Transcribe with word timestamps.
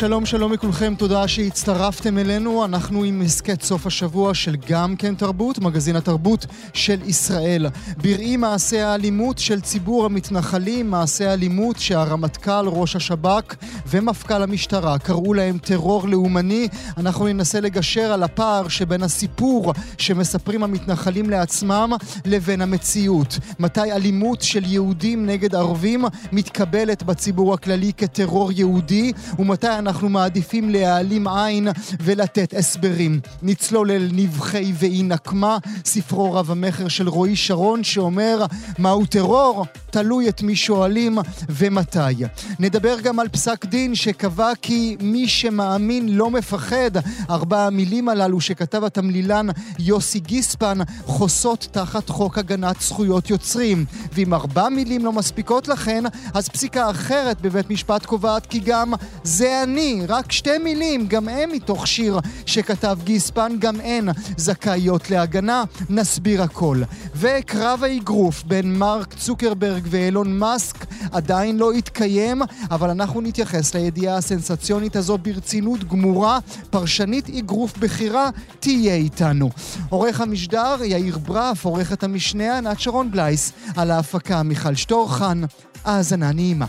שלום 0.00 0.26
שלום 0.26 0.52
לכולכם, 0.52 0.94
תודה 0.98 1.28
שהצטרפתם 1.28 2.18
אלינו. 2.18 2.64
אנחנו 2.64 3.04
עם 3.04 3.22
הסכת 3.22 3.62
סוף 3.62 3.86
השבוע 3.86 4.34
של 4.34 4.56
גם 4.68 4.96
כן 4.96 5.14
תרבות, 5.14 5.58
מגזין 5.58 5.96
התרבות 5.96 6.46
של 6.74 7.02
ישראל. 7.02 7.66
בראי 7.96 8.36
מעשי 8.36 8.80
האלימות 8.80 9.38
של 9.38 9.60
ציבור 9.60 10.04
המתנחלים, 10.04 10.90
מעשי 10.90 11.24
האלימות 11.24 11.78
שהרמטכ"ל, 11.78 12.64
ראש 12.66 12.96
השב"כ 12.96 13.54
ומפכ"ל 13.86 14.42
המשטרה 14.42 14.98
קראו 14.98 15.34
להם 15.34 15.58
טרור 15.58 16.08
לאומני, 16.08 16.68
אנחנו 16.96 17.26
ננסה 17.26 17.60
לגשר 17.60 18.12
על 18.12 18.22
הפער 18.22 18.68
שבין 18.68 19.02
הסיפור 19.02 19.72
שמספרים 19.98 20.62
המתנחלים 20.62 21.30
לעצמם 21.30 21.92
לבין 22.24 22.60
המציאות. 22.62 23.38
מתי 23.58 23.92
אלימות 23.92 24.42
של 24.42 24.64
יהודים 24.64 25.26
נגד 25.26 25.54
ערבים 25.54 26.04
מתקבלת 26.32 27.02
בציבור 27.02 27.54
הכללי 27.54 27.92
כטרור 27.96 28.52
יהודי, 28.52 29.12
ומתי 29.38 29.68
אנחנו... 29.68 29.89
אנחנו 29.90 30.08
מעדיפים 30.08 30.70
להעלים 30.70 31.28
עין 31.28 31.68
ולתת 32.00 32.54
הסברים. 32.58 33.20
נצלול 33.42 33.90
אל 33.90 34.08
נבחי 34.12 34.72
ואי 34.78 35.02
נקמה, 35.02 35.58
ספרו 35.84 36.32
רב 36.32 36.50
המכר 36.50 36.88
של 36.88 37.08
רועי 37.08 37.36
שרון, 37.36 37.84
שאומר 37.84 38.44
מהו 38.78 39.06
טרור? 39.06 39.66
תלוי 39.90 40.28
את 40.28 40.42
מי 40.42 40.56
שואלים 40.56 41.18
ומתי. 41.48 42.24
נדבר 42.58 43.00
גם 43.00 43.20
על 43.20 43.28
פסק 43.28 43.64
דין 43.64 43.94
שקבע 43.94 44.52
כי 44.62 44.96
מי 45.00 45.28
שמאמין 45.28 46.08
לא 46.08 46.30
מפחד. 46.30 46.90
ארבע 47.30 47.66
המילים 47.66 48.08
הללו 48.08 48.40
שכתב 48.40 48.84
התמלילן 48.84 49.46
יוסי 49.78 50.20
גיספן 50.20 50.78
חוסות 51.04 51.68
תחת 51.70 52.08
חוק 52.08 52.38
הגנת 52.38 52.80
זכויות 52.80 53.30
יוצרים. 53.30 53.84
ואם 54.12 54.34
ארבע 54.34 54.68
מילים 54.68 55.04
לא 55.04 55.12
מספיקות 55.12 55.68
לכן, 55.68 56.04
אז 56.34 56.48
פסיקה 56.48 56.90
אחרת 56.90 57.40
בבית 57.40 57.70
משפט 57.70 58.06
קובעת 58.06 58.46
כי 58.46 58.60
גם 58.64 58.92
זה 59.24 59.62
אני 59.62 59.79
אני, 59.80 60.06
רק 60.08 60.32
שתי 60.32 60.58
מילים, 60.58 61.06
גם 61.06 61.28
הם 61.28 61.52
מתוך 61.52 61.86
שיר 61.86 62.18
שכתב 62.46 62.98
גיספן, 63.04 63.52
גם 63.58 63.80
הן 63.80 64.08
זכאיות 64.36 65.10
להגנה, 65.10 65.64
נסביר 65.90 66.42
הכל. 66.42 66.82
וקרב 67.14 67.84
האגרוף 67.84 68.42
בין 68.42 68.78
מרק 68.78 69.14
צוקרברג 69.14 69.86
ואילון 69.90 70.38
מאסק 70.38 70.86
עדיין 71.12 71.58
לא 71.58 71.72
התקיים, 71.72 72.42
אבל 72.70 72.90
אנחנו 72.90 73.20
נתייחס 73.20 73.74
לידיעה 73.74 74.16
הסנסציונית 74.16 74.96
הזו 74.96 75.18
ברצינות 75.18 75.84
גמורה. 75.84 76.38
פרשנית 76.70 77.30
אגרוף 77.38 77.78
בכירה 77.78 78.30
תהיה 78.60 78.94
איתנו. 78.94 79.50
עורך 79.88 80.20
המשדר 80.20 80.76
יאיר 80.84 81.18
ברף, 81.18 81.64
עורכת 81.64 82.04
המשנה 82.04 82.58
ענת 82.58 82.80
שרון 82.80 83.10
בלייס, 83.10 83.52
על 83.76 83.90
ההפקה 83.90 84.42
מיכל 84.42 84.74
שטורחן. 84.74 85.42
האזנה 85.84 86.32
נעימה. 86.32 86.66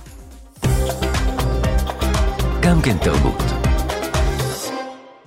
גם 2.72 2.82
כן 2.82 2.98
תרבות. 3.04 3.42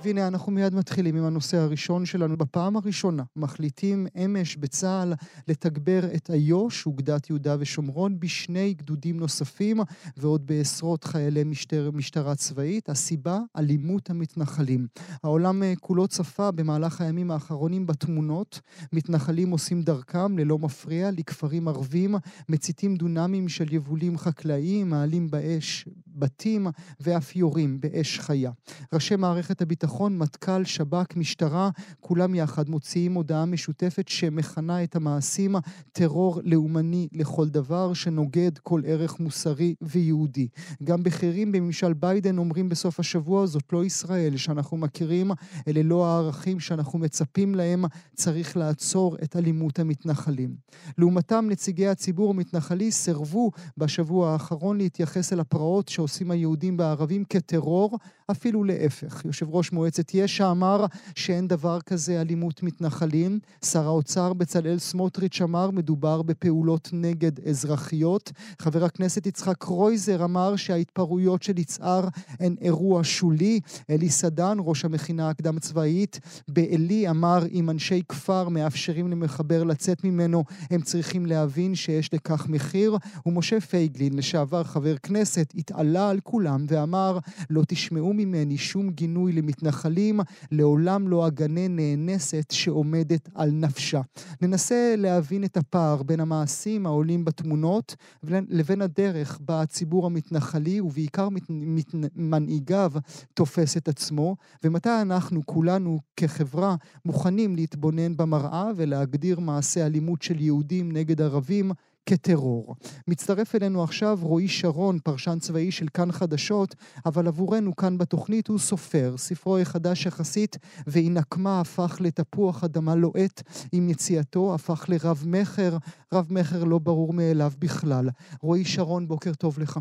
והנה 0.03 0.27
אנחנו 0.27 0.51
מיד 0.51 0.75
מתחילים 0.75 1.15
עם 1.15 1.23
הנושא 1.23 1.57
הראשון 1.57 2.05
שלנו. 2.05 2.37
בפעם 2.37 2.75
הראשונה 2.75 3.23
מחליטים 3.35 4.07
אמש 4.25 4.55
בצה"ל 4.55 5.13
לתגבר 5.47 5.99
את 6.15 6.29
איו"ש, 6.29 6.85
אוגדת 6.85 7.29
יהודה 7.29 7.55
ושומרון, 7.59 8.19
בשני 8.19 8.73
גדודים 8.73 9.19
נוספים 9.19 9.79
ועוד 10.17 10.47
בעשרות 10.47 11.03
חיילי 11.03 11.43
משטר, 11.43 11.91
משטרה 11.93 12.35
צבאית. 12.35 12.89
הסיבה, 12.89 13.39
אלימות 13.57 14.09
המתנחלים. 14.09 14.87
העולם 15.23 15.63
אה, 15.63 15.73
כולו 15.79 16.07
צפה 16.07 16.51
במהלך 16.51 17.01
הימים 17.01 17.31
האחרונים 17.31 17.87
בתמונות. 17.87 18.59
מתנחלים 18.93 19.51
עושים 19.51 19.81
דרכם 19.81 20.37
ללא 20.37 20.57
מפריע 20.57 21.11
לכפרים 21.11 21.67
ערבים, 21.67 22.15
מציתים 22.49 22.95
דונמים 22.95 23.49
של 23.49 23.73
יבולים 23.73 24.17
חקלאיים, 24.17 24.89
מעלים 24.89 25.27
באש 25.29 25.85
בתים 26.15 26.67
ואף 26.99 27.35
יורים 27.35 27.81
באש 27.81 28.19
חיה. 28.19 28.51
ראשי 28.93 29.15
מערכת 29.15 29.61
הביטחון 29.61 29.85
ביטחון, 29.85 30.17
מטכ"ל, 30.17 30.63
שב"כ, 30.63 31.15
משטרה, 31.15 31.69
כולם 31.99 32.35
יחד 32.35 32.69
מוציאים 32.69 33.13
הודעה 33.13 33.45
משותפת 33.45 34.07
שמכנה 34.07 34.83
את 34.83 34.95
המעשים 34.95 35.55
טרור 35.91 36.39
לאומני 36.43 37.07
לכל 37.13 37.49
דבר 37.49 37.93
שנוגד 37.93 38.57
כל 38.63 38.81
ערך 38.85 39.19
מוסרי 39.19 39.75
ויהודי. 39.81 40.47
גם 40.83 41.03
בכירים 41.03 41.51
בממשל 41.51 41.93
ביידן 41.93 42.37
אומרים 42.37 42.69
בסוף 42.69 42.99
השבוע, 42.99 43.45
זאת 43.45 43.73
לא 43.73 43.85
ישראל 43.85 44.37
שאנחנו 44.37 44.77
מכירים, 44.77 45.31
אלה 45.67 45.83
לא 45.83 46.05
הערכים 46.05 46.59
שאנחנו 46.59 46.99
מצפים 46.99 47.55
להם, 47.55 47.85
צריך 48.15 48.57
לעצור 48.57 49.17
את 49.23 49.35
אלימות 49.35 49.79
המתנחלים. 49.79 50.55
לעומתם, 50.97 51.47
נציגי 51.49 51.87
הציבור 51.87 52.29
המתנחלי 52.29 52.91
סירבו 52.91 53.51
בשבוע 53.77 54.31
האחרון 54.31 54.77
להתייחס 54.77 55.33
אל 55.33 55.39
הפרעות 55.39 55.89
שעושים 56.07 56.31
היהודים 56.31 56.79
והערבים 56.79 57.23
כטרור, 57.29 57.99
אפילו 58.31 58.63
להפך. 58.63 59.25
יושב 59.25 59.49
ראש 59.49 59.71
מועצת 59.71 60.13
יש"ע 60.13 60.51
אמר 60.51 60.85
שאין 61.15 61.47
דבר 61.47 61.81
כזה 61.81 62.21
אלימות 62.21 62.63
מתנחלים. 62.63 63.39
שר 63.65 63.85
האוצר 63.85 64.33
בצלאל 64.33 64.79
סמוטריץ' 64.79 65.41
אמר 65.41 65.71
מדובר 65.71 66.21
בפעולות 66.21 66.89
נגד 66.93 67.47
אזרחיות. 67.47 68.31
חבר 68.59 68.85
הכנסת 68.85 69.25
יצחק 69.25 69.57
קרויזר 69.57 70.23
אמר 70.23 70.55
שההתפרעויות 70.55 71.43
של 71.43 71.59
יצהר 71.59 72.07
הן 72.39 72.55
אירוע 72.61 73.01
שולי. 73.03 73.59
אלי 73.89 74.09
סדן, 74.09 74.57
ראש 74.59 74.85
המכינה 74.85 75.29
הקדם 75.29 75.59
צבאית, 75.59 76.19
בעלי 76.47 77.09
אמר 77.09 77.45
אם 77.51 77.69
אנשי 77.69 78.01
כפר 78.09 78.49
מאפשרים 78.49 79.11
למחבר 79.11 79.63
לצאת 79.63 80.03
ממנו, 80.03 80.43
הם 80.71 80.81
צריכים 80.81 81.25
להבין 81.25 81.75
שיש 81.75 82.13
לכך 82.13 82.47
מחיר. 82.49 82.97
ומשה 83.25 83.59
פייגלין, 83.61 84.13
לשעבר 84.13 84.63
חבר 84.63 84.97
כנסת, 84.97 85.53
התעלה 85.55 86.09
על 86.09 86.19
כולם 86.23 86.65
ואמר 86.67 87.19
לא 87.49 87.61
תשמעו 87.67 88.14
ממני 88.17 88.57
שום 88.57 88.89
גינוי 88.89 89.31
למתנחלים, 89.31 90.19
לעולם 90.51 91.07
לא 91.07 91.27
אגנה 91.27 91.67
נאנסת 91.67 92.51
שעומדת 92.51 93.29
על 93.35 93.51
נפשה. 93.51 94.01
ננסה 94.41 94.95
להבין 94.97 95.43
את 95.43 95.57
הפער 95.57 96.03
בין 96.03 96.19
המעשים 96.19 96.85
העולים 96.85 97.25
בתמונות 97.25 97.95
לבין 98.23 98.81
הדרך 98.81 99.39
בה 99.41 99.61
הציבור 99.61 100.05
המתנחלי 100.05 100.81
ובעיקר 100.81 101.29
מת, 101.29 101.43
מת, 101.49 101.95
מנהיגיו 102.15 102.91
תופס 103.33 103.77
את 103.77 103.87
עצמו, 103.87 104.35
ומתי 104.63 105.01
אנחנו 105.01 105.45
כולנו 105.45 105.99
כחברה 106.17 106.75
מוכנים 107.05 107.55
להתבונן 107.55 108.17
במראה 108.17 108.71
ולהגדיר 108.75 109.39
מעשי 109.39 109.81
אלימות 109.81 110.21
של 110.21 110.39
יהודים 110.39 110.91
נגד 110.91 111.21
ערבים 111.21 111.71
כטרור. 112.05 112.75
מצטרף 113.07 113.55
אלינו 113.55 113.83
עכשיו 113.83 114.19
רועי 114.21 114.47
שרון, 114.47 114.99
פרשן 114.99 115.39
צבאי 115.39 115.71
של 115.71 115.87
כאן 115.93 116.11
חדשות, 116.11 116.75
אבל 117.05 117.27
עבורנו 117.27 117.75
כאן 117.75 117.97
בתוכנית 117.97 118.47
הוא 118.47 118.59
סופר. 118.59 119.17
ספרו 119.17 119.57
החדש 119.57 120.05
יחסית, 120.05 120.57
והיא 120.87 121.11
נקמה 121.11 121.61
הפך 121.61 121.97
לתפוח 121.99 122.63
אדמה 122.63 122.95
לוהט 122.95 123.41
עם 123.71 123.89
יציאתו, 123.89 124.55
הפך 124.55 124.85
לרב-מכר, 124.89 125.77
רב-מכר 126.13 126.63
לא 126.63 126.79
ברור 126.79 127.13
מאליו 127.13 127.51
בכלל. 127.59 128.09
רועי 128.41 128.65
שרון, 128.65 129.07
בוקר 129.07 129.33
טוב 129.33 129.59
לך. 129.59 129.79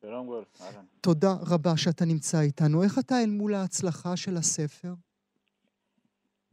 שלום 0.00 0.26
גול, 0.26 0.44
אהלן. 0.60 0.84
תודה 1.00 1.32
רבה 1.32 1.76
שאתה 1.76 2.04
נמצא 2.04 2.40
איתנו. 2.40 2.82
איך 2.82 2.98
אתה 2.98 3.22
אל 3.22 3.30
מול 3.30 3.54
ההצלחה 3.54 4.16
של 4.16 4.36
הספר? 4.36 4.94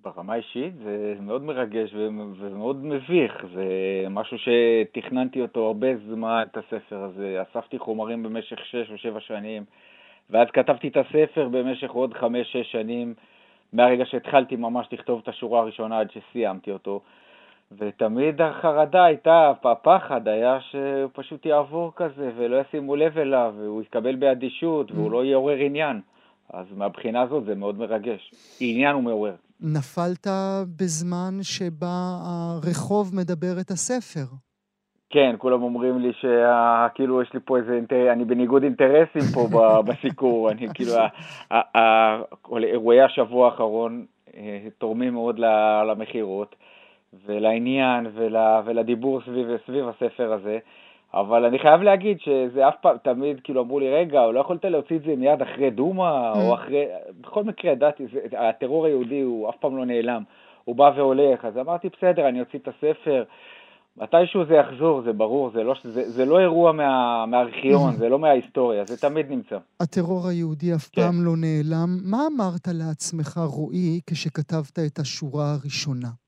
ברמה 0.03 0.35
אישית 0.35 0.73
זה 0.83 1.15
מאוד 1.19 1.43
מרגש 1.43 1.93
ומאוד 2.39 2.85
מביך, 2.85 3.45
זה 3.53 3.65
משהו 4.09 4.37
שתכננתי 4.37 5.41
אותו 5.41 5.67
הרבה 5.67 5.87
זמן, 5.97 6.43
את 6.51 6.57
הספר 6.57 7.03
הזה, 7.03 7.41
אספתי 7.41 7.79
חומרים 7.79 8.23
במשך 8.23 8.65
שש 8.65 8.91
או 8.91 8.97
שבע 8.97 9.19
שנים, 9.19 9.63
ואז 10.29 10.47
כתבתי 10.53 10.87
את 10.87 10.97
הספר 10.97 11.47
במשך 11.51 11.91
עוד 11.91 12.13
חמש-שש 12.13 12.71
שנים, 12.71 13.13
מהרגע 13.73 14.05
שהתחלתי 14.05 14.55
ממש 14.55 14.87
לכתוב 14.91 15.19
את 15.23 15.27
השורה 15.27 15.59
הראשונה 15.59 15.99
עד 15.99 16.07
שסיימתי 16.11 16.71
אותו, 16.71 17.01
ותמיד 17.77 18.41
החרדה 18.41 19.05
הייתה, 19.05 19.53
הפחד 19.63 20.27
היה 20.27 20.61
שהוא 20.61 21.09
פשוט 21.13 21.45
יעבור 21.45 21.91
כזה 21.95 22.31
ולא 22.37 22.61
ישימו 22.61 22.95
לב 22.95 23.17
אליו, 23.17 23.53
והוא 23.57 23.81
יתקבל 23.81 24.15
באדישות 24.15 24.91
והוא 24.91 25.09
mm. 25.09 25.11
לא 25.11 25.25
יעורר 25.25 25.57
עניין. 25.57 26.01
אז 26.53 26.65
מהבחינה 26.77 27.21
הזאת 27.21 27.45
זה 27.45 27.55
מאוד 27.55 27.79
מרגש. 27.79 28.31
עניין 28.59 28.95
הוא 28.95 29.03
מעורר. 29.03 29.35
נפלת 29.61 30.27
בזמן 30.79 31.33
שבה 31.41 32.17
הרחוב 32.23 33.15
מדבר 33.15 33.59
את 33.61 33.71
הספר. 33.71 34.35
כן, 35.09 35.35
כולם 35.37 35.63
אומרים 35.63 35.99
לי 35.99 36.11
שכאילו 36.13 37.21
יש 37.21 37.33
לי 37.33 37.39
פה 37.45 37.57
איזה. 37.57 37.79
אני 38.11 38.25
בניגוד 38.25 38.63
אינטרסים 38.63 39.21
פה 39.33 39.47
בסיקור, 39.87 40.51
אני 40.51 40.67
כאילו, 40.73 40.93
אירועי 42.63 43.01
השבוע 43.01 43.45
האחרון 43.45 44.05
אה, 44.37 44.67
תורמים 44.77 45.13
מאוד 45.13 45.39
למכירות 45.87 46.55
ולעניין 47.25 48.07
ולדיבור 48.65 49.21
סביב 49.65 49.87
הספר 49.87 50.33
הזה. 50.33 50.59
אבל 51.13 51.45
אני 51.45 51.59
חייב 51.59 51.81
להגיד 51.81 52.17
שזה 52.19 52.67
אף 52.67 52.75
פעם, 52.81 52.97
תמיד 53.03 53.39
כאילו 53.43 53.61
אמרו 53.61 53.79
לי, 53.79 53.89
רגע, 53.89 54.27
לא 54.27 54.39
יכולת 54.39 54.65
להוציא 54.65 54.95
את 54.95 55.01
זה 55.01 55.15
מיד 55.17 55.41
אחרי 55.41 55.69
דומא, 55.69 56.31
או 56.35 56.51
mm. 56.51 56.55
אחרי, 56.55 56.85
בכל 57.21 57.43
מקרה, 57.43 57.71
ידעתי, 57.71 58.05
הטרור 58.37 58.85
היהודי 58.85 59.21
הוא 59.21 59.49
אף 59.49 59.55
פעם 59.59 59.77
לא 59.77 59.85
נעלם. 59.85 60.23
הוא 60.63 60.75
בא 60.75 60.91
והולך, 60.95 61.45
אז 61.45 61.57
אמרתי, 61.57 61.89
בסדר, 61.97 62.27
אני 62.29 62.39
אוציא 62.39 62.59
את 62.59 62.67
הספר. 62.67 63.23
מתישהו 63.97 64.45
זה 64.45 64.53
יחזור, 64.53 65.01
זה 65.01 65.13
ברור, 65.13 65.51
זה 65.53 65.63
לא, 65.63 65.75
זה, 65.83 66.09
זה 66.09 66.25
לא 66.25 66.39
אירוע 66.39 66.71
מה, 66.71 67.25
מהארכיון, 67.25 67.91
זה 67.91 68.09
לא 68.09 68.19
מההיסטוריה, 68.19 68.85
זה 68.85 68.97
תמיד 68.97 69.29
נמצא. 69.29 69.57
הטרור 69.79 70.27
היהודי 70.27 70.73
אף 70.75 70.89
כן. 70.91 71.01
פעם 71.01 71.25
לא 71.25 71.31
נעלם. 71.37 71.97
מה 72.03 72.17
אמרת 72.35 72.67
לעצמך, 72.67 73.37
רועי, 73.37 73.99
כשכתבת 74.07 74.79
את 74.87 74.99
השורה 74.99 75.53
הראשונה? 75.53 76.22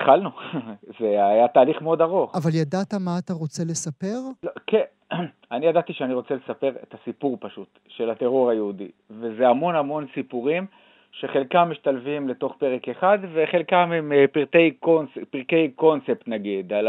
התחלנו, 0.00 0.30
זה 1.00 1.06
היה 1.06 1.48
תהליך 1.48 1.82
מאוד 1.82 2.00
ארוך. 2.00 2.36
אבל 2.36 2.50
ידעת 2.54 2.94
מה 2.94 3.18
אתה 3.18 3.32
רוצה 3.32 3.62
לספר? 3.64 4.16
לא, 4.42 4.50
כן, 4.66 4.84
אני 5.52 5.66
ידעתי 5.66 5.92
שאני 5.92 6.14
רוצה 6.14 6.34
לספר 6.34 6.72
את 6.82 6.94
הסיפור 6.94 7.36
פשוט 7.40 7.78
של 7.88 8.10
הטרור 8.10 8.50
היהודי, 8.50 8.88
וזה 9.10 9.48
המון 9.48 9.76
המון 9.76 10.06
סיפורים 10.14 10.66
שחלקם 11.12 11.68
משתלבים 11.70 12.28
לתוך 12.28 12.54
פרק 12.58 12.88
אחד 12.88 13.18
וחלקם 13.32 13.92
הם 13.92 14.12
אה, 14.12 14.24
פרטי 14.32 14.70
קונס, 14.70 15.08
פרקי 15.30 15.70
קונספט 15.76 16.28
נגיד, 16.28 16.72
על 16.72 16.88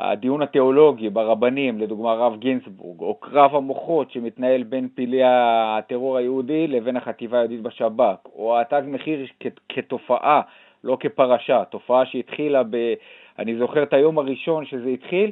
הדיון 0.00 0.42
התיאולוגי 0.42 1.10
ברבנים, 1.10 1.78
לדוגמה 1.78 2.12
הרב 2.12 2.36
גינזבורג, 2.38 3.00
או 3.00 3.14
קרב 3.14 3.54
המוחות 3.54 4.10
שמתנהל 4.10 4.62
בין 4.62 4.88
פילי 4.94 5.20
הטרור 5.24 6.16
היהודי 6.16 6.66
לבין 6.66 6.96
החטיבה 6.96 7.38
היהודית 7.38 7.62
בשב"כ, 7.62 8.26
או 8.34 8.60
התג 8.60 8.82
מחיר 8.86 9.26
כתופעה, 9.68 10.40
לא 10.84 10.96
כפרשה, 11.00 11.64
תופעה 11.64 12.06
שהתחילה 12.06 12.62
ב... 12.70 12.94
אני 13.38 13.56
זוכר 13.56 13.82
את 13.82 13.92
היום 13.92 14.18
הראשון 14.18 14.66
שזה 14.66 14.88
התחיל, 14.88 15.30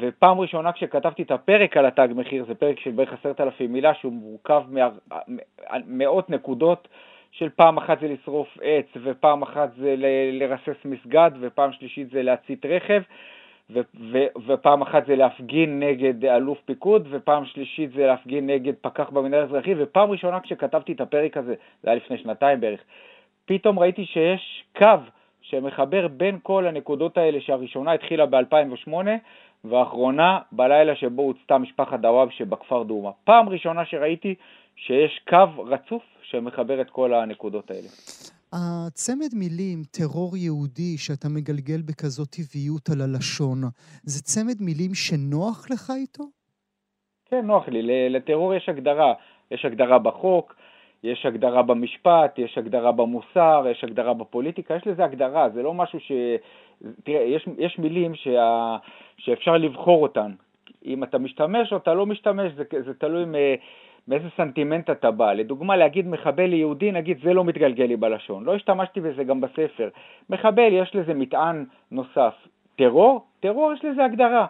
ופעם 0.00 0.40
ראשונה 0.40 0.72
כשכתבתי 0.72 1.22
את 1.22 1.30
הפרק 1.30 1.76
על 1.76 1.86
התג 1.86 2.08
מחיר, 2.14 2.44
זה 2.44 2.54
פרק 2.54 2.80
של 2.80 2.90
בערך 2.90 3.12
עשרת 3.12 3.40
אלפים 3.40 3.72
מילה, 3.72 3.94
שהוא 3.94 4.12
מורכב 4.12 4.62
ממאות 5.86 6.30
נקודות, 6.30 6.88
של 7.32 7.48
פעם 7.48 7.76
אחת 7.76 8.00
זה 8.00 8.08
לשרוף 8.08 8.58
עץ, 8.62 8.86
ופעם 9.02 9.42
אחת 9.42 9.70
זה 9.76 9.94
לרסס 10.32 10.84
מסגד, 10.84 11.30
ופעם 11.40 11.72
שלישית 11.72 12.10
זה 12.10 12.22
להצית 12.22 12.66
רכב, 12.66 13.02
ו- 13.70 13.80
ו- 14.12 14.46
ופעם 14.46 14.82
אחת 14.82 15.06
זה 15.06 15.16
להפגין 15.16 15.80
נגד 15.80 16.24
אלוף 16.24 16.58
פיקוד, 16.64 17.08
ופעם 17.10 17.44
שלישית 17.44 17.92
זה 17.92 18.06
להפגין 18.06 18.46
נגד 18.46 18.72
פקח 18.80 19.10
במנהל 19.10 19.40
האזרחי, 19.40 19.74
ופעם 19.78 20.10
ראשונה 20.10 20.40
כשכתבתי 20.40 20.92
את 20.92 21.00
הפרק 21.00 21.36
הזה, 21.36 21.54
זה 21.82 21.90
היה 21.90 21.96
לפני 21.96 22.18
שנתיים 22.18 22.60
בערך, 22.60 22.80
פתאום 23.44 23.78
ראיתי 23.78 24.06
שיש 24.06 24.64
קו 24.78 24.96
שמחבר 25.42 26.08
בין 26.08 26.38
כל 26.42 26.66
הנקודות 26.66 27.18
האלה 27.18 27.40
שהראשונה 27.40 27.92
התחילה 27.92 28.26
ב-2008 28.26 28.92
והאחרונה 29.64 30.38
בלילה 30.52 30.96
שבו 30.96 31.22
הוצתה 31.22 31.58
משפחת 31.58 32.00
דוואב 32.00 32.30
שבכפר 32.30 32.82
דומה. 32.82 33.10
פעם 33.24 33.48
ראשונה 33.48 33.84
שראיתי 33.84 34.34
שיש 34.76 35.20
קו 35.28 35.62
רצוף 35.64 36.02
שמחבר 36.22 36.80
את 36.80 36.90
כל 36.90 37.14
הנקודות 37.14 37.70
האלה. 37.70 37.88
הצמד 38.52 39.34
מילים 39.34 39.82
טרור 39.90 40.36
יהודי 40.36 40.98
שאתה 40.98 41.28
מגלגל 41.28 41.82
בכזאת 41.82 42.28
טבעיות 42.28 42.88
על 42.88 43.00
הלשון, 43.00 43.58
זה 44.02 44.22
צמד 44.22 44.56
מילים 44.60 44.94
שנוח 44.94 45.70
לך 45.70 45.92
איתו? 45.96 46.24
כן, 47.30 47.46
נוח 47.46 47.68
לי. 47.68 48.10
לטרור 48.10 48.54
יש 48.54 48.68
הגדרה. 48.68 49.12
יש 49.50 49.64
הגדרה 49.64 49.98
בחוק, 49.98 50.54
יש 51.04 51.26
הגדרה 51.26 51.62
במשפט, 51.62 52.38
יש 52.38 52.58
הגדרה 52.58 52.92
במוסר, 52.92 53.64
יש 53.70 53.84
הגדרה 53.84 54.14
בפוליטיקה, 54.14 54.74
יש 54.76 54.86
לזה 54.86 55.04
הגדרה, 55.04 55.48
זה 55.50 55.62
לא 55.62 55.74
משהו 55.74 56.00
ש... 56.00 56.12
תראה, 57.04 57.22
יש, 57.22 57.48
יש 57.58 57.78
מילים 57.78 58.14
שה... 58.14 58.76
שאפשר 59.18 59.56
לבחור 59.56 60.02
אותן. 60.02 60.32
אם 60.84 61.04
אתה 61.04 61.18
משתמש 61.18 61.72
או 61.72 61.76
אתה 61.76 61.94
לא 61.94 62.06
משתמש, 62.06 62.52
זה, 62.52 62.64
זה 62.84 62.94
תלוי 62.94 63.24
מ... 63.24 63.34
מאיזה 64.08 64.28
סנטימנט 64.36 64.90
אתה 64.90 65.10
בא. 65.10 65.32
לדוגמה, 65.32 65.76
להגיד 65.76 66.08
מחבל 66.08 66.52
יהודי, 66.52 66.92
נגיד, 66.92 67.18
זה 67.22 67.34
לא 67.34 67.44
מתגלגל 67.44 67.84
לי 67.84 67.96
בלשון. 67.96 68.44
לא 68.44 68.54
השתמשתי 68.54 69.00
בזה 69.00 69.24
גם 69.24 69.40
בספר. 69.40 69.88
מחבל, 70.30 70.72
יש 70.72 70.94
לזה 70.94 71.14
מטען 71.14 71.64
נוסף. 71.90 72.34
טרור? 72.76 73.24
טרור 73.40 73.72
יש 73.72 73.84
לזה 73.84 74.04
הגדרה. 74.04 74.46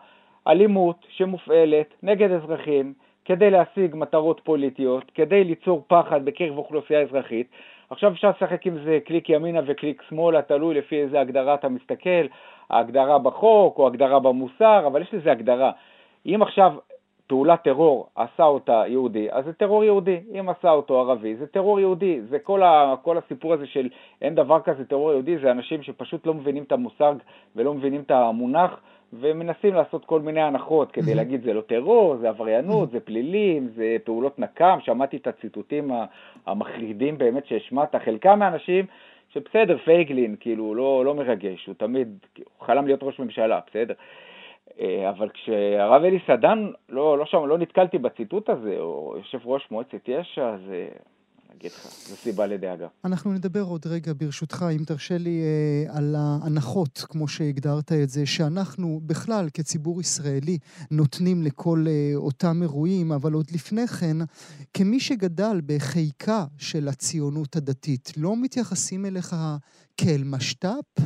אלימות 0.48 1.06
שמופעלת 1.08 1.94
נגד 2.02 2.30
אזרחים 2.30 2.92
כדי 3.24 3.50
להשיג 3.50 3.96
מטרות 3.96 4.40
פוליטיות, 4.44 5.10
כדי 5.14 5.44
ליצור 5.44 5.84
פחד 5.86 6.24
בקרב 6.24 6.58
אוכלוסייה 6.58 7.00
אזרחית. 7.00 7.46
עכשיו 7.90 8.12
אפשר 8.12 8.30
לשחק 8.30 8.66
עם 8.66 8.78
זה 8.84 8.98
קליק 9.04 9.28
ימינה 9.28 9.60
וקליק 9.66 10.02
שמאלה, 10.08 10.42
תלוי 10.42 10.74
לפי 10.74 11.02
איזה 11.02 11.20
הגדרה 11.20 11.54
אתה 11.54 11.68
מסתכל, 11.68 12.26
ההגדרה 12.70 13.18
בחוק 13.18 13.78
או 13.78 13.86
הגדרה 13.86 14.20
במוסר, 14.20 14.86
אבל 14.86 15.02
יש 15.02 15.14
לזה 15.14 15.32
הגדרה. 15.32 15.70
אם 16.26 16.42
עכשיו 16.42 16.72
פעולת 17.30 17.62
טרור 17.62 18.06
עשה 18.16 18.44
אותה 18.44 18.82
יהודי, 18.86 19.28
אז 19.30 19.44
זה 19.44 19.52
טרור 19.52 19.84
יהודי. 19.84 20.20
אם 20.40 20.48
עשה 20.48 20.70
אותו 20.70 21.00
ערבי, 21.00 21.36
זה 21.36 21.46
טרור 21.46 21.80
יהודי. 21.80 22.20
זה 22.22 22.38
כל, 22.38 22.62
ה, 22.62 22.94
כל 23.02 23.18
הסיפור 23.18 23.52
הזה 23.52 23.66
של 23.66 23.88
אין 24.22 24.34
דבר 24.34 24.60
כזה 24.60 24.84
טרור 24.84 25.12
יהודי, 25.12 25.38
זה 25.38 25.50
אנשים 25.50 25.82
שפשוט 25.82 26.26
לא 26.26 26.34
מבינים 26.34 26.62
את 26.62 26.72
המושג 26.72 27.14
ולא 27.56 27.74
מבינים 27.74 28.00
את 28.00 28.10
המונח, 28.10 28.80
ומנסים 29.12 29.74
לעשות 29.74 30.04
כל 30.04 30.20
מיני 30.20 30.40
הנחות 30.40 30.92
כדי 30.92 31.14
להגיד 31.14 31.42
זה 31.42 31.52
לא 31.52 31.60
טרור, 31.60 32.16
זה 32.16 32.28
עבריינות, 32.28 32.90
זה 32.90 33.00
פלילים, 33.00 33.68
זה 33.74 33.96
פעולות 34.04 34.38
נקם. 34.38 34.78
שמעתי 34.80 35.16
את 35.16 35.26
הציטוטים 35.26 35.90
המחרידים 36.46 37.18
באמת 37.18 37.46
שהשמעת. 37.46 37.94
חלקם 38.04 38.38
מהאנשים 38.38 38.86
שבסדר, 39.32 39.78
פייגלין, 39.78 40.36
כאילו, 40.40 40.74
לא, 40.74 41.04
לא 41.04 41.14
מרגש, 41.14 41.66
הוא 41.66 41.74
תמיד, 41.78 42.08
הוא 42.36 42.66
חלם 42.66 42.86
להיות 42.86 43.02
ראש 43.02 43.18
ממשלה, 43.18 43.60
בסדר. 43.70 43.94
אה, 44.80 45.10
אבל 45.10 45.28
כשהרב 45.28 46.04
אלי 46.04 46.18
סדן, 46.26 46.70
לא, 46.88 47.18
לא, 47.18 47.24
שם, 47.24 47.46
לא 47.46 47.58
נתקלתי 47.58 47.98
בציטוט 47.98 48.48
הזה, 48.48 48.76
או 48.78 49.14
יושב 49.16 49.38
ראש 49.44 49.70
מועצת 49.70 50.08
יש"ע, 50.08 50.48
אז 50.48 50.60
אגיד 51.60 51.70
לך, 51.72 51.86
זו 51.86 52.16
סיבה 52.16 52.46
לדאגה. 52.46 52.88
אנחנו 53.04 53.32
נדבר 53.32 53.62
עוד 53.62 53.86
רגע, 53.86 54.12
ברשותך, 54.16 54.64
אם 54.78 54.84
תרשה 54.84 55.18
לי, 55.18 55.42
אה, 55.42 55.98
על 55.98 56.14
ההנחות, 56.18 57.04
כמו 57.08 57.28
שהגדרת 57.28 57.92
את 57.92 58.08
זה, 58.08 58.26
שאנחנו 58.26 59.00
בכלל, 59.06 59.46
כציבור 59.54 60.00
ישראלי, 60.00 60.58
נותנים 60.90 61.42
לכל 61.42 61.84
אה, 61.88 62.12
אותם 62.16 62.62
אירועים, 62.62 63.12
אבל 63.12 63.32
עוד 63.32 63.46
לפני 63.54 63.86
כן, 63.86 64.16
כמי 64.74 65.00
שגדל 65.00 65.60
בחיקה 65.66 66.44
של 66.58 66.88
הציונות 66.88 67.56
הדתית, 67.56 68.12
לא 68.16 68.32
מתייחסים 68.42 69.06
אליך 69.06 69.36
כאל 69.96 70.22
משת"פ? 70.24 71.02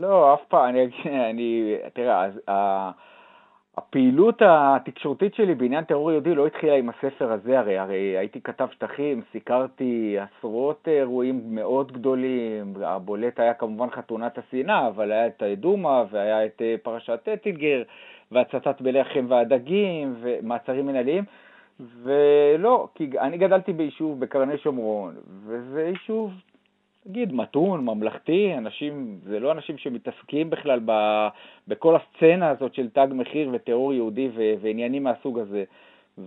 לא, 0.00 0.34
אף 0.34 0.40
פעם, 0.48 0.68
אני, 0.68 0.80
אני 1.30 1.74
תראה, 1.94 2.26
אז, 2.26 2.32
ה, 2.48 2.90
הפעילות 3.76 4.42
התקשורתית 4.46 5.34
שלי 5.34 5.54
בעניין 5.54 5.84
טרור 5.84 6.12
יהודי 6.12 6.34
לא 6.34 6.46
התחילה 6.46 6.74
עם 6.74 6.88
הספר 6.88 7.32
הזה, 7.32 7.58
הרי, 7.58 7.78
הרי 7.78 8.18
הייתי 8.18 8.40
כתב 8.40 8.68
שטחים, 8.72 9.22
סיקרתי 9.32 10.16
עשרות 10.18 10.88
אירועים 10.88 11.54
מאוד 11.54 11.92
גדולים, 11.92 12.74
הבולט 12.82 13.40
היה 13.40 13.54
כמובן 13.54 13.90
חתונת 13.90 14.38
השנאה, 14.38 14.88
אבל 14.88 15.12
היה 15.12 15.26
את 15.26 15.42
דומא 15.56 16.04
והיה 16.10 16.46
את 16.46 16.62
אה, 16.62 16.74
פרשת 16.82 17.28
אטינגר, 17.32 17.82
והצתת 18.32 18.80
בלחם 18.80 19.26
והדגים, 19.28 20.14
ומעצרים 20.20 20.86
מנהליים. 20.86 21.24
ולא, 22.02 22.88
כי 22.94 23.10
אני 23.20 23.38
גדלתי 23.38 23.72
ביישוב 23.72 24.20
בקרני 24.20 24.58
שומרון, 24.58 25.14
וזה 25.46 25.82
יישוב 25.82 26.32
נגיד 27.06 27.32
מתון, 27.32 27.84
ממלכתי, 27.84 28.54
אנשים, 28.58 29.18
זה 29.22 29.40
לא 29.40 29.52
אנשים 29.52 29.78
שמתעסקים 29.78 30.50
בכלל 30.50 30.80
ב, 30.84 30.92
בכל 31.68 31.96
הסצנה 31.96 32.50
הזאת 32.50 32.74
של 32.74 32.88
תג 32.88 33.06
מחיר 33.10 33.50
וטרור 33.52 33.94
יהודי 33.94 34.28
ו, 34.34 34.42
ועניינים 34.60 35.04
מהסוג 35.04 35.38
הזה. 35.38 35.64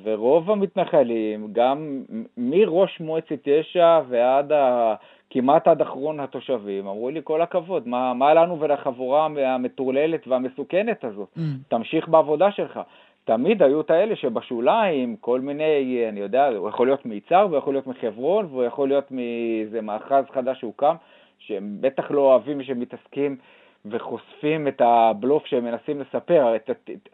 ורוב 0.04 0.52
המתנחלים, 0.52 1.48
גם 1.52 2.04
מראש 2.38 3.00
מועצת 3.00 3.48
יש"ע 3.48 4.02
ועד 4.10 4.52
ה... 4.52 4.96
כמעט 5.30 5.68
עד 5.68 5.82
אחרון 5.82 6.20
התושבים, 6.20 6.88
אמרו 6.88 7.10
לי 7.10 7.22
כל 7.24 7.42
הכבוד, 7.42 7.88
מה, 7.88 8.14
מה 8.14 8.34
לנו 8.34 8.60
ולחבורה 8.60 9.26
המטורללת 9.26 10.28
והמסוכנת 10.28 11.04
הזאת? 11.04 11.28
Mm. 11.38 11.40
תמשיך 11.68 12.08
בעבודה 12.08 12.52
שלך. 12.52 12.80
תמיד 13.26 13.64
היו 13.64 13.82
את 13.82 13.92
האלה 13.92 14.16
שבשוליים, 14.16 15.16
כל 15.16 15.42
מיני, 15.42 16.06
אני 16.10 16.20
יודע, 16.20 16.48
הוא 16.48 16.70
יכול 16.70 16.88
להיות 16.88 17.06
מיצר, 17.06 17.48
והוא 17.50 17.58
יכול 17.58 17.74
להיות 17.74 17.88
מחברון, 17.88 18.46
והוא 18.46 18.64
יכול 18.64 18.88
להיות 18.88 19.12
מאיזה 19.12 19.82
מאחז 19.82 20.24
חדש 20.34 20.60
שהוקם, 20.60 20.96
שהם 21.40 21.78
בטח 21.82 22.12
לא 22.12 22.22
אוהבים 22.22 22.64
שמתעסקים 22.64 23.38
וחושפים 23.86 24.68
את 24.68 24.82
הבלוף 24.82 25.46
שהם 25.46 25.64
מנסים 25.66 26.02
לספר. 26.02 26.54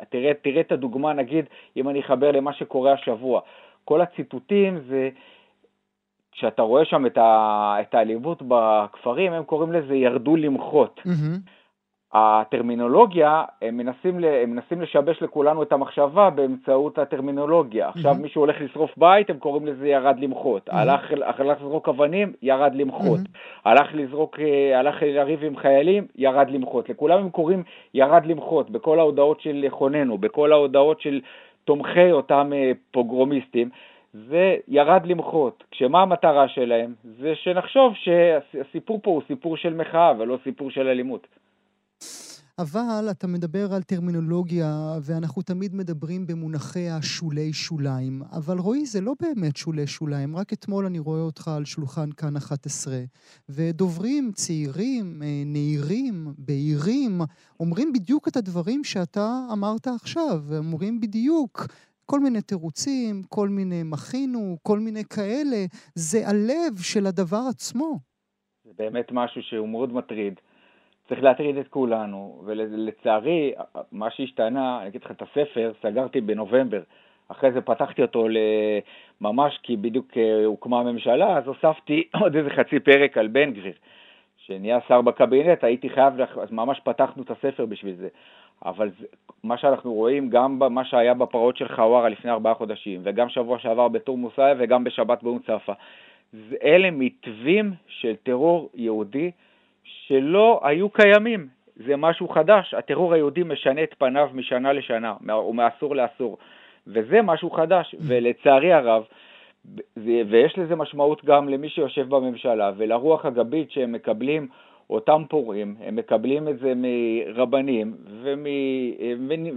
תראה, 0.10 0.34
תראה 0.42 0.62
את 0.62 0.72
הדוגמה, 0.72 1.14
נגיד, 1.14 1.46
אם 1.78 1.90
אני 1.90 2.00
אחבר 2.00 2.32
למה 2.32 2.54
שקורה 2.54 2.94
השבוע. 2.94 3.42
כל 3.86 4.02
הציטוטים 4.02 4.80
זה, 4.90 5.10
כשאתה 6.32 6.62
רואה 6.62 6.86
שם 6.86 7.06
את 7.16 7.94
האלימות 7.94 8.42
בכפרים, 8.48 9.34
הם 9.34 9.44
קוראים 9.44 9.72
לזה 9.72 9.96
ירדו 9.96 10.36
למחות. 10.36 11.02
Mm-hmm. 11.06 11.61
הטרמינולוגיה, 12.14 13.44
הם 13.62 13.78
מנסים, 13.78 14.24
הם 14.24 14.52
מנסים 14.52 14.82
לשבש 14.82 15.22
לכולנו 15.22 15.64
את 15.64 15.72
המחשבה 15.72 16.30
באמצעות 16.30 16.98
הטרמינולוגיה. 16.98 17.88
Mm-hmm. 17.88 17.98
עכשיו 17.98 18.16
מישהו 18.16 18.42
הולך 18.42 18.56
לשרוף 18.62 18.92
בית, 18.98 19.30
הם 19.30 19.38
קוראים 19.38 19.68
לזה 19.68 19.88
ירד 19.88 20.20
למחות. 20.20 20.70
Mm-hmm. 20.70 20.76
הלך, 20.76 21.12
הלך 21.12 21.62
לזרוק 21.62 21.90
אבנים, 21.90 22.34
ירד 22.42 22.76
למחות. 22.76 23.20
Mm-hmm. 23.20 23.70
הלך 23.70 23.88
לזרוק, 23.94 24.40
אה, 24.40 24.80
הלך 24.80 24.96
לריב 25.02 25.44
עם 25.44 25.58
חיילים, 25.58 26.08
ירד 26.16 26.50
למחות. 26.50 26.90
לכולם 26.90 27.20
הם 27.20 27.30
קוראים 27.30 27.64
ירד 27.94 28.26
למחות, 28.26 28.70
בכל 28.70 29.00
ההודעות 29.00 29.42
של 29.42 29.66
חוננו, 29.70 30.18
בכל 30.18 30.52
ההודעות 30.52 31.02
של 31.02 31.22
תומכי 31.66 32.12
אותם 32.12 32.52
אה, 32.56 32.72
פוגרומיסטים. 32.92 33.70
זה 34.14 34.56
ירד 34.68 35.06
למחות. 35.06 35.64
כשמה 35.72 36.02
המטרה 36.02 36.48
שלהם? 36.48 36.94
זה 37.04 37.36
שנחשוב 37.36 37.94
שהסיפור 37.96 39.00
פה 39.04 39.12
הוא 39.12 39.22
סיפור 39.28 39.58
של 39.58 39.74
מחאה 39.74 40.14
ולא 40.18 40.38
סיפור 40.44 40.72
של 40.72 40.88
אלימות. 40.88 41.28
אבל 42.62 43.08
אתה 43.12 43.28
מדבר 43.28 43.74
על 43.74 43.82
טרמינולוגיה, 43.82 44.98
ואנחנו 45.02 45.42
תמיד 45.42 45.76
מדברים 45.76 46.28
במונחי 46.28 46.90
השולי 46.90 47.54
שוליים. 47.54 48.22
אבל 48.32 48.58
רועי, 48.58 48.86
זה 48.86 49.02
לא 49.02 49.14
באמת 49.22 49.58
שולי 49.58 49.88
שוליים. 49.88 50.36
רק 50.36 50.54
אתמול 50.54 50.86
אני 50.86 51.00
רואה 51.00 51.22
אותך 51.22 51.48
על 51.48 51.66
שולחן 51.66 52.12
כאן 52.12 52.38
11, 52.38 52.96
ודוברים 53.50 54.32
צעירים, 54.34 55.22
אה, 55.24 55.44
נעירים, 55.46 56.34
בהירים, 56.38 57.22
אומרים 57.60 57.94
בדיוק 57.94 58.28
את 58.28 58.36
הדברים 58.38 58.84
שאתה 58.84 59.28
אמרת 59.54 59.88
עכשיו. 59.88 60.40
אומרים 60.58 61.00
בדיוק. 61.00 61.68
כל 62.06 62.20
מיני 62.20 62.42
תירוצים, 62.42 63.24
כל 63.30 63.50
מיני 63.50 63.84
מכינו, 63.84 64.58
כל 64.64 64.80
מיני 64.80 65.04
כאלה. 65.06 65.66
זה 65.96 66.28
הלב 66.28 66.78
של 66.82 67.06
הדבר 67.06 67.44
עצמו. 67.50 68.00
זה 68.64 68.72
באמת 68.78 69.08
משהו 69.12 69.42
שהוא 69.42 69.70
מאוד 69.70 69.94
מטריד. 69.94 70.34
צריך 71.08 71.24
להטריד 71.24 71.58
את 71.58 71.68
כולנו, 71.68 72.42
ולצערי, 72.46 73.54
מה 73.92 74.10
שהשתנה, 74.10 74.80
אני 74.80 74.88
אגיד 74.88 75.04
לך 75.04 75.12
את 75.12 75.22
הספר, 75.22 75.72
סגרתי 75.82 76.22
בנובמבר, 76.22 76.82
אחרי 77.28 77.52
זה 77.52 77.62
פתחתי 77.62 78.02
אותו 78.02 78.28
ממש 79.22 79.60
כי 79.64 79.78
בדיוק 79.78 80.18
אה, 80.18 80.46
הוקמה 80.46 80.80
הממשלה, 80.80 81.38
אז 81.38 81.48
הוספתי 81.48 82.04
עוד 82.22 82.36
איזה 82.36 82.50
חצי 82.50 82.80
פרק 82.80 83.18
על 83.18 83.28
בן 83.28 83.52
גביר, 83.54 83.74
שנהיה 84.38 84.80
שר 84.88 85.02
בקבינט, 85.02 85.64
הייתי 85.64 85.90
חייב, 85.90 86.14
אז 86.22 86.52
ממש 86.52 86.80
פתחנו 86.84 87.24
את 87.24 87.32
הספר 87.32 87.66
בשביל 87.66 87.96
זה. 87.96 88.08
אבל 88.66 88.90
זה, 89.00 89.06
מה 89.44 89.58
שאנחנו 89.58 89.94
רואים, 89.94 90.30
גם 90.30 90.60
במה 90.60 90.86
שהיה 90.86 91.14
בפרעות 91.14 91.58
של 91.58 91.68
חווארה 91.76 92.10
לפני 92.10 92.32
ארבעה 92.32 92.54
חודשים, 92.54 93.02
וגם 93.04 93.30
שבוע 93.30 93.60
שעבר 93.60 93.88
בתור 93.88 94.18
מוסאי 94.18 94.54
וגם 94.58 94.84
בשבת 94.84 95.24
באום 95.24 95.40
צפה, 95.40 95.74
אלה 96.64 96.92
מתווים 96.92 97.74
של 97.88 98.16
טרור 98.24 98.70
יהודי 98.76 99.32
שלא 100.08 100.60
היו 100.64 100.90
קיימים. 100.90 101.48
זה 101.76 101.98
משהו 101.98 102.30
חדש, 102.30 102.74
הטרור 102.74 103.14
היהודי 103.14 103.44
משנה 103.44 103.84
את 103.84 103.96
פניו 103.98 104.30
משנה 104.34 104.74
לשנה, 104.74 105.14
או 105.30 105.54
מעשור 105.54 105.96
לעשור, 105.96 106.38
וזה 106.88 107.22
משהו 107.22 107.50
חדש, 107.50 107.96
ולצערי 108.00 108.74
הרב, 108.74 109.04
ויש 109.98 110.58
לזה 110.58 110.76
משמעות 110.76 111.26
גם 111.26 111.50
למי 111.50 111.70
שיושב 111.70 112.10
בממשלה 112.10 112.72
ולרוח 112.78 113.26
הגבית 113.26 113.72
שהם 113.72 113.92
מקבלים 113.92 114.48
אותם 114.90 115.24
פורעים, 115.30 115.76
הם 115.84 115.96
מקבלים 115.96 116.48
את 116.48 116.60
זה 116.60 116.74
מרבנים 116.76 117.94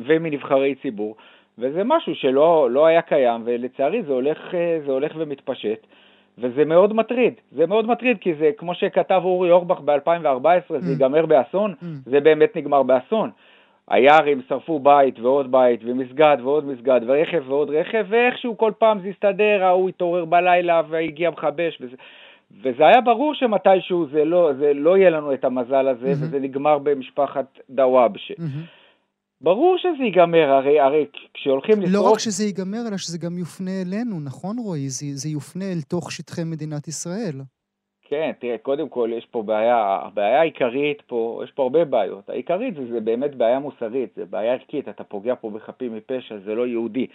ומנבחרי 0.06 0.74
ציבור, 0.74 1.16
וזה 1.58 1.82
משהו 1.84 2.14
שלא 2.14 2.68
לא 2.70 2.86
היה 2.86 3.02
קיים, 3.02 3.42
ולצערי 3.44 4.02
זה 4.02 4.12
הולך, 4.12 4.38
זה 4.86 4.92
הולך 4.92 5.12
ומתפשט. 5.16 5.86
וזה 6.38 6.64
מאוד 6.64 6.92
מטריד, 6.92 7.34
זה 7.52 7.66
מאוד 7.66 7.86
מטריד 7.86 8.18
כי 8.20 8.34
זה 8.34 8.50
כמו 8.58 8.74
שכתב 8.74 9.20
אורי 9.24 9.50
אורבך 9.50 9.80
ב-2014, 9.80 10.70
mm. 10.70 10.78
זה 10.78 10.90
ייגמר 10.90 11.26
באסון, 11.26 11.74
mm. 11.82 11.84
זה 12.06 12.20
באמת 12.20 12.56
נגמר 12.56 12.82
באסון. 12.82 13.30
היערים 13.88 14.40
שרפו 14.48 14.78
בית 14.78 15.20
ועוד 15.20 15.52
בית 15.52 15.80
ומסגד 15.84 16.36
ועוד 16.42 16.64
מסגד 16.64 17.00
ורכב 17.06 17.42
ועוד 17.46 17.70
רכב 17.70 18.06
ואיכשהו 18.08 18.58
כל 18.58 18.72
פעם 18.78 19.00
זה 19.00 19.08
הסתדר, 19.08 19.64
ההוא 19.64 19.88
התעורר 19.88 20.24
בלילה 20.24 20.82
והגיע 20.88 21.30
מכבש 21.30 21.78
וזה, 21.80 21.96
וזה 22.62 22.86
היה 22.86 23.00
ברור 23.00 23.34
שמתישהו 23.34 24.06
זה 24.12 24.24
לא, 24.24 24.50
זה 24.58 24.74
לא 24.74 24.96
יהיה 24.96 25.10
לנו 25.10 25.34
את 25.34 25.44
המזל 25.44 25.88
הזה 25.88 26.06
mm-hmm. 26.06 26.24
וזה 26.26 26.40
נגמר 26.40 26.78
במשפחת 26.78 27.58
דוואבשה. 27.70 28.34
Mm-hmm. 28.34 28.83
ברור 29.44 29.78
שזה 29.78 30.02
ייגמר, 30.04 30.50
הרי, 30.50 30.80
הרי 30.80 31.06
כשהולכים 31.34 31.80
לשרוף... 31.82 31.94
לא 31.94 32.12
רק 32.12 32.18
שזה 32.18 32.44
ייגמר, 32.44 32.88
אלא 32.88 32.96
שזה 32.96 33.18
גם 33.18 33.38
יופנה 33.38 33.70
אלינו, 33.82 34.20
נכון 34.20 34.56
רועי? 34.58 34.88
זה, 34.88 35.06
זה 35.12 35.28
יופנה 35.28 35.64
אל 35.64 35.80
תוך 35.88 36.12
שטחי 36.12 36.44
מדינת 36.44 36.88
ישראל. 36.88 37.36
כן, 38.08 38.30
תראה, 38.40 38.58
קודם 38.58 38.88
כל 38.88 39.10
יש 39.18 39.26
פה 39.30 39.42
בעיה, 39.42 39.98
הבעיה 40.02 40.40
העיקרית 40.40 41.02
פה, 41.06 41.40
יש 41.44 41.50
פה 41.50 41.62
הרבה 41.62 41.84
בעיות. 41.84 42.30
העיקרית 42.30 42.74
זה, 42.74 42.92
זה 42.92 43.00
באמת 43.00 43.34
בעיה 43.34 43.58
מוסרית, 43.58 44.10
זה 44.16 44.24
בעיה 44.24 44.52
ערכית, 44.52 44.88
אתה 44.88 45.04
פוגע 45.04 45.34
פה 45.40 45.50
בחפים 45.50 45.96
מפשע, 45.96 46.34
זה 46.44 46.54
לא 46.54 46.66
יהודי. 46.66 47.06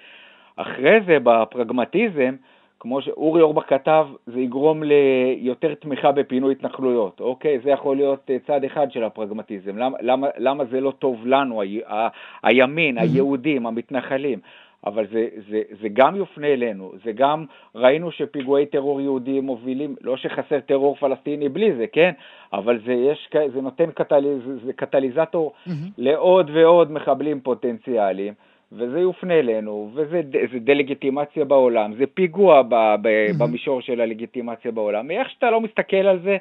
אחרי 0.56 1.00
זה, 1.08 1.18
בפרגמטיזם, 1.24 2.36
כמו 2.80 3.02
שאורי 3.02 3.42
אורבך 3.42 3.64
כתב, 3.68 4.08
זה 4.28 4.40
יגרום 4.40 4.84
ליותר 4.84 5.74
תמיכה 5.74 6.12
בפינוי 6.12 6.52
התנחלויות, 6.52 7.20
אוקיי? 7.20 7.60
זה 7.64 7.70
יכול 7.70 7.96
להיות 7.96 8.30
אה, 8.30 8.38
צד 8.48 8.64
אחד 8.64 8.92
של 8.92 9.04
הפרגמטיזם. 9.04 9.78
למה, 9.78 9.98
למה, 10.02 10.28
למה 10.38 10.66
זה 10.66 10.82
לא 10.82 10.92
טוב 10.92 11.28
לנו, 11.28 11.62
ה, 11.62 11.66
ה, 11.88 12.08
הימין, 12.44 12.98
היהודים, 12.98 13.66
המתנחלים? 13.66 14.40
אבל 14.86 15.06
זה, 15.12 15.28
זה, 15.50 15.62
זה 15.82 15.90
גם 15.94 16.16
יופנה 16.16 16.48
אלינו, 16.48 16.92
זה 17.04 17.12
גם, 17.12 17.46
ראינו 17.76 18.12
שפיגועי 18.12 18.66
טרור 18.66 19.02
יהודיים 19.02 19.44
מובילים, 19.44 19.96
לא 20.02 20.18
שחסר 20.18 20.60
טרור 20.60 20.96
פלסטיני 20.96 21.50
בלי 21.50 21.74
זה, 21.74 21.86
כן? 21.88 22.12
אבל 22.54 22.80
זה, 22.86 22.94
יש, 22.94 23.30
זה 23.54 23.62
נותן 23.62 23.92
קטליז, 23.92 24.42
זה 24.66 24.74
קטליזטור 24.74 25.54
mm-hmm. 25.54 25.72
לעוד 25.98 26.50
ועוד 26.54 26.92
מחבלים 26.92 27.42
פוטנציאליים. 27.42 28.34
וזה 28.72 29.00
יופנה 29.00 29.34
אלינו, 29.34 29.92
וזה 29.96 30.22
דה-לגיטימציה 30.62 31.46
בעולם, 31.46 31.94
זה 32.00 32.04
פיגוע 32.14 32.62
ב, 32.62 32.76
ב, 33.02 33.08
במישור 33.38 33.82
של 33.82 34.02
הלגיטימציה 34.02 34.72
בעולם. 34.72 35.08
מאיך 35.08 35.30
שאתה 35.30 35.52
לא 35.52 35.62
מסתכל 35.62 35.98
על 35.98 36.20
זה, 36.24 36.38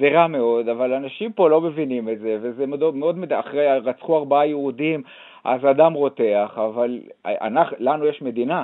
זה 0.00 0.08
רע 0.08 0.26
מאוד, 0.26 0.68
אבל 0.68 0.92
אנשים 0.92 1.32
פה 1.32 1.48
לא 1.48 1.60
מבינים 1.60 2.08
את 2.08 2.18
זה, 2.18 2.38
וזה 2.42 2.66
מאוד, 2.66 2.94
מאוד 2.94 3.32
אחרי, 3.32 3.78
רצחו 3.78 4.18
ארבעה 4.18 4.46
יהודים, 4.46 5.02
אז 5.44 5.60
אדם 5.70 5.92
רותח, 5.92 6.50
אבל 6.54 7.00
אנחנו, 7.24 7.76
לנו 7.80 8.06
יש 8.06 8.22
מדינה, 8.22 8.62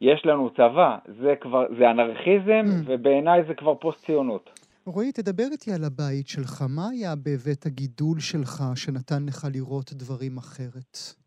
יש 0.00 0.26
לנו 0.26 0.50
צבא, 0.50 0.96
זה 1.20 1.34
כבר, 1.40 1.64
זה 1.78 1.90
אנרכיזם, 1.90 2.64
ובעיניי 2.86 3.42
זה 3.48 3.54
כבר 3.54 3.74
פוסט-ציונות. 3.74 4.50
רועי, 4.86 5.12
תדבר 5.12 5.44
איתי 5.52 5.72
על 5.72 5.84
הבית 5.84 6.28
שלך. 6.28 6.64
מה 6.68 6.88
היה 6.92 7.14
בבית 7.16 7.66
הגידול 7.66 8.20
שלך 8.20 8.62
שנתן 8.74 9.26
לך 9.26 9.46
לראות 9.54 9.92
דברים 9.92 10.36
אחרת? 10.36 11.23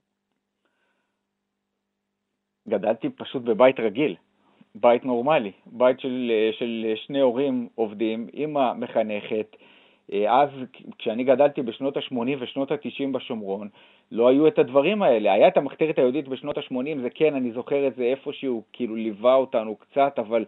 גדלתי 2.70 3.10
פשוט 3.10 3.44
בבית 3.44 3.80
רגיל, 3.80 4.16
בית 4.76 5.06
נורמלי, 5.06 5.52
בית 5.66 6.00
של, 6.00 6.32
של 6.52 6.94
שני 6.96 7.20
הורים 7.20 7.68
עובדים, 7.76 8.28
אימא 8.34 8.74
מחנכת. 8.74 9.56
אז 10.28 10.50
כשאני 10.98 11.24
גדלתי 11.24 11.62
בשנות 11.62 11.98
ה-80 11.98 12.36
ושנות 12.40 12.72
ה-90 12.72 13.12
בשומרון, 13.12 13.68
לא 14.12 14.28
היו 14.28 14.48
את 14.48 14.60
הדברים 14.60 15.02
האלה. 15.02 15.34
היה 15.34 15.48
את 15.48 15.58
המחתרת 15.58 15.98
היהודית 15.98 16.28
בשנות 16.28 16.58
ה-80, 16.58 17.02
זה 17.02 17.10
כן, 17.10 17.36
אני 17.36 17.52
זוכר 17.52 17.88
את 17.88 17.96
זה 17.96 18.04
איפשהו, 18.04 18.64
כאילו 18.74 18.96
ליווה 18.96 19.36
אותנו 19.36 19.76
קצת, 19.76 20.20
אבל 20.20 20.46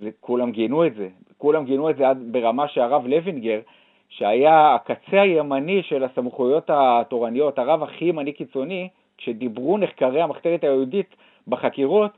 זה, 0.00 0.10
כולם 0.20 0.50
גינו 0.50 0.86
את 0.86 0.94
זה. 0.94 1.08
כולם 1.38 1.64
גינו 1.64 1.90
את 1.90 1.96
זה 1.96 2.08
עד 2.08 2.18
ברמה 2.32 2.68
שהרב 2.68 3.06
לוינגר, 3.06 3.60
שהיה 4.08 4.74
הקצה 4.74 5.20
הימני 5.20 5.82
של 5.82 6.04
הסמכויות 6.04 6.70
התורניות, 6.72 7.58
הרב 7.58 7.82
הכי 7.82 8.04
ימני 8.04 8.32
קיצוני, 8.32 8.88
כשדיברו 9.20 9.78
נחקרי 9.78 10.22
המחתרת 10.22 10.64
היהודית 10.64 11.16
בחקירות, 11.48 12.10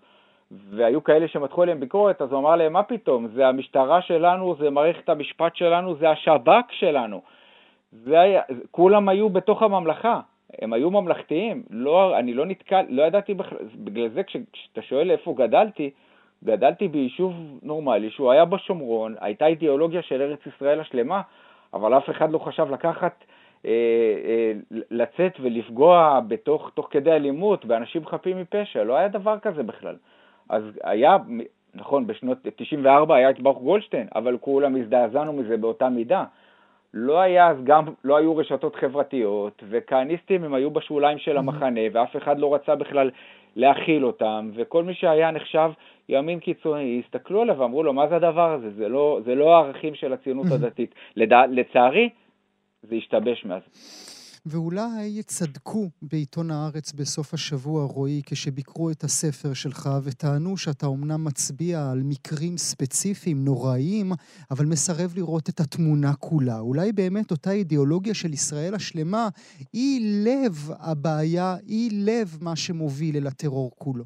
והיו 0.71 1.05
כאלה 1.05 1.29
שמתחו 1.29 1.63
עליהם 1.63 1.81
ביקורת, 1.81 2.23
אז 2.23 2.33
הוא 2.33 2.41
אמר 2.41 2.57
להם, 2.57 2.73
מה 2.73 2.83
פתאום, 2.83 3.29
זה 3.29 3.49
המשטרה 3.49 4.03
שלנו, 4.03 4.55
זה 4.59 4.71
מערכת 4.71 5.09
המשפט 5.09 5.57
שלנו, 5.57 5.95
זה 5.95 6.11
השב"כ 6.11 6.65
שלנו. 6.71 7.23
זה 7.93 8.21
היה, 8.21 8.43
כולם 8.71 9.09
היו 9.09 9.29
בתוך 9.29 9.63
הממלכה, 9.63 10.21
הם 10.63 10.73
היו 10.73 10.91
ממלכתיים, 10.91 11.63
לא, 11.71 12.19
אני 12.19 12.35
לא 12.35 12.47
נתקל, 12.47 12.85
לא 12.89 13.03
ידעתי 13.03 13.35
בכלל, 13.35 13.59
בגלל 13.75 14.09
זה 14.09 14.23
כשאתה 14.23 14.83
שואל 14.83 15.11
איפה 15.11 15.35
גדלתי, 15.39 15.91
גדלתי 16.45 16.89
ביישוב 16.89 17.35
נורמלי 17.63 18.11
שהוא 18.11 18.31
היה 18.31 18.45
בשומרון, 18.45 19.15
הייתה 19.21 19.47
אידיאולוגיה 19.47 20.03
של 20.03 20.23
ארץ 20.23 20.41
ישראל 20.47 20.81
השלמה, 20.81 21.21
אבל 21.75 21.97
אף 21.97 22.11
אחד 22.11 22.31
לא 22.31 22.39
חשב 22.39 22.71
לקחת 22.71 23.25
לצאת 24.91 25.33
ולפגוע 25.41 26.21
בתוך, 26.29 26.71
תוך 26.75 26.89
כדי 26.91 27.13
אלימות 27.13 27.65
באנשים 27.65 28.07
חפים 28.07 28.41
מפשע, 28.41 28.85
לא 28.85 28.97
היה 28.97 29.09
דבר 29.09 29.39
כזה 29.39 29.63
בכלל. 29.63 29.97
אז 30.49 30.63
היה, 30.85 31.17
נכון, 31.75 32.07
בשנות 32.07 32.39
94 32.57 33.17
היה 33.17 33.31
את 33.31 33.41
ברוך 33.41 33.59
גולדשטיין, 33.59 34.07
אבל 34.15 34.39
כולם 34.41 34.77
הזדעזענו 34.77 35.33
מזה 35.33 35.57
באותה 35.57 35.89
מידה. 35.89 36.25
לא 36.95 37.21
היה 37.21 37.49
אז 37.49 37.57
גם, 37.65 37.85
לא 38.05 38.17
היו 38.17 38.37
רשתות 38.37 38.77
חברתיות, 38.77 39.63
וכהניסטים 39.69 40.45
הם 40.45 40.55
היו 40.55 40.71
בשוליים 40.71 41.19
של 41.19 41.37
המחנה, 41.37 41.81
ואף 41.93 42.17
אחד 42.17 42.39
לא 42.39 42.55
רצה 42.55 42.75
בכלל 42.75 43.11
להכיל 43.57 44.07
אותם, 44.07 44.51
וכל 44.55 44.85
מי 44.85 44.95
שהיה 44.95 45.31
נחשב 45.31 45.71
ימין 46.09 46.41
קיצוני, 46.41 47.03
הסתכלו 47.05 47.43
עליו 47.43 47.59
ואמרו 47.59 47.83
לו, 47.83 47.93
מה 47.93 48.09
זה 48.09 48.17
הדבר 48.17 48.53
הזה? 48.53 48.71
זה 48.71 48.89
לא, 48.89 49.21
זה 49.25 49.35
לא 49.35 49.57
הערכים 49.57 49.95
של 49.95 50.13
הציונות 50.13 50.47
הדתית. 50.55 50.95
לדע, 51.17 51.43
לצערי, 51.47 52.09
זה 52.83 52.95
השתבש 52.95 53.45
מאז. 53.45 53.63
ואולי 54.47 55.03
יצדקו 55.19 55.85
בעיתון 56.03 56.51
הארץ 56.51 56.93
בסוף 56.93 57.35
השבוע, 57.35 57.85
רועי, 57.95 58.21
כשביקרו 58.27 58.91
את 58.91 59.03
הספר 59.03 59.53
שלך 59.55 59.83
וטענו 60.05 60.57
שאתה 60.57 60.87
אומנם 60.87 61.25
מצביע 61.25 61.79
על 61.93 62.01
מקרים 62.13 62.57
ספציפיים, 62.57 63.37
נוראיים, 63.45 64.09
אבל 64.51 64.65
מסרב 64.73 65.11
לראות 65.17 65.49
את 65.49 65.59
התמונה 65.61 66.13
כולה. 66.21 66.59
אולי 66.61 66.93
באמת 66.93 67.31
אותה 67.31 67.51
אידיאולוגיה 67.51 68.15
של 68.15 68.33
ישראל 68.33 68.75
השלמה 68.75 69.25
היא 69.73 70.01
לב 70.27 70.55
הבעיה, 70.91 71.55
היא 71.67 71.91
לב 72.09 72.29
מה 72.47 72.57
שמוביל 72.57 73.15
אל 73.17 73.27
הטרור 73.27 73.71
כולו. 73.79 74.05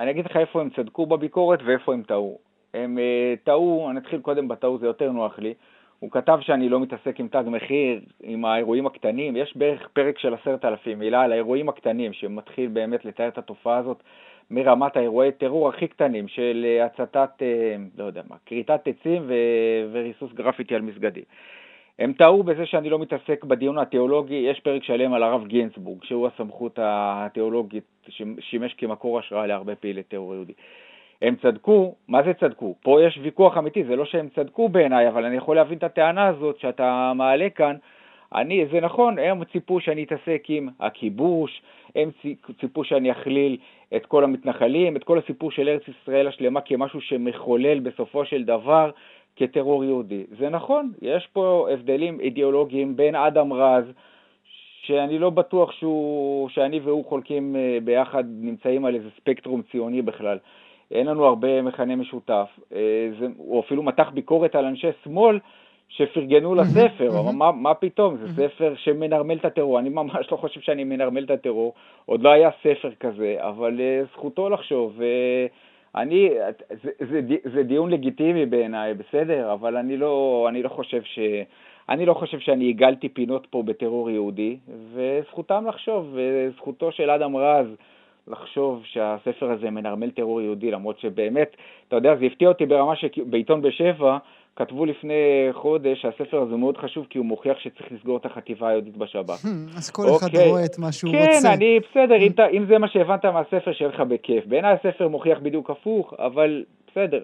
אני 0.00 0.10
אגיד 0.10 0.24
לך 0.24 0.36
איפה 0.36 0.60
הם 0.60 0.70
צדקו 0.76 1.06
בביקורת 1.06 1.60
ואיפה 1.66 1.92
הם 1.94 2.02
טעו. 2.02 2.38
הם 2.74 2.98
uh, 2.98 3.44
טעו, 3.44 3.90
אני 3.90 3.98
אתחיל 3.98 4.20
קודם 4.20 4.48
בטעו, 4.48 4.78
זה 4.78 4.86
יותר 4.86 5.12
נוח 5.12 5.38
לי. 5.38 5.54
הוא 6.00 6.10
כתב 6.10 6.38
שאני 6.40 6.68
לא 6.68 6.80
מתעסק 6.80 7.20
עם 7.20 7.28
תג 7.28 7.44
מחיר, 7.46 8.00
עם 8.22 8.44
האירועים 8.44 8.86
הקטנים, 8.86 9.36
יש 9.36 9.56
בערך 9.56 9.88
פרק 9.92 10.18
של 10.18 10.34
עשרת 10.34 10.64
אלפים 10.64 10.98
מילה 10.98 11.22
על 11.22 11.32
האירועים 11.32 11.68
הקטנים, 11.68 12.12
שמתחיל 12.12 12.68
באמת 12.68 13.04
לתאר 13.04 13.28
את 13.28 13.38
התופעה 13.38 13.78
הזאת 13.78 14.02
מרמת 14.50 14.96
האירועי 14.96 15.32
טרור 15.32 15.68
הכי 15.68 15.88
קטנים 15.88 16.28
של 16.28 16.66
אה, 16.68 16.84
הצתת, 16.84 17.42
אה, 17.42 17.76
לא 17.98 18.04
יודע 18.04 18.22
מה, 18.30 18.36
כריתת 18.46 18.80
עצים 18.86 19.22
ו- 19.26 19.88
וריסוס 19.92 20.32
גרפיטי 20.32 20.74
על 20.74 20.82
מסגדים. 20.82 21.24
הם 21.98 22.12
טעו 22.12 22.42
בזה 22.42 22.66
שאני 22.66 22.90
לא 22.90 22.98
מתעסק 22.98 23.44
בדיון 23.44 23.78
התיאולוגי, 23.78 24.34
יש 24.34 24.60
פרק 24.60 24.84
שלם 24.84 25.12
על 25.12 25.22
הרב 25.22 25.46
גינסבורג, 25.46 26.04
שהוא 26.04 26.26
הסמכות 26.26 26.78
התיאולוגית 26.82 27.84
ששימש 28.08 28.74
כמקור 28.74 29.18
השראה 29.18 29.46
להרבה 29.46 29.74
פעילי 29.74 30.02
טרור 30.02 30.34
יהודי. 30.34 30.52
הם 31.22 31.36
צדקו, 31.42 31.94
מה 32.08 32.22
זה 32.22 32.34
צדקו? 32.34 32.74
פה 32.82 33.02
יש 33.02 33.18
ויכוח 33.22 33.58
אמיתי, 33.58 33.84
זה 33.84 33.96
לא 33.96 34.04
שהם 34.04 34.28
צדקו 34.34 34.68
בעיניי, 34.68 35.08
אבל 35.08 35.24
אני 35.24 35.36
יכול 35.36 35.56
להבין 35.56 35.78
את 35.78 35.84
הטענה 35.84 36.26
הזאת 36.26 36.58
שאתה 36.58 37.12
מעלה 37.14 37.50
כאן. 37.50 37.76
אני, 38.34 38.66
זה 38.72 38.80
נכון, 38.80 39.18
הם 39.18 39.44
ציפו 39.44 39.80
שאני 39.80 40.04
אתעסק 40.04 40.42
עם 40.48 40.68
הכיבוש, 40.80 41.62
הם 41.94 42.10
ציפו 42.60 42.84
שאני 42.84 43.10
אכליל 43.10 43.56
את 43.96 44.06
כל 44.06 44.24
המתנחלים, 44.24 44.96
את 44.96 45.04
כל 45.04 45.18
הסיפור 45.18 45.50
של 45.50 45.68
ארץ 45.68 45.82
ישראל 45.88 46.26
השלמה 46.28 46.60
כמשהו 46.60 47.00
שמחולל 47.00 47.80
בסופו 47.80 48.24
של 48.24 48.44
דבר 48.44 48.90
כטרור 49.36 49.84
יהודי. 49.84 50.24
זה 50.38 50.48
נכון, 50.48 50.92
יש 51.02 51.28
פה 51.32 51.68
הבדלים 51.72 52.20
אידיאולוגיים 52.20 52.96
בין 52.96 53.14
אדם 53.14 53.52
רז, 53.52 53.84
שאני 54.82 55.18
לא 55.18 55.30
בטוח 55.30 55.72
שהוא, 55.72 56.48
שאני 56.48 56.80
והוא 56.80 57.04
חולקים 57.04 57.56
אה, 57.56 57.78
ביחד, 57.84 58.24
נמצאים 58.28 58.84
על 58.84 58.94
איזה 58.94 59.08
ספקטרום 59.16 59.62
ציוני 59.70 60.02
בכלל. 60.02 60.38
אין 60.90 61.06
לנו 61.06 61.24
הרבה 61.24 61.62
מכנה 61.62 61.96
משותף. 61.96 62.48
אה, 62.74 63.08
זה, 63.20 63.26
הוא 63.36 63.60
אפילו 63.60 63.82
מתח 63.82 64.10
ביקורת 64.14 64.54
על 64.54 64.64
אנשי 64.64 64.88
שמאל 65.04 65.38
שפרגנו 65.90 66.54
לספר, 66.54 67.08
אבל 67.08 67.32
מה, 67.32 67.52
מה 67.52 67.74
פתאום, 67.74 68.16
זה 68.16 68.28
ספר 68.28 68.74
שמנרמל 68.76 69.36
את 69.36 69.44
הטרור, 69.44 69.78
אני 69.78 69.88
ממש 69.88 70.32
לא 70.32 70.36
חושב 70.36 70.60
שאני 70.60 70.84
מנרמל 70.84 71.24
את 71.24 71.30
הטרור, 71.30 71.74
עוד 72.06 72.22
לא 72.22 72.30
היה 72.30 72.50
ספר 72.62 72.90
כזה, 73.00 73.36
אבל 73.38 73.80
uh, 73.80 74.12
זכותו 74.12 74.48
לחשוב, 74.48 75.00
ואני, 75.94 76.30
זה, 76.82 76.90
זה, 77.10 77.20
זה 77.44 77.62
דיון 77.62 77.90
לגיטימי 77.90 78.46
בעיניי, 78.46 78.94
בסדר, 78.94 79.52
אבל 79.52 79.76
אני 79.76 79.96
לא, 79.96 80.46
אני 80.48 80.62
לא 80.62 80.68
חושב 80.68 81.02
ש... 81.02 81.18
אני 81.88 82.06
לא 82.06 82.14
חושב 82.14 82.38
שאני 82.38 82.64
עיגלתי 82.64 83.08
פינות 83.08 83.46
פה 83.50 83.62
בטרור 83.62 84.10
יהודי, 84.10 84.56
וזכותם 84.94 85.66
לחשוב, 85.66 86.08
וזכותו 86.12 86.92
של 86.92 87.10
אדם 87.10 87.36
רז 87.36 87.66
לחשוב 88.28 88.82
שהספר 88.84 89.50
הזה 89.50 89.70
מנרמל 89.70 90.10
טרור 90.10 90.40
יהודי, 90.40 90.70
למרות 90.70 90.98
שבאמת, 91.00 91.56
אתה 91.88 91.96
יודע, 91.96 92.16
זה 92.16 92.24
הפתיע 92.24 92.48
אותי 92.48 92.66
ברמה 92.66 92.96
שבעיתון 92.96 93.62
בשבע, 93.62 94.18
כתבו 94.56 94.86
לפני 94.86 95.48
חודש 95.52 96.02
שהספר 96.02 96.40
הזה 96.40 96.56
מאוד 96.56 96.76
חשוב 96.76 97.06
כי 97.10 97.18
הוא 97.18 97.26
מוכיח 97.26 97.58
שצריך 97.58 97.92
לסגור 97.92 98.16
את 98.16 98.26
החטיבה 98.26 98.68
היהודית 98.68 98.96
בשב"כ. 98.96 99.44
אז 99.78 99.90
כל 99.90 100.02
אחד 100.02 100.26
אוקיי. 100.26 100.48
רואה 100.48 100.64
את 100.64 100.78
מה 100.78 100.92
שהוא 100.92 101.12
כן, 101.12 101.18
רוצה. 101.18 101.48
כן, 101.48 101.54
אני 101.54 101.80
בסדר, 101.80 102.16
אם. 102.16 102.32
אם 102.56 102.66
זה 102.68 102.78
מה 102.78 102.88
שהבנת 102.88 103.24
מהספר, 103.24 103.72
שיהיה 103.72 103.90
לך 103.90 104.00
בכיף. 104.00 104.46
בעיניי 104.46 104.72
הספר 104.72 105.08
מוכיח 105.08 105.38
בדיוק 105.38 105.70
הפוך, 105.70 106.14
אבל 106.18 106.64
בסדר, 106.90 107.22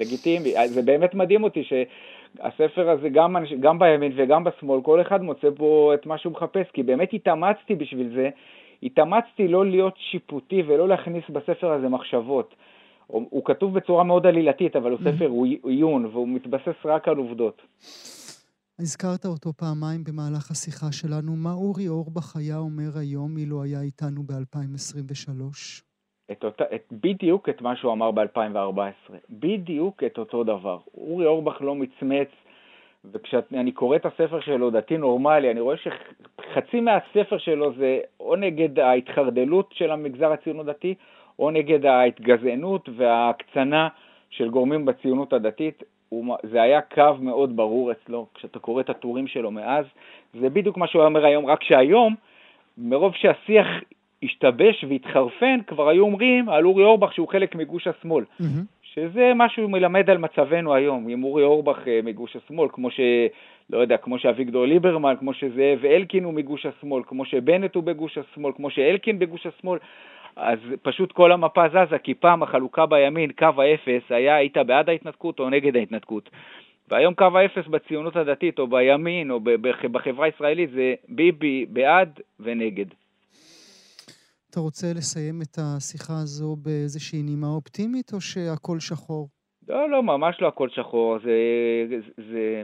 לגיטימי. 0.00 0.54
זה 0.66 0.82
באמת 0.82 1.14
מדהים 1.14 1.44
אותי 1.44 1.64
שהספר 1.64 2.90
הזה, 2.90 3.08
גם, 3.08 3.36
גם 3.60 3.78
בימין 3.78 4.12
וגם 4.16 4.44
בשמאל, 4.44 4.80
כל 4.82 5.00
אחד 5.00 5.22
מוצא 5.22 5.50
בו 5.50 5.94
את 5.94 6.06
מה 6.06 6.18
שהוא 6.18 6.32
מחפש, 6.32 6.66
כי 6.72 6.82
באמת 6.82 7.12
התאמצתי 7.12 7.74
בשביל 7.74 8.10
זה. 8.14 8.30
התאמצתי 8.82 9.48
לא 9.48 9.66
להיות 9.66 9.94
שיפוטי 10.10 10.62
ולא 10.62 10.88
להכניס 10.88 11.24
בספר 11.30 11.72
הזה 11.72 11.88
מחשבות. 11.88 12.54
הוא, 13.06 13.26
הוא 13.30 13.44
כתוב 13.44 13.74
בצורה 13.74 14.04
מאוד 14.04 14.26
עלילתית, 14.26 14.76
אבל 14.76 14.90
הוא 14.90 14.98
mm-hmm. 14.98 15.16
ספר 15.16 15.30
עיון, 15.64 16.06
והוא 16.06 16.28
מתבסס 16.28 16.76
רק 16.84 17.08
על 17.08 17.16
עובדות. 17.16 17.62
הזכרת 18.78 19.24
אותו 19.24 19.52
פעמיים 19.52 20.04
במהלך 20.04 20.50
השיחה 20.50 20.92
שלנו. 20.92 21.36
מה 21.36 21.52
אורי 21.52 21.88
אורבך 21.88 22.36
היה 22.36 22.58
אומר 22.58 22.98
היום 23.00 23.36
אילו 23.36 23.62
היה 23.62 23.80
איתנו 23.82 24.22
ב-2023? 24.22 25.42
את 26.32 26.44
אותה, 26.44 26.64
את, 26.74 26.92
בדיוק 26.92 27.48
את 27.48 27.62
מה 27.62 27.76
שהוא 27.76 27.92
אמר 27.92 28.10
ב-2014. 28.10 29.12
בדיוק 29.30 30.02
את 30.06 30.18
אותו 30.18 30.44
דבר. 30.44 30.78
אורי 30.94 31.26
אורבך 31.26 31.62
לא 31.62 31.74
מצמץ, 31.74 32.28
וכשאני 33.12 33.72
קורא 33.72 33.96
את 33.96 34.06
הספר 34.06 34.40
שלו, 34.40 34.70
דתי 34.70 34.96
נורמלי, 34.96 35.50
אני 35.50 35.60
רואה 35.60 35.76
שחצי 35.76 36.80
מהספר 36.80 37.38
שלו 37.38 37.72
זה 37.72 37.98
או 38.20 38.36
נגד 38.36 38.78
ההתחרדלות 38.78 39.70
של 39.72 39.90
המגזר 39.90 40.32
הציונות 40.32 40.66
דתי, 40.66 40.94
או 41.38 41.50
נגד 41.50 41.86
ההתגזענות 41.86 42.88
וההקצנה 42.96 43.88
של 44.30 44.48
גורמים 44.48 44.84
בציונות 44.84 45.32
הדתית. 45.32 45.82
זה 46.42 46.62
היה 46.62 46.80
קו 46.80 47.14
מאוד 47.20 47.56
ברור 47.56 47.92
אצלו, 47.92 48.26
כשאתה 48.34 48.58
קורא 48.58 48.80
את 48.80 48.90
הטורים 48.90 49.26
שלו 49.26 49.50
מאז, 49.50 49.84
זה 50.40 50.50
בדיוק 50.50 50.76
מה 50.76 50.86
שהוא 50.86 51.04
אומר 51.04 51.24
היום, 51.24 51.46
רק 51.46 51.64
שהיום, 51.64 52.14
מרוב 52.78 53.14
שהשיח 53.14 53.66
השתבש 54.22 54.84
והתחרפן, 54.88 55.60
כבר 55.66 55.88
היו 55.88 56.04
אומרים 56.04 56.48
על 56.48 56.66
אורי 56.66 56.84
אורבך 56.84 57.14
שהוא 57.14 57.28
חלק 57.28 57.54
מגוש 57.54 57.86
השמאל. 57.86 58.24
Mm-hmm. 58.24 58.44
שזה 58.94 59.32
משהו 59.34 59.68
מלמד 59.68 60.10
על 60.10 60.18
מצבנו 60.18 60.74
היום, 60.74 61.08
עם 61.08 61.24
אורי 61.24 61.42
אורבך 61.42 61.88
אה, 61.88 62.00
מגוש 62.04 62.36
השמאל, 62.36 62.68
כמו 62.72 62.90
ש... 62.90 63.00
לא 63.70 63.78
יודע, 63.78 63.96
כמו 63.96 64.18
שאביגדור 64.18 64.66
ליברמן, 64.66 65.14
כמו 65.20 65.34
שזאב 65.34 65.84
אלקין 65.84 66.24
הוא 66.24 66.34
מגוש 66.34 66.66
השמאל, 66.66 67.02
כמו 67.06 67.24
שבנט 67.24 67.74
הוא 67.74 67.84
בגוש 67.84 68.18
השמאל, 68.18 68.52
כמו 68.56 68.70
שאלקין 68.70 69.18
בגוש 69.18 69.46
השמאל, 69.46 69.78
אז 70.36 70.58
פשוט 70.82 71.12
כל 71.12 71.32
המפה 71.32 71.68
זזה, 71.68 71.98
כי 71.98 72.14
פעם 72.14 72.42
החלוקה 72.42 72.86
בימין, 72.86 73.32
קו 73.32 73.62
האפס, 73.62 74.02
היה 74.10 74.36
היית 74.36 74.56
בעד 74.56 74.88
ההתנתקות 74.88 75.40
או 75.40 75.50
נגד 75.50 75.76
ההתנתקות. 75.76 76.30
והיום 76.90 77.14
קו 77.14 77.38
האפס 77.38 77.66
בציונות 77.66 78.16
הדתית 78.16 78.58
או 78.58 78.66
בימין 78.66 79.30
או 79.30 79.40
בחברה 79.92 80.26
הישראלית 80.26 80.70
זה 80.70 80.94
ביבי 81.08 81.66
בעד 81.68 82.20
ונגד. 82.40 82.86
אתה 84.52 84.60
רוצה 84.60 84.86
לסיים 84.96 85.42
את 85.42 85.58
השיחה 85.58 86.12
הזו 86.22 86.56
באיזושהי 86.56 87.22
נימה 87.22 87.46
אופטימית 87.46 88.12
או 88.12 88.20
שהכל 88.20 88.80
שחור? 88.80 89.28
לא, 89.68 89.90
לא, 89.90 90.02
ממש 90.02 90.36
לא 90.40 90.48
הכל 90.48 90.68
שחור. 90.68 91.18
זה, 91.18 91.30
זה, 91.88 91.96
זה, 92.16 92.62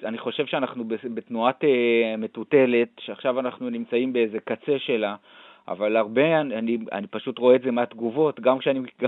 זה, 0.00 0.08
אני 0.08 0.18
חושב 0.18 0.46
שאנחנו 0.46 0.84
בתנועת 1.14 1.64
אה, 1.64 2.16
מטוטלת, 2.18 2.88
שעכשיו 3.00 3.40
אנחנו 3.40 3.70
נמצאים 3.70 4.12
באיזה 4.12 4.38
קצה 4.40 4.78
שלה. 4.78 5.16
אבל 5.68 5.96
הרבה, 5.96 6.40
אני, 6.40 6.78
אני 6.92 7.06
פשוט 7.06 7.38
רואה 7.38 7.56
את 7.56 7.62
זה 7.62 7.70
מהתגובות, 7.70 8.40
גם 8.40 8.58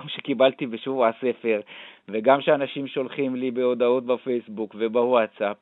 כשקיבלתי 0.06 0.66
בשבוע 0.66 1.08
הספר, 1.08 1.60
וגם 2.08 2.40
שאנשים 2.40 2.86
שולחים 2.86 3.36
לי 3.36 3.50
בהודעות 3.50 4.04
בפייסבוק 4.06 4.74
ובוואטסאפ, 4.78 5.56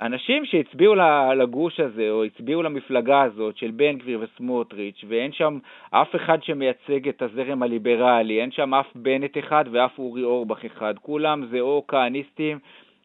אנשים 0.00 0.44
שהצביעו 0.44 0.94
לגוש 1.36 1.80
הזה, 1.80 2.10
או 2.10 2.24
הצביעו 2.24 2.62
למפלגה 2.62 3.22
הזאת 3.22 3.56
של 3.56 3.70
בן 3.70 3.98
גביר 3.98 4.20
וסמוטריץ', 4.20 5.04
ואין 5.08 5.32
שם 5.32 5.58
אף 5.90 6.16
אחד 6.16 6.42
שמייצג 6.42 7.08
את 7.08 7.22
הזרם 7.22 7.62
הליברלי, 7.62 8.40
אין 8.40 8.50
שם 8.50 8.74
אף 8.74 8.86
בנט 8.94 9.38
אחד 9.38 9.64
ואף 9.70 9.98
אורי 9.98 10.22
אורבך 10.22 10.64
אחד, 10.64 10.94
כולם 11.02 11.46
זה 11.50 11.60
או 11.60 11.84
כהניסטים, 11.88 12.58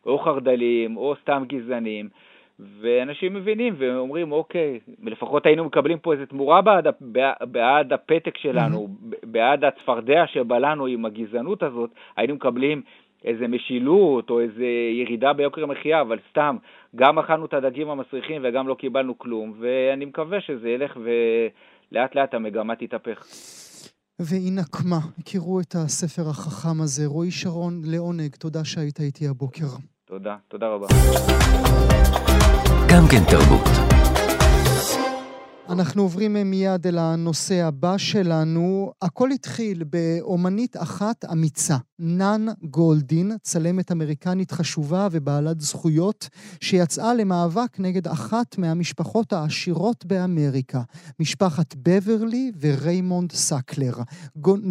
או 0.06 0.19
חרד"לים, 0.19 0.97
או 0.97 1.15
סתם 1.21 1.43
גזענים. 1.47 2.10
ואנשים 2.60 3.34
מבינים 3.34 3.73
ואומרים, 3.77 4.32
אוקיי, 4.32 4.79
לפחות 5.03 5.45
היינו 5.45 5.65
מקבלים 5.65 5.99
פה 5.99 6.13
איזו 6.13 6.25
תמורה 6.25 6.62
בעד, 6.62 6.88
בעד 7.41 7.93
הפתק 7.93 8.38
שלנו, 8.38 8.88
mm-hmm. 8.88 9.15
בעד 9.23 9.63
הצפרדע 9.65 10.27
שבלענו 10.27 10.86
עם 10.86 11.06
הגזענות 11.06 11.63
הזאת, 11.63 11.89
היינו 12.15 12.36
מקבלים 12.36 12.82
איזה 13.26 13.48
משילות 13.48 14.30
או 14.30 14.40
איזה 14.40 14.66
ירידה 15.02 15.34
ביוקר 15.34 15.64
המחיה, 15.64 16.02
אבל 16.02 16.20
סתם, 16.32 16.58
גם 16.96 17.20
אכלנו 17.20 17.46
את 17.46 17.54
הדגים 17.54 17.90
המסריחים 17.90 18.42
וגם 18.44 18.68
לא 18.68 18.76
קיבלנו 18.76 19.18
כלום, 19.18 19.54
ואני 19.60 20.06
מקווה 20.06 20.42
שזה 20.42 20.70
ילך 20.70 20.98
ולאט 20.98 22.16
לאט 22.16 22.34
המגמה 22.34 22.76
תתהפך. 22.76 23.26
והיא 24.20 24.52
נקמה, 24.52 25.00
הכירו 25.20 25.60
את 25.60 25.76
הספר 25.76 26.30
החכם 26.30 26.82
הזה. 26.82 27.04
רועי 27.06 27.32
שרון, 27.32 27.82
לעונג, 27.86 28.36
תודה 28.36 28.66
שהיית 28.66 29.00
איתי 29.00 29.28
הבוקר. 29.28 29.66
תודה, 30.06 30.36
תודה 30.48 30.68
רבה. 30.68 30.88
גם 32.90 33.04
כן 33.12 33.24
תרבות. 33.32 33.94
אנחנו 35.70 36.02
עוברים 36.02 36.34
מיד 36.34 36.88
אל 36.88 36.98
הנושא 36.98 37.64
הבא 37.68 37.98
שלנו. 37.98 38.92
הכל 39.02 39.30
התחיל 39.32 39.84
באומנית 39.84 40.78
אחת 40.78 41.26
אמיצה, 41.32 41.76
נאן 42.06 42.46
גולדין, 42.63 43.32
צלמת 43.42 43.92
אמריקנית 43.92 44.52
חשובה 44.52 45.08
ובעלת 45.12 45.62
זכויות, 45.62 46.30
שיצאה 46.62 47.13
למאבק 47.13 47.80
נגד 47.80 48.08
אחת 48.08 48.58
מהמשפחות 48.58 49.34
העשירות 49.34 50.06
באמריקה, 50.06 50.82
משפחת 51.20 51.76
בברלי 51.78 52.52
וריימונד 52.60 53.32
סקלר. 53.32 53.94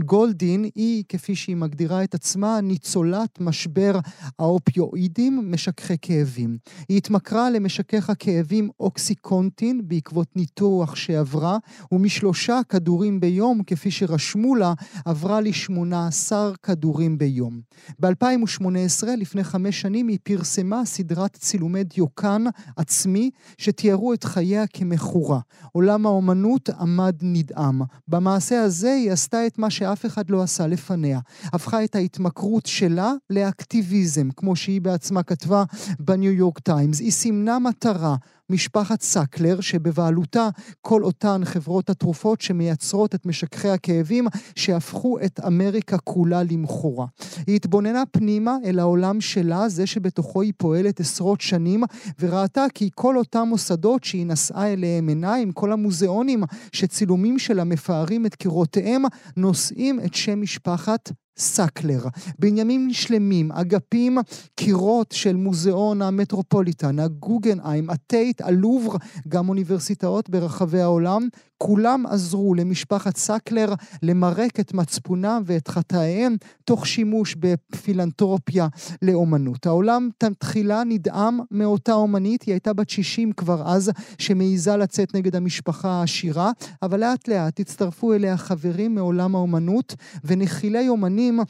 גולדין 0.05 0.65
היא, 0.75 1.05
כפי 1.09 1.35
שהיא 1.35 1.57
מגדירה 1.57 2.05
את 2.05 2.15
עצמה, 2.15 2.61
ניצולת 2.61 3.41
משבר 3.41 3.99
האופיואידים, 4.39 5.51
משככי 5.53 5.97
כאבים. 6.03 6.59
היא 6.89 6.97
התמכרה 6.97 7.51
למשכך 7.51 8.11
הכאבים 8.11 8.71
אוקסיקונטין 8.81 9.81
בעקבות 9.85 10.37
ניתוח 10.37 10.95
שעברה, 10.95 11.59
ומשלושה 11.93 12.61
כדורים 12.69 13.21
ביום, 13.21 13.63
כפי 13.67 13.91
שרשמו 13.91 14.55
לה, 14.55 14.73
עברה 15.05 15.41
ל-18 15.41 16.33
כדורים 16.63 17.19
ביום. 17.23 17.61
ב-2018, 17.99 19.07
לפני 19.19 19.45
חמש 19.45 19.81
שנים, 19.81 20.09
היא 20.09 20.19
פרסמה 20.23 20.85
סדרת 20.85 21.37
צילומי 21.37 21.85
דיוקן 21.85 22.45
עצמי, 22.77 23.31
שתיארו 23.59 24.13
את 24.13 24.25
חייה 24.25 24.67
כמכורה. 24.67 25.41
עולם 25.73 26.07
האומנות 26.07 26.69
עמד 26.69 27.17
נדהם. 27.23 27.83
במעשה 28.09 28.63
הזה 28.63 28.93
היא 28.93 29.13
עשתה 29.13 29.47
את 29.47 29.59
מה 29.59 29.71
שאף 29.71 30.07
אחד 30.07 30.31
לא 30.31 30.43
עשה 30.43 30.67
לפניה. 30.67 31.21
הפכה 31.45 31.85
את 31.85 31.95
ההתמכרות 31.95 32.67
שלה 32.67 33.13
לאקטיביזם, 33.31 34.29
כמו 34.37 34.57
שהיא 34.57 34.81
בעצמה 34.81 35.23
כתבה 35.23 35.65
בניו 36.01 36.33
יורק 36.33 36.59
טיימס. 36.59 37.01
היא 37.01 37.13
סימנה 37.13 37.59
מטרה, 37.59 38.17
משפחת 38.53 39.03
סקלר, 39.03 39.61
שבבעלותה 39.61 40.49
כל 40.81 41.05
אותן 41.05 41.41
חברות 41.45 41.91
התרופות 41.91 42.41
שמייצרות 42.41 43.15
את 43.15 43.27
משככי 43.27 43.69
הכאבים, 43.69 44.27
שהפכו 44.57 45.19
את 45.25 45.41
אמריקה 45.47 45.99
כולה 45.99 46.43
למכורה. 46.43 47.07
היא 47.47 47.57
התבוננה 47.57 48.03
פנימה 48.11 48.57
אל 48.65 48.79
העולם 48.79 49.21
שלה, 49.21 49.69
זה 49.69 49.87
שבתוכו 49.87 50.43
היא 50.43 50.53
פועלת 50.57 51.01
עשרות 51.01 51.41
שנים, 51.41 51.85
וראתה 52.21 52.67
כי 52.75 52.91
כל 52.95 53.19
אותם 53.19 53.47
מוסדות 53.49 54.05
שהיא 54.05 54.27
נשאה 54.27 54.73
אליהם 54.73 55.09
עיניים, 55.09 55.53
כל 55.53 55.73
המוזיאונים 55.73 56.43
שצילומים 56.73 57.39
שלה 57.39 57.65
מפארים 57.65 58.27
את 58.27 58.35
קירותיהם, 58.35 59.03
נושאים 59.37 60.01
את 60.01 60.15
שם 60.15 60.43
משפחת 60.43 61.13
סקלר. 61.37 62.05
בניינים 62.39 62.89
שלמים, 62.93 63.53
אגפים, 63.53 64.19
קירות 64.57 65.13
של 65.13 65.37
מוזיאון 65.37 66.03
המטרופוליטן, 66.03 66.99
הגוגנהיים, 66.99 67.91
הטייט, 67.91 68.41
הלובר, 68.41 68.97
גם 69.29 69.49
אוניברסיטאות 69.49 70.31
ברחבי 70.31 70.81
העולם, 70.81 71.29
כולם 71.65 72.07
עזרו 72.07 72.55
למשפחת 72.55 73.17
סקלר 73.17 73.75
למרק 74.03 74.61
את 74.61 74.75
מצפונם 74.75 75.43
ואת 75.47 75.69
חטאיהם, 75.69 76.37
תוך 76.65 76.87
שימוש 76.87 77.37
בפילנטרופיה 77.39 78.69
לאומנות. 79.03 79.67
העולם 79.67 80.09
תחילה 80.39 80.83
נדהם 80.85 81.39
מאותה 81.51 81.93
אומנית, 81.93 82.43
היא 82.43 82.53
הייתה 82.53 82.73
בת 82.73 82.91
60 82.91 83.33
כבר 83.33 83.63
אז, 83.67 83.91
שמעיזה 84.19 84.77
לצאת 84.77 85.15
נגד 85.15 85.37
המשפחה 85.37 85.89
העשירה, 85.89 86.51
אבל 86.83 87.01
לאט 87.01 87.29
לאט 87.29 87.61
הצטרפו 87.61 88.13
אליה 88.13 88.37
חברים 88.37 88.95
מעולם 88.95 89.35
האומנות, 89.35 89.95
ונחילי 90.25 90.89
אומנים 90.89 91.41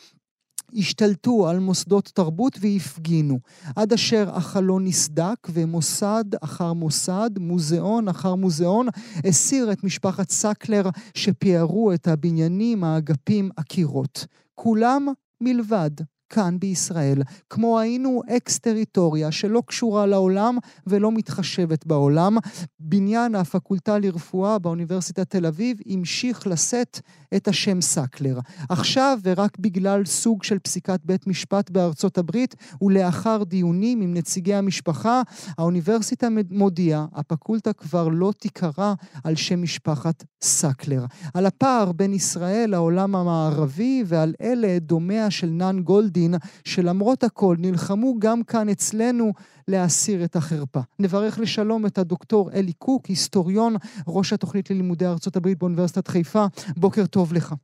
השתלטו 0.75 1.49
על 1.49 1.59
מוסדות 1.59 2.11
תרבות 2.15 2.59
והפגינו, 2.61 3.39
עד 3.77 3.93
אשר 3.93 4.31
החלון 4.35 4.85
נסדק 4.85 5.49
ומוסד 5.53 6.25
אחר 6.41 6.73
מוסד, 6.73 7.31
מוזיאון 7.39 8.09
אחר 8.09 8.35
מוזיאון, 8.35 8.87
הסיר 9.25 9.73
את 9.73 9.85
משפחת 9.85 10.31
סקלר 10.31 10.83
שפיארו 11.15 11.93
את 11.93 12.09
הבניינים, 12.09 12.85
האגפים, 12.85 13.51
הקירות. 13.59 14.27
כולם 14.55 15.07
מלבד 15.41 15.91
כאן 16.33 16.57
בישראל, 16.59 17.23
כמו 17.51 17.81
היינו 17.81 18.23
אקס-טריטוריה 18.37 19.33
שלא 19.33 19.63
קשורה 19.67 20.07
לעולם 20.07 20.59
ולא 20.87 21.13
מתחשבת 21.13 21.87
בעולם. 21.87 22.37
בניין 22.81 23.35
הפקולטה 23.35 23.99
לרפואה 23.99 24.59
באוניברסיטת 24.59 25.31
תל 25.31 25.47
אביב 25.47 25.77
המשיך 25.87 26.47
לשאת 26.47 27.01
את 27.37 27.49
השם 27.49 27.81
סקלר. 27.81 28.39
עכשיו, 28.69 29.19
ורק 29.25 29.59
בגלל 29.59 30.05
סוג 30.05 30.43
של 30.43 30.59
פסיקת 30.59 31.01
בית 31.05 31.27
משפט 31.27 31.71
בארצות 31.71 32.19
הברית, 32.19 32.55
ולאחר 32.83 33.43
דיונים 33.45 34.01
עם 34.01 34.15
נציגי 34.15 34.55
המשפחה, 34.55 35.23
האוניברסיטה 35.59 36.29
מודיעה, 36.51 37.07
הפקולטה 37.13 37.73
כבר 37.73 38.09
לא 38.09 38.33
תיקרא 38.39 38.95
על 39.25 39.35
שם 39.35 39.63
משפחת 39.63 40.25
סקלר. 40.43 41.05
על 41.35 41.47
הפער 41.47 41.93
בין 41.93 42.15
ישראל 42.15 42.71
לעולם 42.71 43.17
המערבי 43.17 44.05
ועל 44.07 44.35
אלה 44.41 44.79
דומיה 44.79 45.31
של 45.31 45.47
נאן 45.47 45.81
גולדין, 45.81 46.22
שלמרות 46.65 47.25
הכל 47.25 47.57
נלחמו 47.59 48.15
גם 48.19 48.43
כאן 48.43 48.69
אצלנו 48.69 49.33
להסיר 49.69 50.25
את 50.25 50.37
החרפה. 50.37 50.81
נברך 50.99 51.39
לשלום 51.39 51.87
את 51.87 51.99
הדוקטור 51.99 52.51
אלי 52.53 52.73
קוק, 52.73 53.07
היסטוריון, 53.07 53.75
ראש 54.09 54.33
התוכנית 54.33 54.71
ללימודי 54.71 55.07
ארצות 55.07 55.37
הברית 55.37 55.59
באוניברסיטת 55.59 56.09
חיפה. 56.09 56.45
בוקר 56.77 57.07
טוב 57.07 57.33
לך. 57.33 57.55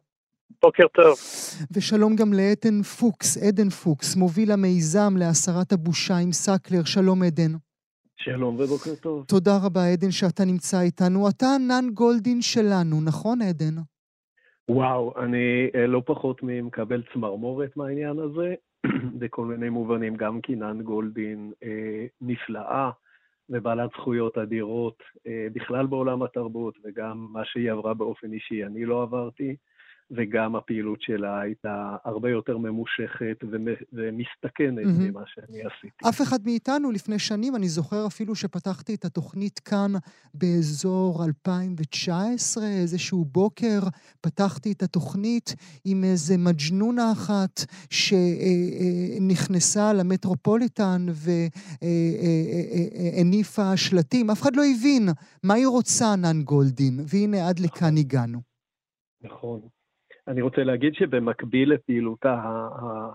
בוקר 0.63 0.85
טוב. 0.95 1.17
ושלום 1.71 2.17
גם 2.17 2.33
לעדן 2.33 2.83
פוקס, 2.83 3.37
עדן 3.37 3.69
פוקס, 3.69 4.17
מוביל 4.17 4.53
המיזם 4.53 5.17
להסרת 5.17 5.73
הבושה 5.73 6.17
עם 6.17 6.33
סקלר. 6.33 6.85
שלום 6.85 7.23
עדן. 7.23 7.53
שלום 8.17 8.57
ובוקר 8.59 8.95
טוב. 8.95 9.25
תודה 9.25 9.57
רבה 9.57 9.87
עדן 9.87 10.11
שאתה 10.11 10.45
נמצא 10.45 10.81
איתנו. 10.81 11.29
אתה 11.29 11.47
נאן 11.69 11.91
גולדין 11.95 12.43
שלנו, 12.43 13.01
נכון 13.01 13.43
עדן? 13.43 13.75
וואו, 14.69 15.15
אני 15.25 15.71
אה, 15.75 15.87
לא 15.87 16.03
פחות 16.07 16.43
ממקבל 16.43 17.03
צמרמורת 17.13 17.77
מהעניין 17.77 18.19
הזה, 18.19 18.55
בכל 19.21 19.45
מיני 19.45 19.69
מובנים, 19.69 20.17
גם 20.17 20.41
כי 20.41 20.57
נאן 20.57 20.83
גולדין 20.83 21.53
אה, 21.63 22.07
נפלאה 22.21 22.91
ובעלת 23.51 23.91
זכויות 23.91 24.39
אדירות 24.39 25.03
אה, 25.27 25.47
בכלל 25.53 25.87
בעולם 25.87 26.23
התרבות, 26.23 26.75
וגם 26.85 27.27
מה 27.33 27.45
שהיא 27.45 27.73
עברה 27.73 27.95
באופן 27.95 28.33
אישי 28.33 28.65
אני 28.65 28.85
לא 28.85 29.03
עברתי. 29.03 29.57
וגם 30.11 30.57
הפעילות 30.57 31.03
שלה 31.03 31.41
הייתה 31.41 31.97
הרבה 32.05 32.31
יותר 32.31 32.59
ממושכת 32.59 33.45
ומסתכנת 33.93 34.87
mm-hmm. 34.87 35.03
ממה 35.03 35.23
שאני 35.27 35.59
עשיתי. 35.59 36.09
אף 36.09 36.23
אחד 36.23 36.39
מאיתנו 36.45 36.91
לפני 36.91 37.19
שנים, 37.19 37.57
אני 37.57 37.69
זוכר 37.69 38.07
אפילו 38.07 38.35
שפתחתי 38.35 38.95
את 38.95 39.05
התוכנית 39.05 39.59
כאן 39.59 39.93
באזור 40.35 41.25
2019, 41.25 42.65
איזשהו 42.65 43.25
בוקר, 43.25 43.81
פתחתי 44.21 44.73
את 44.73 44.83
התוכנית 44.83 45.55
עם 45.85 46.05
איזה 46.05 46.37
מג'נונה 46.39 47.13
אחת 47.13 47.61
שנכנסה 49.11 49.93
למטרופוליטן 49.93 51.07
והניפה 53.15 53.77
שלטים. 53.77 54.31
אף 54.31 54.43
אחד 54.43 54.57
לא 54.57 54.63
הבין 54.65 55.09
מה 55.43 55.55
היא 55.55 55.67
רוצה, 55.67 56.17
נן 56.17 56.43
גולדין, 56.43 57.01
והנה 57.07 57.49
עד 57.49 57.59
לכאן 57.59 57.97
הגענו. 57.97 58.41
נכון. 59.23 59.61
אני 60.29 60.43
רוצה 60.43 60.65
להגיד 60.65 60.95
שבמקביל 60.95 61.73
לפעילותה 61.73 62.41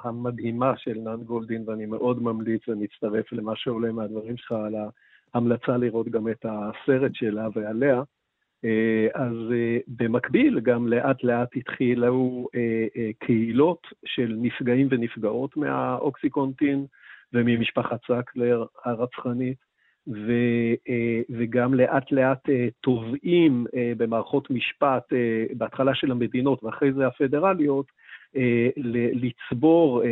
המדהימה 0.03 0.73
של 0.77 0.97
נאן 0.99 1.23
גולדין, 1.23 1.63
ואני 1.67 1.85
מאוד 1.85 2.23
ממליץ 2.23 2.67
ומצטרף 2.67 3.31
למה 3.31 3.55
שעולה 3.55 3.91
מהדברים 3.91 4.37
שלך 4.37 4.51
על 4.51 4.75
ההמלצה 5.33 5.77
לראות 5.77 6.09
גם 6.09 6.27
את 6.27 6.45
הסרט 6.45 7.11
שלה 7.15 7.47
ועליה, 7.55 8.01
אה, 8.65 9.07
אז 9.13 9.33
אה, 9.51 9.77
במקביל 9.87 10.59
גם 10.59 10.87
לאט 10.87 11.23
לאט 11.23 11.49
התחילו 11.55 12.47
אה, 12.55 13.09
קהילות 13.19 13.87
של 14.05 14.35
נפגעים 14.41 14.87
ונפגעות 14.91 15.57
מהאוקסיקונטין 15.57 16.85
וממשפחת 17.33 17.99
סקלר 18.03 18.65
הרצחנית. 18.85 19.72
ו, 20.07 20.31
אה, 20.89 21.21
וגם 21.29 21.73
לאט 21.73 22.11
לאט 22.11 22.49
אה, 22.49 22.67
תובעים 22.81 23.65
אה, 23.75 23.91
במערכות 23.97 24.49
משפט, 24.49 25.13
בהתחלה 25.57 25.95
של 25.95 26.11
המדינות 26.11 26.63
ואחרי 26.63 26.93
זה 26.93 27.07
הפדרליות, 27.07 27.85
לצבור 29.13 30.03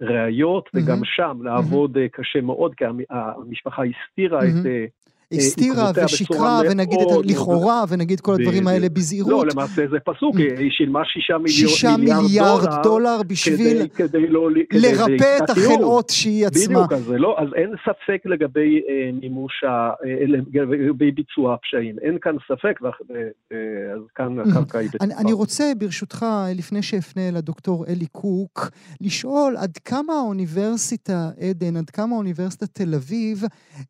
ראיות, 0.00 0.68
mm-hmm. 0.68 0.80
וגם 0.82 1.04
שם 1.04 1.38
לעבוד 1.42 1.96
mm-hmm. 1.96 2.08
קשה 2.12 2.40
מאוד, 2.40 2.74
כי 2.74 2.84
המשפחה 3.10 3.82
הסתירה 3.84 4.40
mm-hmm. 4.40 4.68
את 4.68 4.90
הסתירה 5.32 5.90
ושיקרה, 6.04 6.60
ונגיד 6.70 6.98
את 7.00 7.24
לכאורה, 7.24 7.84
ונגיד 7.88 8.20
כל 8.20 8.34
הדברים 8.34 8.66
האלה 8.66 8.88
בזהירות. 8.88 9.30
לא, 9.30 9.44
למעשה 9.52 9.82
זה 9.90 9.96
פסוק, 10.04 10.36
היא 10.36 10.70
שילמה 10.70 11.00
שישה 11.04 11.96
מיליארד 11.98 12.82
דולר 12.82 13.20
בשביל 13.26 13.86
לא 14.28 14.50
לרפא 14.72 15.38
את 15.44 15.50
החלאות 15.50 16.08
שהיא 16.10 16.46
עצמה. 16.46 16.86
בדיוק, 16.86 17.08
לא, 17.08 17.36
אז 17.38 17.48
אין 17.54 17.70
ספק 17.84 18.22
לגבי 18.24 18.80
אה, 18.88 19.10
מימוש, 19.20 19.52
אה, 19.64 19.90
לגבי 20.26 21.10
ביצוע 21.10 21.54
הפשעים. 21.54 21.96
אין 22.02 22.18
כאן 22.22 22.36
ספק, 22.48 22.80
אה, 22.82 23.56
אז 23.94 24.00
כאן 24.14 24.38
הקרקע 24.38 24.78
היא 24.78 24.88
בטוחה. 24.94 25.20
אני 25.20 25.32
רוצה, 25.32 25.72
ברשותך, 25.78 26.26
לפני 26.56 26.82
שאפנה 26.82 27.30
לדוקטור 27.30 27.86
אלי 27.86 28.06
קוק, 28.06 28.70
לשאול 29.00 29.56
עד 29.56 29.78
כמה 29.84 30.12
האוניברסיטה 30.12 31.28
עדן, 31.40 31.76
עד 31.76 31.90
כמה 31.90 32.14
האוניברסיטת 32.14 32.68
תל 32.72 32.94
אביב 32.94 33.42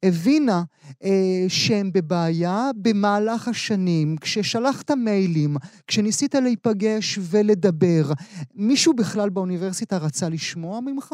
הבינה 0.02 0.62
אה, 1.04 1.29
שהם 1.48 1.90
בבעיה 1.94 2.70
במהלך 2.82 3.48
השנים, 3.48 4.16
כששלחת 4.20 4.90
מיילים, 4.90 5.50
כשניסית 5.86 6.34
להיפגש 6.34 7.18
ולדבר, 7.30 8.12
מישהו 8.54 8.94
בכלל 8.94 9.28
באוניברסיטה 9.30 9.96
רצה 9.96 10.28
לשמוע 10.28 10.80
ממך? 10.80 11.12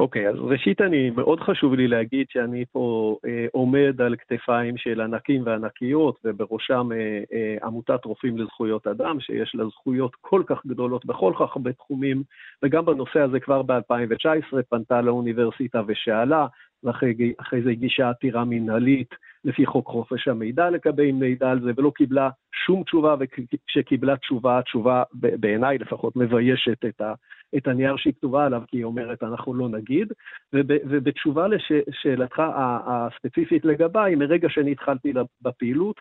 אוקיי, 0.00 0.26
okay, 0.26 0.30
אז 0.30 0.36
ראשית 0.38 0.80
אני, 0.80 1.10
מאוד 1.10 1.40
חשוב 1.40 1.74
לי 1.74 1.88
להגיד 1.88 2.26
שאני 2.30 2.64
פה 2.72 3.16
אה, 3.26 3.46
עומד 3.52 4.00
על 4.00 4.16
כתפיים 4.16 4.76
של 4.76 5.00
ענקים 5.00 5.42
וענקיות, 5.46 6.18
ובראשם 6.24 6.88
אה, 6.92 7.22
אה, 7.32 7.56
עמותת 7.66 8.04
רופאים 8.04 8.38
לזכויות 8.38 8.86
אדם, 8.86 9.20
שיש 9.20 9.54
לה 9.54 9.64
זכויות 9.64 10.16
כל 10.20 10.42
כך 10.46 10.66
גדולות 10.66 11.06
בכל 11.06 11.32
כך 11.40 11.56
הרבה 11.56 11.72
תחומים, 11.72 12.22
וגם 12.62 12.84
בנושא 12.84 13.20
הזה 13.20 13.40
כבר 13.40 13.62
ב-2019 13.62 14.62
פנתה 14.68 15.00
לאוניברסיטה 15.00 15.82
ושאלה, 15.86 16.46
ואחרי 16.84 17.62
זה 17.64 17.70
הגישה 17.70 18.10
עתירה 18.10 18.44
מנהלית 18.44 19.14
לפי 19.44 19.66
חוק 19.66 19.86
חופש 19.88 20.28
המידע 20.28 20.70
לקבל 20.70 21.12
מידע 21.12 21.50
על 21.50 21.60
זה, 21.60 21.70
ולא 21.76 21.92
קיבלה 21.94 22.30
שום 22.66 22.82
תשובה, 22.82 23.14
וכשקיבלה 23.20 24.16
תשובה, 24.16 24.58
התשובה 24.58 25.02
בעיניי 25.12 25.78
לפחות 25.78 26.16
מביישת 26.16 26.84
את, 26.84 27.00
ה, 27.00 27.14
את 27.56 27.68
הנייר 27.68 27.96
שהיא 27.96 28.12
כתובה 28.12 28.46
עליו, 28.46 28.62
כי 28.68 28.76
היא 28.76 28.84
אומרת, 28.84 29.22
אנחנו 29.22 29.54
לא 29.54 29.68
נגיד. 29.68 30.12
וב, 30.52 30.66
ובתשובה 30.84 31.46
לשאלתך 31.48 32.42
הספציפית 32.86 33.64
לגביי, 33.64 34.14
מרגע 34.14 34.48
שאני 34.50 34.72
התחלתי 34.72 35.12
בפעילות, 35.42 36.00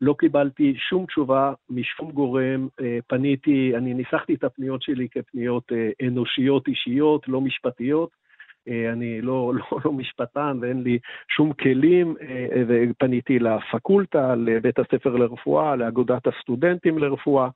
לא 0.00 0.14
קיבלתי 0.18 0.74
שום 0.76 1.06
תשובה 1.06 1.52
משום 1.70 2.10
גורם, 2.10 2.68
אה, 2.80 2.98
פניתי, 3.06 3.72
אני 3.76 3.94
ניסחתי 3.94 4.34
את 4.34 4.44
הפניות 4.44 4.82
שלי 4.82 5.08
כפניות 5.08 5.72
אה, 5.72 6.06
אנושיות 6.06 6.68
אישיות, 6.68 7.28
לא 7.28 7.40
משפטיות. 7.40 8.23
אה, 8.68 8.92
אני 8.92 9.20
לא, 9.20 9.52
לא, 9.72 9.78
לא 9.84 9.92
משפטן 9.92 10.58
ואין 10.60 10.82
לי 10.82 10.98
שום 11.28 11.52
כלים, 11.52 12.14
אה, 12.20 12.62
ופניתי 12.68 13.38
לפקולטה, 13.38 14.34
לבית 14.34 14.78
הספר 14.78 15.16
לרפואה, 15.16 15.76
לאגודת 15.76 16.26
הסטודנטים 16.26 16.98
לרפואה. 16.98 17.48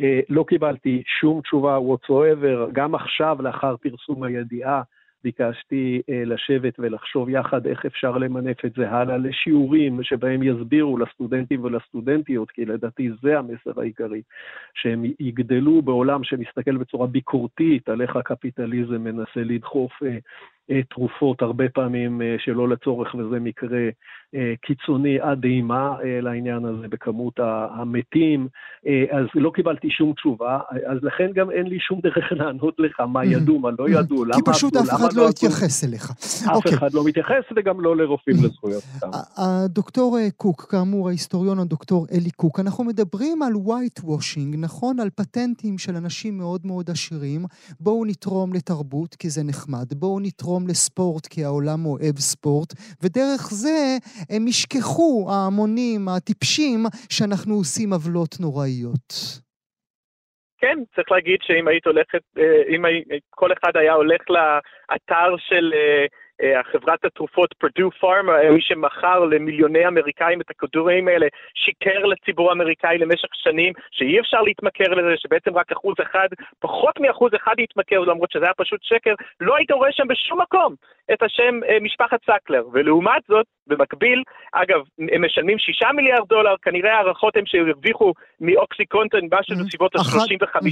אה, 0.00 0.20
לא 0.28 0.44
קיבלתי 0.48 1.02
שום 1.20 1.40
תשובה 1.40 1.78
whatsoever, 1.78 2.70
גם 2.72 2.94
עכשיו, 2.94 3.36
לאחר 3.40 3.76
פרסום 3.76 4.22
הידיעה, 4.22 4.82
ביקשתי 5.24 6.02
לשבת 6.08 6.74
ולחשוב 6.78 7.28
יחד 7.28 7.66
איך 7.66 7.86
אפשר 7.86 8.18
למנף 8.18 8.64
את 8.64 8.72
זה 8.76 8.90
הלאה 8.90 9.16
לשיעורים 9.16 10.02
שבהם 10.02 10.42
יסבירו 10.42 10.98
לסטודנטים 10.98 11.64
ולסטודנטיות, 11.64 12.50
כי 12.50 12.64
לדעתי 12.64 13.10
זה 13.22 13.38
המסר 13.38 13.80
העיקרי, 13.80 14.22
שהם 14.74 15.04
יגדלו 15.20 15.82
בעולם 15.82 16.24
שמסתכל 16.24 16.76
בצורה 16.76 17.06
ביקורתית 17.06 17.88
על 17.88 18.02
איך 18.02 18.16
הקפיטליזם 18.16 19.04
מנסה 19.04 19.40
לדחוף 19.40 19.92
אה, 20.02 20.18
תרופות, 20.90 21.42
הרבה 21.42 21.68
פעמים 21.68 22.22
אה, 22.22 22.36
שלא 22.38 22.68
לצורך, 22.68 23.14
וזה 23.14 23.40
מקרה 23.40 23.78
אה, 24.34 24.54
קיצוני 24.62 25.20
עד 25.20 25.44
אימה 25.44 25.96
לעניין 26.22 26.64
הזה 26.64 26.88
בכמות 26.88 27.34
המתים, 27.70 28.48
אז 29.10 29.26
לא 29.34 29.50
קיבלתי 29.54 29.90
שום 29.90 30.12
תשובה, 30.12 30.58
אז 30.86 30.98
לכן 31.02 31.30
גם 31.34 31.50
אין 31.50 31.66
לי 31.66 31.80
שום 31.80 32.00
דרך 32.00 32.32
לענות 32.38 32.74
לך 32.78 33.00
מה. 33.00 33.24
ידעו, 33.24 33.58
מה 33.58 33.70
לא 33.78 33.88
ידעו, 33.88 34.24
למה... 34.24 34.34
כי 34.34 34.40
פשוט 34.44 34.76
אף 34.76 34.88
אחד 34.88 35.12
לא, 35.12 35.22
לא 35.22 35.28
התייחס 35.28 35.84
אליך. 35.84 36.10
אף 36.10 36.56
אוקיי. 36.56 36.74
אחד 36.74 36.94
לא 36.94 37.04
מתייחס 37.04 37.42
וגם 37.56 37.80
לא 37.80 37.96
לרופאים. 37.96 38.36
לזכויות 38.44 38.82
הדוקטור 39.36 40.18
קוק, 40.36 40.66
כאמור, 40.70 41.08
ההיסטוריון 41.08 41.58
הדוקטור 41.58 42.06
אלי 42.12 42.30
קוק, 42.30 42.60
אנחנו 42.60 42.84
מדברים 42.84 43.42
על 43.42 43.52
white 43.52 44.00
washing, 44.04 44.56
נכון? 44.58 45.00
על 45.00 45.10
פטנטים 45.10 45.78
של 45.78 45.96
אנשים 45.96 46.38
מאוד 46.38 46.60
מאוד 46.64 46.90
עשירים. 46.90 47.44
בואו 47.80 48.04
נתרום 48.04 48.52
לתרבות, 48.52 49.14
כי 49.14 49.30
זה 49.30 49.42
נחמד. 49.44 49.94
בואו 49.94 50.20
נתרום... 50.20 50.55
לתרום 50.56 50.68
לספורט 50.68 51.26
כי 51.26 51.44
העולם 51.44 51.86
אוהב 51.86 52.16
ספורט, 52.16 52.72
ודרך 53.02 53.42
זה 53.50 53.78
הם 54.30 54.48
ישכחו, 54.48 55.28
ההמונים, 55.30 56.08
הטיפשים, 56.08 56.80
שאנחנו 57.10 57.54
עושים 57.54 57.92
עוולות 57.92 58.34
נוראיות. 58.40 59.08
כן, 60.58 60.78
צריך 60.94 61.10
להגיד 61.10 61.38
שאם 61.42 61.68
היית 61.68 61.86
הולכת, 61.86 62.22
אה, 62.38 62.62
אם 62.68 62.82
כל 63.30 63.52
אחד 63.52 63.72
היה 63.74 63.92
הולך 63.92 64.22
לאתר 64.30 65.36
של... 65.38 65.72
אה, 66.42 66.62
חברת 66.62 67.04
התרופות 67.04 67.54
פרדו 67.58 67.90
פארמה, 68.00 68.50
מי 68.50 68.60
שמכר 68.60 69.20
למיליוני 69.20 69.86
אמריקאים 69.86 70.40
את 70.40 70.50
הכדורים 70.50 71.08
האלה, 71.08 71.26
שיקר 71.54 72.04
לציבור 72.04 72.48
האמריקאי 72.50 72.98
למשך 72.98 73.28
שנים, 73.32 73.72
שאי 73.90 74.20
אפשר 74.20 74.42
להתמכר 74.42 74.88
לזה, 74.94 75.14
שבעצם 75.16 75.54
רק 75.54 75.72
אחוז 75.72 75.94
אחד, 76.02 76.28
פחות 76.58 77.00
מאחוז 77.00 77.32
אחד 77.36 77.54
יתמכר, 77.58 78.00
למרות 78.00 78.30
שזה 78.30 78.44
היה 78.44 78.54
פשוט 78.54 78.80
שקר, 78.82 79.14
לא 79.40 79.56
היית 79.56 79.70
רואה 79.70 79.92
שם 79.92 80.08
בשום 80.08 80.40
מקום 80.40 80.74
את 81.12 81.22
השם 81.22 81.60
אה, 81.68 81.80
משפחת 81.80 82.18
סקלר. 82.22 82.64
ולעומת 82.72 83.22
זאת, 83.28 83.46
במקביל, 83.66 84.22
אגב, 84.52 84.80
הם 85.12 85.24
משלמים 85.24 85.58
6 85.58 85.82
מיליארד 85.94 86.28
דולר, 86.28 86.54
כנראה 86.62 86.94
הערכות 86.94 87.36
הן 87.36 87.46
שהרוויחו 87.46 88.12
מאוקסיקונטין 88.40 89.18
משהו 89.32 89.56
בסביבות 89.64 89.96
ה-35 89.96 90.66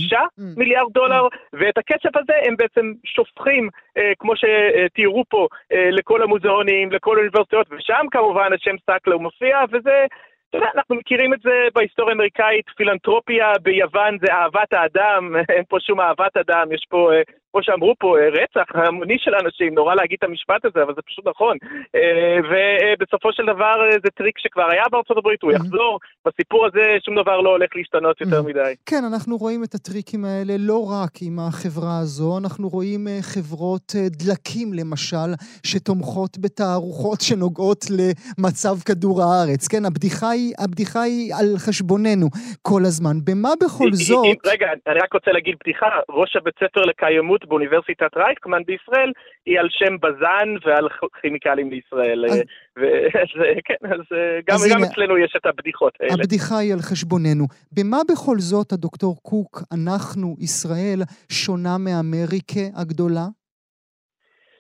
מיליארד 0.57 0.93
דולר, 0.93 1.29
ואת 1.53 1.79
הכסף 1.79 2.17
הזה 2.17 2.33
הם 2.47 2.57
בעצם 2.57 2.93
שופכים, 3.05 3.69
אה, 3.97 4.13
כמו 4.19 4.33
שתיארו 4.37 5.25
פה, 5.29 5.49
אה, 5.73 5.91
לכל 5.91 6.23
המוזיאונים, 6.23 6.93
לכל 6.93 7.17
האוניברסיטאות, 7.17 7.67
ושם 7.71 8.07
כמובן 8.11 8.53
השם 8.53 8.77
סאקלר 8.87 9.19
מופיע, 9.19 9.59
וזה... 9.73 10.07
אתה 10.51 10.63
יודע, 10.63 10.71
אנחנו 10.75 10.95
מכירים 10.95 11.35
את 11.35 11.39
זה 11.43 11.69
בהיסטוריה 11.75 12.13
האמריקאית, 12.13 12.65
פילנטרופיה 12.77 13.53
ביוון 13.63 14.19
זה 14.21 14.33
אהבת 14.33 14.73
האדם, 14.73 15.37
אין 15.55 15.65
פה 15.69 15.77
שום 15.81 16.01
אהבת 16.01 16.37
אדם, 16.37 16.73
יש 16.73 16.87
פה 16.89 17.13
אה, 17.13 17.23
כמו 17.55 17.63
שאמרו 17.63 17.95
פה, 17.99 18.19
אה, 18.19 18.29
רצח 18.29 18.69
המוני 18.75 19.17
של 19.19 19.35
אנשים, 19.35 19.75
נורא 19.75 19.95
להגיד 19.95 20.19
את 20.19 20.25
המשפט 20.29 20.65
הזה, 20.65 20.83
אבל 20.83 20.95
זה 20.95 21.03
פשוט 21.03 21.27
נכון. 21.29 21.57
אה, 21.95 22.39
ובסופו 22.49 23.33
של 23.33 23.43
דבר 23.43 23.77
אה, 23.85 23.91
זה 24.05 24.11
טריק 24.15 24.39
שכבר 24.39 24.71
היה 24.71 24.83
בארצות 24.93 25.17
הברית, 25.17 25.43
הוא 25.43 25.53
יחזור. 25.53 26.01
בסיפור 26.27 26.67
הזה 26.67 26.83
שום 27.05 27.15
דבר 27.23 27.41
לא 27.41 27.51
הולך 27.51 27.71
להשתנות 27.75 28.21
יותר 28.21 28.43
מדי. 28.43 28.73
כן, 28.87 29.03
אנחנו 29.13 29.37
רואים 29.37 29.65
את 29.65 29.75
הטריקים 29.75 30.25
האלה 30.25 30.55
לא 30.59 30.79
רק 30.93 31.13
עם 31.23 31.39
החברה 31.39 31.99
הזו, 32.03 32.39
אנחנו 32.39 32.69
רואים 32.69 33.07
חברות 33.21 33.93
דלקים, 34.07 34.69
למשל, 34.75 35.31
שתומכות 35.67 36.39
בתערוכות 36.39 37.21
שנוגעות 37.27 37.85
למצב 37.99 38.75
כדור 38.87 39.23
הארץ. 39.23 39.69
כן, 39.69 39.85
הבדיחה 39.85 40.31
היא, 40.31 40.53
הבדיחה 40.65 41.03
היא 41.03 41.35
על 41.39 41.49
חשבוננו 41.67 42.27
כל 42.63 42.83
הזמן. 42.85 43.17
במה 43.27 43.53
בכל 43.63 43.91
זאת... 43.93 44.47
רגע, 44.47 44.67
אני 44.87 44.99
רק 45.05 45.15
רוצה 45.15 45.31
להגיד 45.33 45.55
בדיחה. 45.61 45.87
ראש 46.11 46.37
הבית 46.37 46.55
ספר 46.55 46.81
לקיימות 46.81 47.44
באוניברסיטת 47.49 48.17
רייכמן 48.17 48.63
בישראל 48.67 49.13
היא 49.47 49.61
על 49.61 49.69
שם 49.71 49.97
בזן 50.03 50.49
ועל 50.65 50.89
כימיקלים 51.21 51.71
לישראל. 51.71 52.25
אז... 52.25 52.43
כן, 53.67 53.81
אז 53.83 54.01
גם, 54.47 54.55
אז 54.55 54.69
גם 54.71 54.79
הנה, 54.79 54.87
אצלנו 54.87 55.19
יש 55.19 55.35
את 55.37 55.47
הבדיחות 55.47 55.93
האלה. 56.01 56.15
הבדיחה 56.15 56.59
היא 56.59 56.73
על 56.73 56.79
חשבוננו. 56.79 57.45
במה 57.73 57.99
בכל 58.11 58.37
זאת, 58.39 58.73
הדוקטור 58.73 59.17
קוק, 59.23 59.63
אנחנו, 59.73 60.37
ישראל, 60.41 61.01
שונה 61.33 61.77
מאמריקה 61.79 62.81
הגדולה? 62.81 63.27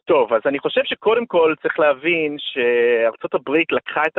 טוב, 0.06 0.32
אז 0.32 0.40
אני 0.46 0.58
חושב 0.58 0.80
שקודם 0.84 1.26
כל 1.26 1.54
צריך 1.62 1.78
להבין 1.78 2.36
שארצות 2.38 3.34
הברית 3.34 3.72
לקחה 3.72 4.02
את 4.06 4.18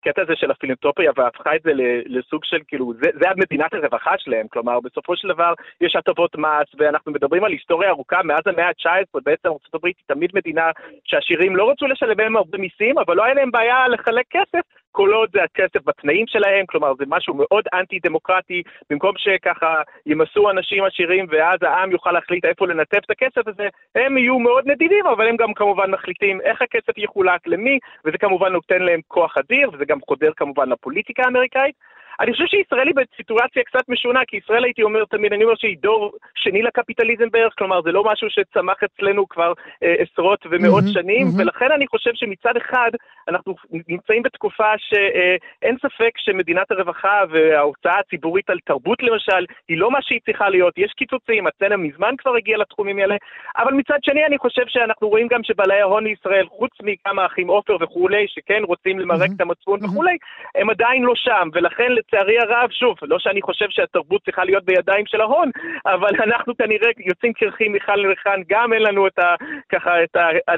הקטע 0.00 0.22
הזה 0.22 0.32
של 0.36 0.50
הפילנטרופיה 0.50 1.12
והפכה 1.16 1.56
את 1.56 1.62
זה 1.62 1.70
לסוג 2.06 2.44
של 2.44 2.58
כאילו, 2.68 2.92
זה, 2.94 3.10
זה 3.20 3.30
המדינת 3.30 3.74
הרווחה 3.74 4.14
שלהם, 4.18 4.48
כלומר 4.48 4.80
בסופו 4.80 5.16
של 5.16 5.28
דבר 5.28 5.54
יש 5.80 5.96
הטבות 5.96 6.36
מס 6.36 6.74
ואנחנו 6.78 7.12
מדברים 7.12 7.44
על 7.44 7.52
היסטוריה 7.52 7.90
ארוכה. 7.90 8.22
מאז 8.22 8.42
המאה 8.46 8.68
ה-19, 8.68 9.20
בעצם 9.24 9.48
ארה"ב 9.48 9.86
היא 9.86 9.94
תמיד 10.06 10.30
מדינה 10.34 10.70
שהעשירים 11.04 11.56
לא 11.56 11.70
רצו 11.70 11.86
לשלם 11.86 12.36
הרבה 12.36 12.58
מיסים, 12.58 12.98
אבל 12.98 13.16
לא 13.16 13.24
היה 13.24 13.34
להם 13.34 13.50
בעיה 13.50 13.88
לחלק 13.88 14.26
כסף 14.30 14.60
כל 14.98 15.12
עוד 15.12 15.28
זה 15.32 15.42
הכסף 15.42 15.86
בתנאים 15.86 16.26
שלהם, 16.26 16.66
כלומר 16.66 16.92
זה 16.98 17.04
משהו 17.08 17.34
מאוד 17.34 17.64
אנטי-דמוקרטי, 17.74 18.62
במקום 18.90 19.12
שככה 19.16 19.74
ימסו 20.06 20.50
אנשים 20.50 20.84
עשירים 20.84 21.26
ואז 21.30 21.58
העם 21.62 21.90
יוכל 21.92 22.12
להחליט 22.12 22.44
איפה 22.44 22.66
לנתב 22.66 22.96
את 22.96 23.10
הכסף 23.10 23.48
הזה, 23.48 23.68
הם 23.94 24.18
יהיו 24.18 24.38
מאוד 24.38 24.64
נדידים, 24.66 25.06
אבל 25.06 25.28
הם 25.28 25.36
גם 25.36 25.54
כמובן 25.54 25.90
מחליטים 25.90 26.40
איך 26.40 26.62
הכסף 26.62 26.98
יחולק 26.98 27.46
למי, 27.46 27.78
וזה 28.04 28.18
כמובן 28.18 28.52
נותן 28.52 28.82
להם 28.82 29.00
כוח 29.08 29.36
אדיר, 29.38 29.70
וזה 29.72 29.84
גם 29.84 29.98
חודר 30.08 30.30
כמובן 30.36 30.68
לפוליטיקה 30.68 31.22
האמריקאית. 31.24 31.74
אני 32.20 32.32
חושב 32.32 32.46
שישראל 32.46 32.86
היא 32.86 32.94
בסיטואציה 32.94 33.62
קצת 33.62 33.88
משונה, 33.88 34.20
כי 34.28 34.36
ישראל 34.36 34.64
הייתי 34.64 34.82
אומר 34.82 35.04
תמיד, 35.04 35.32
אני 35.32 35.44
אומר 35.44 35.54
שהיא 35.56 35.76
דור 35.80 36.12
שני 36.34 36.62
לקפיטליזם 36.62 37.30
בערך, 37.32 37.52
כלומר 37.58 37.82
זה 37.82 37.92
לא 37.92 38.04
משהו 38.04 38.28
שצמח 38.30 38.76
אצלנו 38.84 39.28
כבר 39.28 39.52
אה, 39.82 39.94
עשרות 39.98 40.46
ומאות 40.50 40.84
mm-hmm, 40.84 40.92
שנים, 40.92 41.26
mm-hmm. 41.26 41.40
ולכן 41.42 41.72
אני 41.72 41.86
חושב 41.86 42.10
שמצד 42.14 42.56
אחד 42.56 42.90
אנחנו 43.28 43.54
נמצאים 43.88 44.22
בתקופה 44.22 44.72
שאין 44.78 45.74
אה, 45.74 45.88
ספק 45.88 46.12
שמדינת 46.16 46.70
הרווחה 46.70 47.22
וההוצאה 47.30 47.98
הציבורית 47.98 48.50
על 48.50 48.58
תרבות 48.64 49.02
למשל, 49.02 49.44
היא 49.68 49.78
לא 49.78 49.90
מה 49.90 49.98
שהיא 50.02 50.20
צריכה 50.26 50.48
להיות, 50.48 50.74
יש 50.76 50.92
קיצוצים, 50.92 51.46
הצנע 51.46 51.76
מזמן 51.76 52.14
כבר 52.18 52.34
הגיע 52.34 52.58
לתחומים 52.58 52.98
האלה, 52.98 53.16
אבל 53.58 53.72
מצד 53.72 53.98
שני 54.02 54.26
אני 54.26 54.38
חושב 54.38 54.62
שאנחנו 54.68 55.08
רואים 55.08 55.28
גם 55.30 55.44
שבעלי 55.44 55.80
ההון 55.80 56.04
לישראל, 56.04 56.46
חוץ 56.48 56.70
מכמה 56.82 57.26
אחים 57.26 57.48
עופר 57.48 57.76
וכולי, 57.80 58.26
שכן 58.28 58.62
רוצים 58.64 58.98
למרק 58.98 59.30
mm-hmm, 59.30 59.36
את 59.36 59.40
המצפון 59.40 59.80
mm-hmm. 59.80 59.86
וכולי, 59.86 60.16
הם 60.54 60.70
עדיין 60.70 61.02
לא 61.02 61.12
שם, 61.16 61.48
ולכן 61.52 61.92
לצערי 62.08 62.38
הרב, 62.38 62.70
שוב, 62.70 62.94
לא 63.02 63.18
שאני 63.18 63.42
חושב 63.42 63.66
שהתרבות 63.70 64.22
צריכה 64.24 64.44
להיות 64.44 64.64
בידיים 64.64 65.06
של 65.06 65.20
ההון, 65.20 65.50
אבל 65.86 66.10
אנחנו 66.26 66.56
כנראה 66.56 66.90
יוצאים 67.06 67.32
קרחים 67.32 67.72
מכאן 67.72 67.98
לכאן, 67.98 68.40
גם 68.48 68.72
אין 68.72 68.82
לנו 68.82 69.06
את 69.06 69.18
ה... 69.18 69.34
ככה, 69.72 70.02
את 70.04 70.16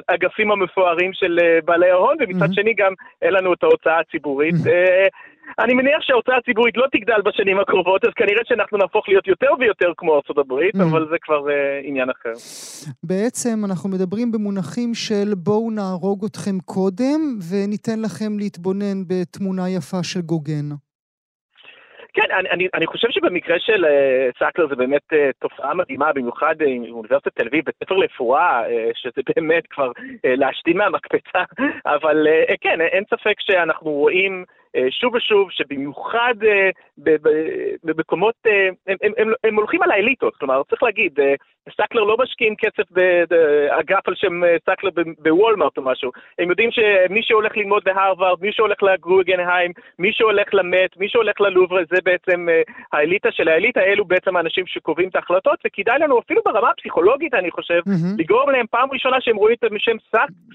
האגפים 0.08 0.50
המפוארים 0.52 1.12
של 1.12 1.38
אה, 1.42 1.58
בעלי 1.64 1.90
ההון, 1.90 2.16
ומצד 2.20 2.52
שני 2.52 2.74
גם 2.74 2.92
אין 3.22 3.32
לנו 3.32 3.52
את 3.52 3.62
ההוצאה 3.62 3.98
הציבורית. 3.98 4.54
אני 5.58 5.74
מניח 5.74 6.00
שההוצאה 6.00 6.36
הציבורית 6.36 6.76
לא 6.76 6.86
תגדל 6.92 7.20
בשנים 7.24 7.58
הקרובות, 7.58 8.04
אז 8.04 8.10
כנראה 8.16 8.42
שאנחנו 8.44 8.78
נהפוך 8.78 9.08
להיות 9.08 9.26
יותר 9.26 9.48
ויותר 9.58 9.92
כמו 9.96 10.16
ארצות 10.16 10.38
הברית, 10.38 10.74
mm. 10.74 10.82
אבל 10.82 11.08
זה 11.10 11.16
כבר 11.22 11.46
uh, 11.46 11.50
עניין 11.82 12.10
אחר. 12.10 12.32
בעצם 13.02 13.64
אנחנו 13.64 13.88
מדברים 13.90 14.32
במונחים 14.32 14.94
של 14.94 15.34
בואו 15.36 15.70
נהרוג 15.70 16.24
אתכם 16.24 16.58
קודם, 16.64 17.20
וניתן 17.50 18.00
לכם 18.00 18.38
להתבונן 18.38 18.98
בתמונה 19.08 19.70
יפה 19.70 20.02
של 20.02 20.20
גוגן. 20.20 20.68
כן, 22.12 22.30
אני, 22.38 22.50
אני, 22.50 22.68
אני 22.74 22.86
חושב 22.86 23.08
שבמקרה 23.10 23.56
של 23.58 23.84
אה, 23.84 24.38
סאקלר 24.38 24.68
זה 24.68 24.76
באמת 24.76 25.12
אה, 25.12 25.16
תופעה 25.38 25.74
מדהימה, 25.74 26.12
במיוחד 26.12 26.54
אה, 26.62 26.64
עם 26.66 26.84
אוניברסיטת 26.90 27.38
תל 27.38 27.46
אביב, 27.46 27.64
בית 27.64 27.74
ספר 27.84 27.96
לרפואה, 27.96 28.62
אה, 28.66 28.70
שזה 28.94 29.22
באמת 29.36 29.66
כבר 29.70 29.90
אה, 29.90 30.02
להשתין 30.24 30.76
מהמקפצה, 30.76 31.42
אבל 31.86 32.26
אה, 32.26 32.54
כן, 32.60 32.80
אין 32.80 33.04
ספק 33.10 33.34
שאנחנו 33.40 33.90
רואים... 33.90 34.44
אה, 34.76 34.86
שוב 34.90 35.14
ושוב, 35.14 35.48
שבמיוחד 35.50 36.34
אה, 36.46 36.70
במקומות, 37.84 38.34
אה, 38.46 38.68
הם, 38.86 38.96
הם, 39.02 39.12
הם, 39.16 39.32
הם 39.44 39.56
הולכים 39.56 39.82
על 39.82 39.90
האליטות, 39.90 40.36
כלומר, 40.36 40.62
צריך 40.70 40.82
להגיד, 40.82 41.18
סאקלר 41.76 42.02
לא 42.02 42.16
משקיעים 42.22 42.54
כסף 42.56 42.90
באגף 42.90 44.08
על 44.08 44.14
שם 44.16 44.40
סאקלר 44.66 44.90
בוולמארט 45.18 45.76
או 45.78 45.82
משהו. 45.82 46.10
הם 46.38 46.50
יודעים 46.50 46.70
שמי 46.70 47.22
שהולך 47.22 47.56
ללמוד 47.56 47.82
בהרווארד, 47.84 48.38
מי 48.40 48.52
שהולך 48.52 48.82
לגוגנהיים, 48.82 49.72
מי 49.98 50.12
שהולך 50.12 50.48
למט, 50.52 50.96
מי 50.96 51.08
שהולך 51.08 51.40
ללובר, 51.40 51.76
זה 51.90 51.98
בעצם 52.04 52.46
האליטה 52.92 53.28
של 53.32 53.48
האליטה, 53.48 53.80
אלו 53.80 54.04
בעצם 54.04 54.36
האנשים 54.36 54.64
שקובעים 54.66 55.08
את 55.08 55.16
ההחלטות, 55.16 55.58
וכדאי 55.66 55.98
לנו 55.98 56.18
אפילו 56.18 56.42
ברמה 56.44 56.70
הפסיכולוגית, 56.70 57.34
אני 57.34 57.50
חושב, 57.50 57.80
mm-hmm. 57.86 58.18
לגרום 58.18 58.50
להם 58.50 58.66
פעם 58.70 58.88
ראשונה 58.92 59.16
שהם 59.20 59.36
רואים 59.36 59.56
את 59.58 59.72
השם 59.76 59.96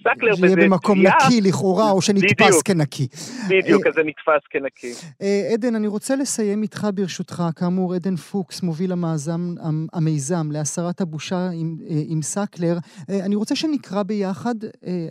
סאקלר 0.04 0.32
באיזה 0.42 0.56
טביעה. 0.56 0.70
במקום 0.70 1.00
נקי 1.00 1.42
לכאורה, 1.50 1.92
או 1.92 2.02
שנתפס 2.02 2.62
כנקי. 2.62 3.08
בדיוק, 3.50 3.88
אז 3.88 4.00
נתפס 4.06 4.48
כנקי. 4.50 4.94
אה, 5.22 5.50
עדן, 5.54 5.76
אני 5.76 5.88
רוצה 5.88 6.16
לסיים 6.16 6.62
איתך 6.62 6.88
ברשותך. 6.96 7.44
כאמור, 7.56 7.94
עדן 7.94 8.16
פוקס 8.16 8.62
מוביל 8.62 8.92
המאזם, 8.92 9.56
המיזם 9.94 10.52
להסרת 10.52 11.02
הבושה 11.02 11.50
עם, 11.54 11.78
אה, 11.90 12.02
עם 12.08 12.22
סקלר. 12.22 12.78
אה, 13.10 13.26
אני 13.26 13.36
רוצה 13.36 13.56
שנקרא 13.56 14.04
ביחד, 14.04 14.56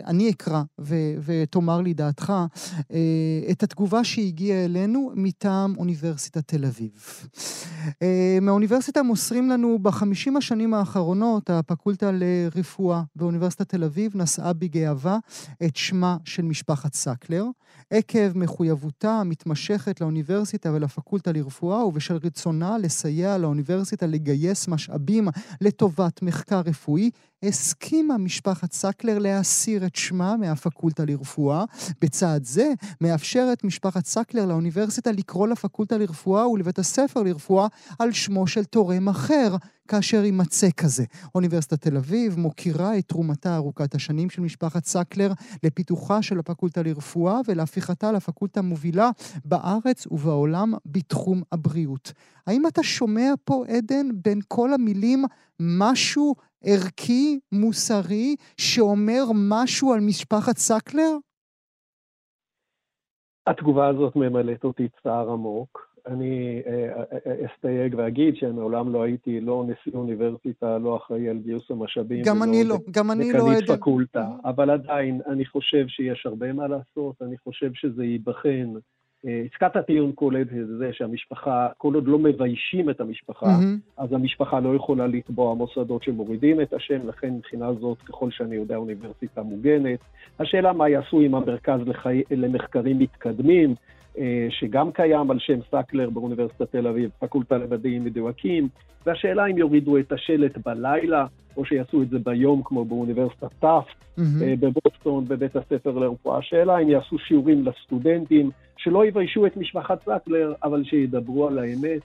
אני 0.07 0.29
אקרא 0.29 0.61
ו, 0.79 0.95
ותאמר 1.25 1.81
לי 1.81 1.93
דעתך, 1.93 2.33
את 3.51 3.63
התגובה 3.63 4.03
שהגיעה 4.03 4.65
אלינו 4.65 5.11
מטעם 5.15 5.73
אוניברסיטת 5.77 6.47
תל 6.47 6.65
אביב. 6.65 6.91
מהאוניברסיטה 8.41 9.03
מוסרים 9.03 9.49
לנו 9.49 9.79
בחמישים 9.81 10.37
השנים 10.37 10.73
האחרונות, 10.73 11.49
הפקולטה 11.49 12.11
לרפואה 12.13 13.01
באוניברסיטת 13.15 13.69
תל 13.69 13.83
אביב 13.83 14.11
נשאה 14.17 14.53
בגאווה 14.53 15.17
את 15.65 15.75
שמה 15.75 16.17
של 16.25 16.41
משפחת 16.41 16.93
סקלר. 16.93 17.43
עקב 17.91 18.37
מחויבותה 18.85 19.11
המתמשכת 19.11 20.01
לאוניברסיטה 20.01 20.71
ולפקולטה 20.73 21.31
לרפואה 21.31 21.85
ובשל 21.85 22.15
רצונה 22.15 22.77
לסייע 22.77 23.37
לאוניברסיטה 23.37 24.05
לגייס 24.07 24.67
משאבים 24.67 25.27
לטובת 25.61 26.21
מחקר 26.21 26.61
רפואי, 26.65 27.09
הסכימה 27.43 28.17
משפחת 28.17 28.71
סקלר 28.73 29.19
להסיר 29.19 29.85
את 29.85 29.95
שמה 29.95 30.37
מהפקולטה 30.37 31.05
לרפואה. 31.05 31.63
בצעד 32.01 32.43
זה 32.43 32.73
מאפשרת 33.01 33.63
משפחת 33.63 34.05
סקלר 34.05 34.45
לאוניברסיטה 34.45 35.11
לקרוא 35.11 35.47
לפקולטה 35.47 35.97
לרפואה 35.97 36.49
ולבית 36.49 36.79
הספר 36.79 37.23
לרפואה 37.23 37.67
על 37.99 38.11
שמו 38.11 38.47
של 38.47 38.63
תורם 38.63 39.09
אחר, 39.09 39.55
כאשר 39.87 40.23
יימצא 40.23 40.69
כזה. 40.77 41.03
אוניברסיטת 41.35 41.81
תל 41.81 41.97
אביב 41.97 42.39
מוקירה 42.39 42.97
את 42.97 43.05
תרומתה 43.07 43.55
ארוכת 43.55 43.95
השנים 43.95 44.29
של 44.29 44.41
משפחת 44.41 44.85
סקלר 44.85 45.33
לפיתוחה 45.63 46.21
של 46.21 46.39
הפקולטה 46.39 46.83
לרפואה 46.83 47.39
ולהפיכתה 47.47 48.11
לפקולטה 48.11 48.61
מובילה 48.61 49.09
בארץ 49.45 50.07
ובעולם 50.11 50.73
בתחום 50.85 51.41
הבריאות. 51.51 52.13
האם 52.47 52.67
אתה 52.67 52.83
שומע 52.83 53.33
פה, 53.43 53.63
עדן, 53.67 54.07
בין 54.23 54.39
כל 54.47 54.73
המילים 54.73 55.25
משהו 55.59 56.35
ערכי, 56.65 57.39
מוסרי, 57.51 58.35
שאומר 58.57 59.23
משהו 59.49 59.93
על 59.93 59.99
משפחת 59.99 60.57
סקלר? 60.57 61.17
התגובה 63.47 63.87
הזאת 63.87 64.15
ממלאת 64.15 64.63
אותי 64.63 64.87
צער 65.03 65.31
עמוק. 65.31 65.95
אני 66.07 66.61
אה, 66.67 66.71
אה, 66.71 67.17
אה, 67.25 67.45
אסתייג 67.45 67.95
ואגיד 67.97 68.35
שמעולם 68.35 68.93
לא 68.93 69.03
הייתי 69.03 69.41
לא 69.41 69.65
נשיא 69.67 69.99
אוניברסיטה, 69.99 70.77
לא 70.77 70.97
אחראי 70.97 71.29
על 71.29 71.37
גיוס 71.37 71.71
המשאבים. 71.71 72.23
גם 72.25 72.43
אני 72.43 72.63
לא, 72.63 72.77
גם 72.91 73.11
אני 73.11 73.33
לא, 73.33 73.51
עדן. 73.51 73.75
פקולטה, 73.75 74.27
אבל 74.45 74.69
עדיין, 74.69 75.21
אני 75.27 75.45
חושב 75.45 75.87
שיש 75.87 76.25
הרבה 76.25 76.53
מה 76.53 76.67
לעשות, 76.67 77.21
אני 77.21 77.37
חושב 77.37 77.73
שזה 77.73 78.03
ייבחן 78.03 78.73
עסקת 79.25 79.75
הטיעון 79.75 80.11
כוללת 80.15 80.47
את 80.47 80.67
זה 80.77 80.89
שהמשפחה, 80.93 81.67
כל 81.77 81.93
עוד 81.93 82.07
לא 82.07 82.19
מביישים 82.19 82.89
את 82.89 83.01
המשפחה, 83.01 83.45
mm-hmm. 83.45 84.03
אז 84.03 84.13
המשפחה 84.13 84.59
לא 84.59 84.75
יכולה 84.75 85.07
לתבוע 85.07 85.53
מוסדות 85.53 86.03
שמורידים 86.03 86.61
את 86.61 86.73
השם, 86.73 87.07
לכן 87.07 87.33
מבחינה 87.33 87.73
זאת, 87.73 87.97
ככל 88.01 88.31
שאני 88.31 88.55
יודע, 88.55 88.75
האוניברסיטה 88.75 89.43
מוגנת. 89.43 89.99
השאלה 90.39 90.73
מה 90.73 90.89
יעשו 90.89 91.21
עם 91.21 91.35
המרכז 91.35 91.79
לחי... 91.85 92.23
למחקרים 92.31 92.99
מתקדמים, 92.99 93.75
שגם 94.49 94.91
קיים 94.91 95.31
על 95.31 95.39
שם 95.39 95.59
סקלר 95.71 96.09
באוניברסיטת 96.09 96.71
תל 96.71 96.87
אביב, 96.87 97.09
פקולטה 97.19 97.57
למדעים 97.57 98.05
מדויקים, 98.05 98.67
והשאלה 99.05 99.45
אם 99.45 99.57
יורידו 99.57 99.97
את 99.97 100.11
השלט 100.11 100.57
בלילה, 100.65 101.25
או 101.57 101.65
שיעשו 101.65 102.01
את 102.01 102.09
זה 102.09 102.19
ביום 102.19 102.61
כמו 102.65 102.85
באוניברסיטת 102.85 103.53
טאפט, 103.59 103.95
mm-hmm. 104.17 104.21
בבוסטון, 104.59 105.25
בבית 105.27 105.55
הספר 105.55 105.91
לרפואה. 105.91 106.37
השאלה 106.37 106.77
אם 106.77 106.89
יעשו 106.89 107.19
שיעורים 107.19 107.65
לסטודנטים, 107.65 108.49
שלא 108.77 109.05
יביישו 109.05 109.45
את 109.45 109.57
משפחת 109.57 109.99
סקלר, 110.01 110.53
אבל 110.63 110.83
שידברו 110.83 111.47
על 111.47 111.59
האמת. 111.59 112.01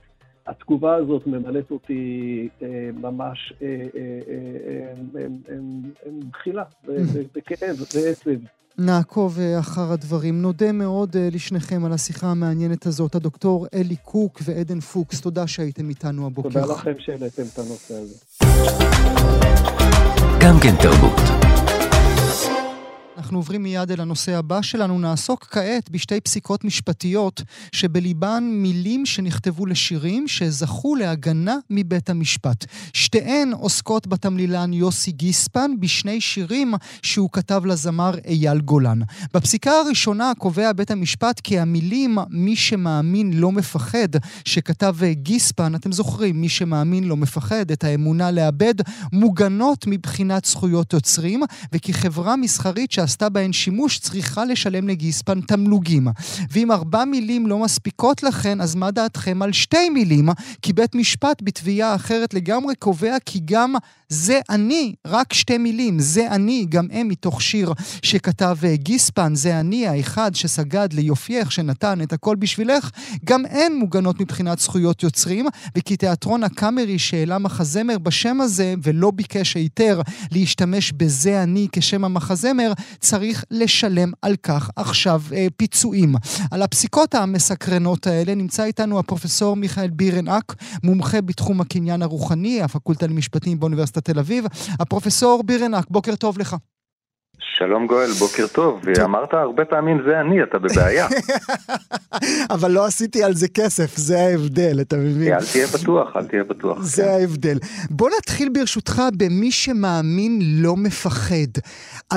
התגובה 0.47 0.95
הזאת 0.95 1.27
ממלאת 1.27 1.71
אותי 1.71 2.49
אה, 2.63 2.91
ממש 3.01 3.53
אה, 3.63 3.87
אה, 3.97 5.59
בחילה, 6.31 6.65
בכאב, 7.35 7.77
בעצב. 7.95 8.31
נעקוב 8.83 9.39
אחר 9.61 9.93
הדברים. 9.93 10.43
נודה 10.43 10.73
מאוד 10.73 11.17
לשניכם 11.33 11.85
על 11.85 11.93
השיחה 11.93 12.27
המעניינת 12.27 12.87
הזאת, 12.87 13.15
הדוקטור 13.15 13.67
אלי 13.75 13.97
קוק 13.97 14.43
ועדן 14.45 14.81
פוקס. 14.81 15.21
תודה 15.21 15.47
שהייתם 15.47 15.89
איתנו 15.89 16.27
הבוקר. 16.27 16.49
תודה 16.49 16.73
לכם 16.73 16.93
שהעליתם 16.99 17.43
את 17.53 17.59
הנושא 17.59 17.95
הזה. 17.95 18.15
גם 20.41 20.61
כן 20.63 20.75
תרבות. 20.83 21.40
אנחנו 23.21 23.39
עוברים 23.39 23.63
מיד 23.63 23.91
אל 23.91 24.01
הנושא 24.01 24.37
הבא 24.37 24.63
שלנו. 24.63 24.99
נעסוק 24.99 25.45
כעת 25.51 25.91
בשתי 25.91 26.21
פסיקות 26.21 26.65
משפטיות 26.65 27.43
שבליבן 27.73 28.45
מילים 28.53 29.07
שנכתבו 29.07 29.67
לשירים 29.67 30.29
שזכו 30.29 30.95
להגנה 30.95 31.57
מבית 31.71 32.11
המשפט. 32.11 32.65
שתיהן 32.93 33.53
עוסקות 33.53 34.07
בתמלילן 34.07 34.73
יוסי 34.73 35.13
גיספן 35.13 35.71
בשני 35.81 36.21
שירים 36.21 36.75
שהוא 37.03 37.29
כתב 37.33 37.63
לזמר 37.67 38.15
אייל 38.27 38.61
גולן. 38.61 39.01
בפסיקה 39.35 39.71
הראשונה 39.71 40.33
קובע 40.39 40.73
בית 40.73 40.91
המשפט 40.91 41.41
כי 41.41 41.59
המילים 41.59 42.19
"מי 42.31 42.57
שמאמין 42.57 43.33
לא 43.33 43.53
מפחד" 43.53 44.09
שכתב 44.45 44.97
גיספן, 45.13 45.75
אתם 45.75 45.93
זוכרים, 45.93 46.41
מי 46.41 46.49
שמאמין 46.49 47.05
לא 47.05 47.17
מפחד, 47.17 47.71
את 47.71 47.85
האמונה 47.85 48.31
לאבד, 48.31 48.75
מוגנות 49.13 49.85
מבחינת 49.87 50.45
זכויות 50.45 50.93
יוצרים, 50.93 51.43
וכי 51.73 51.93
חברה 51.93 52.37
מסחרית 52.37 52.93
שעשתה 52.93 53.10
שעשתה 53.11 53.29
בהן 53.29 53.53
שימוש 53.53 53.99
צריכה 53.99 54.45
לשלם 54.45 54.89
לגיספן 54.89 55.41
תמלוגים. 55.41 56.09
ואם 56.51 56.73
ארבע 56.73 57.05
מילים 57.05 57.47
לא 57.47 57.59
מספיקות 57.59 58.23
לכן, 58.23 58.61
אז 58.61 58.75
מה 58.75 58.91
דעתכם 58.91 59.43
על 59.43 59.53
שתי 59.53 59.89
מילים? 59.89 60.29
כי 60.63 60.73
בית 60.73 60.95
משפט 60.95 61.43
בתביעה 61.43 61.95
אחרת 61.95 62.35
לגמרי 62.35 62.75
קובע 62.75 63.17
כי 63.27 63.41
גם 63.45 63.75
זה 64.11 64.41
אני, 64.51 64.95
רק 65.07 65.33
שתי 65.33 65.59
מילים, 65.59 65.99
זה 65.99 66.31
אני, 66.31 66.67
גם 66.69 66.87
הם 66.91 67.09
מתוך 67.09 67.43
שיר 67.43 67.73
שכתב 68.03 68.57
אה, 68.65 68.77
גיספן, 68.77 69.35
זה 69.35 69.61
אני 69.61 69.87
האחד 69.87 70.35
שסגד 70.35 70.93
ליופייך, 70.93 71.53
שנתן 71.53 72.03
את 72.03 72.13
הכל 72.13 72.37
בשבילך, 72.37 72.91
גם 73.25 73.47
הן 73.47 73.73
מוגנות 73.73 74.21
מבחינת 74.21 74.59
זכויות 74.59 75.03
יוצרים, 75.03 75.47
וכי 75.77 75.97
תיאטרון 75.97 76.45
הקאמרי 76.45 76.99
שהעלה 76.99 77.39
מחזמר 77.39 77.99
בשם 77.99 78.41
הזה 78.41 78.75
ולא 78.83 79.11
ביקש 79.11 79.55
היתר 79.55 80.01
להשתמש 80.33 80.93
בזה 80.93 81.43
אני 81.43 81.69
כשם 81.73 82.05
המחזמר, 82.05 82.73
צריך 83.01 83.45
לשלם 83.51 84.13
על 84.23 84.37
כך 84.37 84.71
עכשיו 84.77 85.23
אה, 85.33 85.47
פיצויים. 85.57 86.15
על 86.51 86.63
הפסיקות 86.63 87.15
המסקרנות 87.15 88.07
האלה 88.07 88.35
נמצא 88.35 88.65
איתנו 88.65 88.99
הפרופסור 88.99 89.57
מיכאל 89.57 89.91
בירנאק, 89.91 90.55
מומחה 90.85 91.21
בתחום 91.21 91.61
הקניין 91.61 92.03
הרוחני, 92.03 92.63
הפקולטה 92.63 93.07
למשפטים 93.07 93.61
באוניברסיטת 93.61 94.05
תל 94.05 94.19
אביב. 94.19 94.45
הפרופסור 94.81 95.43
בירנאק, 95.43 95.87
בוקר 95.91 96.15
טוב 96.15 96.39
לך. 96.39 96.57
שלום 97.41 97.87
גואל, 97.87 98.11
בוקר 98.19 98.47
טוב. 98.47 98.81
אמרת 99.05 99.35
הרבה 99.35 99.65
פעמים 99.65 100.03
זה 100.07 100.21
אני, 100.21 100.43
אתה 100.43 100.59
בבעיה. 100.59 101.07
אבל 102.55 102.71
לא 102.71 102.87
עשיתי 102.87 103.25
על 103.25 103.35
זה 103.35 103.49
כסף, 103.49 103.97
זה 103.97 104.19
ההבדל, 104.21 104.79
אתה 104.81 104.97
מבין? 104.97 105.33
אל 105.33 105.45
תהיה 105.53 105.67
בטוח, 105.67 106.17
אל 106.17 106.25
תהיה 106.25 106.45
בטוח. 106.45 106.83
זה 106.83 107.03
כן. 107.03 107.09
ההבדל. 107.09 107.59
בוא 107.91 108.11
נתחיל 108.19 108.49
ברשותך 108.49 109.03
במי 109.17 109.51
שמאמין 109.53 110.41
לא 110.43 110.77
מפחד. 110.77 111.51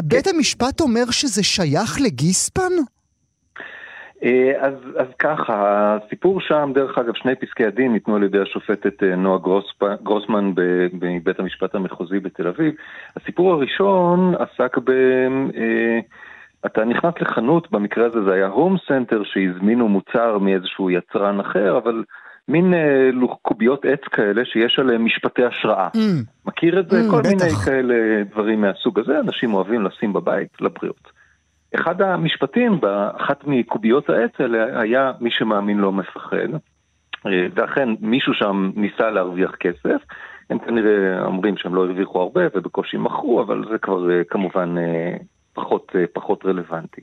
בית 0.03 0.27
המשפט 0.27 0.81
אומר 0.81 1.11
שזה 1.11 1.43
שייך 1.43 2.01
לגיספן? 2.01 2.71
אה, 4.23 4.51
אז, 4.59 4.73
אז 4.97 5.07
ככה, 5.19 5.97
הסיפור 6.05 6.41
שם, 6.41 6.71
דרך 6.75 6.97
אגב, 6.97 7.13
שני 7.15 7.35
פסקי 7.35 7.65
הדין 7.65 7.93
ניתנו 7.93 8.15
על 8.15 8.23
ידי 8.23 8.39
השופטת 8.39 9.03
אה, 9.03 9.15
נועה 9.15 9.37
גרוספ, 9.39 9.83
גרוסמן 10.03 10.51
בבית 10.93 11.39
המשפט 11.39 11.75
המחוזי 11.75 12.19
בתל 12.19 12.47
אביב. 12.47 12.73
הסיפור 13.15 13.53
הראשון 13.53 14.33
עסק 14.39 14.77
ב... 14.77 14.91
אה, 15.55 15.99
אתה 16.65 16.85
נכנס 16.85 17.13
לחנות, 17.21 17.71
במקרה 17.71 18.05
הזה 18.05 18.23
זה 18.23 18.33
היה 18.33 18.47
הום 18.47 18.77
סנטר 18.87 19.23
שהזמינו 19.23 19.87
מוצר 19.87 20.37
מאיזשהו 20.37 20.89
יצרן 20.89 21.39
אחר, 21.39 21.77
אבל 21.77 22.03
מין 22.47 22.73
אה, 22.73 23.09
קוביות 23.41 23.85
עץ 23.85 24.01
כאלה 24.11 24.45
שיש 24.45 24.79
עליהם 24.79 25.05
משפטי 25.05 25.43
השראה. 25.45 25.89
אמ. 25.95 25.99
מכיר 26.45 26.79
את 26.79 26.89
זה? 26.89 27.01
אמ, 27.01 27.11
כל 27.11 27.19
בטח. 27.19 27.29
מיני 27.29 27.55
כאלה 27.65 28.23
דברים 28.31 28.61
מהסוג 28.61 28.99
הזה, 28.99 29.19
אנשים 29.19 29.53
אוהבים 29.53 29.85
לשים 29.85 30.13
בבית 30.13 30.61
לבריאות. 30.61 31.12
אחד 31.75 32.01
המשפטים 32.01 32.79
באחת 32.81 33.43
מקוביות 33.47 34.09
האלה 34.09 34.81
היה 34.81 35.11
מי 35.19 35.31
שמאמין 35.31 35.77
לא 35.77 35.91
מפחד. 35.91 36.47
אה, 37.25 37.47
ואכן 37.55 37.89
מישהו 37.99 38.33
שם 38.33 38.71
ניסה 38.75 39.11
להרוויח 39.11 39.55
כסף, 39.55 40.01
הם 40.49 40.59
כנראה 40.59 41.25
אומרים 41.25 41.57
שהם 41.57 41.75
לא 41.75 41.85
הרוויחו 41.85 42.21
הרבה 42.21 42.41
ובקושי 42.55 42.97
מכרו, 42.97 43.41
אבל 43.41 43.63
זה 43.71 43.77
כבר 43.77 44.11
אה, 44.11 44.23
כמובן 44.23 44.77
אה, 44.77 45.17
פחות, 45.53 45.91
פחות 46.13 46.45
רלוונטי. 46.45 47.01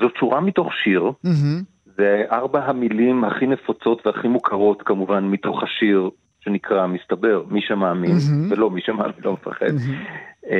זאת 0.00 0.16
שורה 0.16 0.40
מתוך 0.40 0.72
שיר, 0.84 1.02
mm-hmm. 1.26 1.64
זה 1.84 2.24
ארבע 2.32 2.64
המילים 2.64 3.24
הכי 3.24 3.46
נפוצות 3.46 4.06
והכי 4.06 4.28
מוכרות 4.28 4.82
כמובן 4.82 5.24
מתוך 5.24 5.62
השיר 5.62 6.10
שנקרא, 6.40 6.86
מסתבר, 6.86 7.44
מי 7.48 7.60
שמאמין, 7.60 8.16
mm-hmm. 8.16 8.52
ולא 8.52 8.70
מי 8.70 8.80
שמאמין 8.80 9.14
לא 9.24 9.32
מפחד. 9.32 9.66
Mm-hmm. 9.66 10.50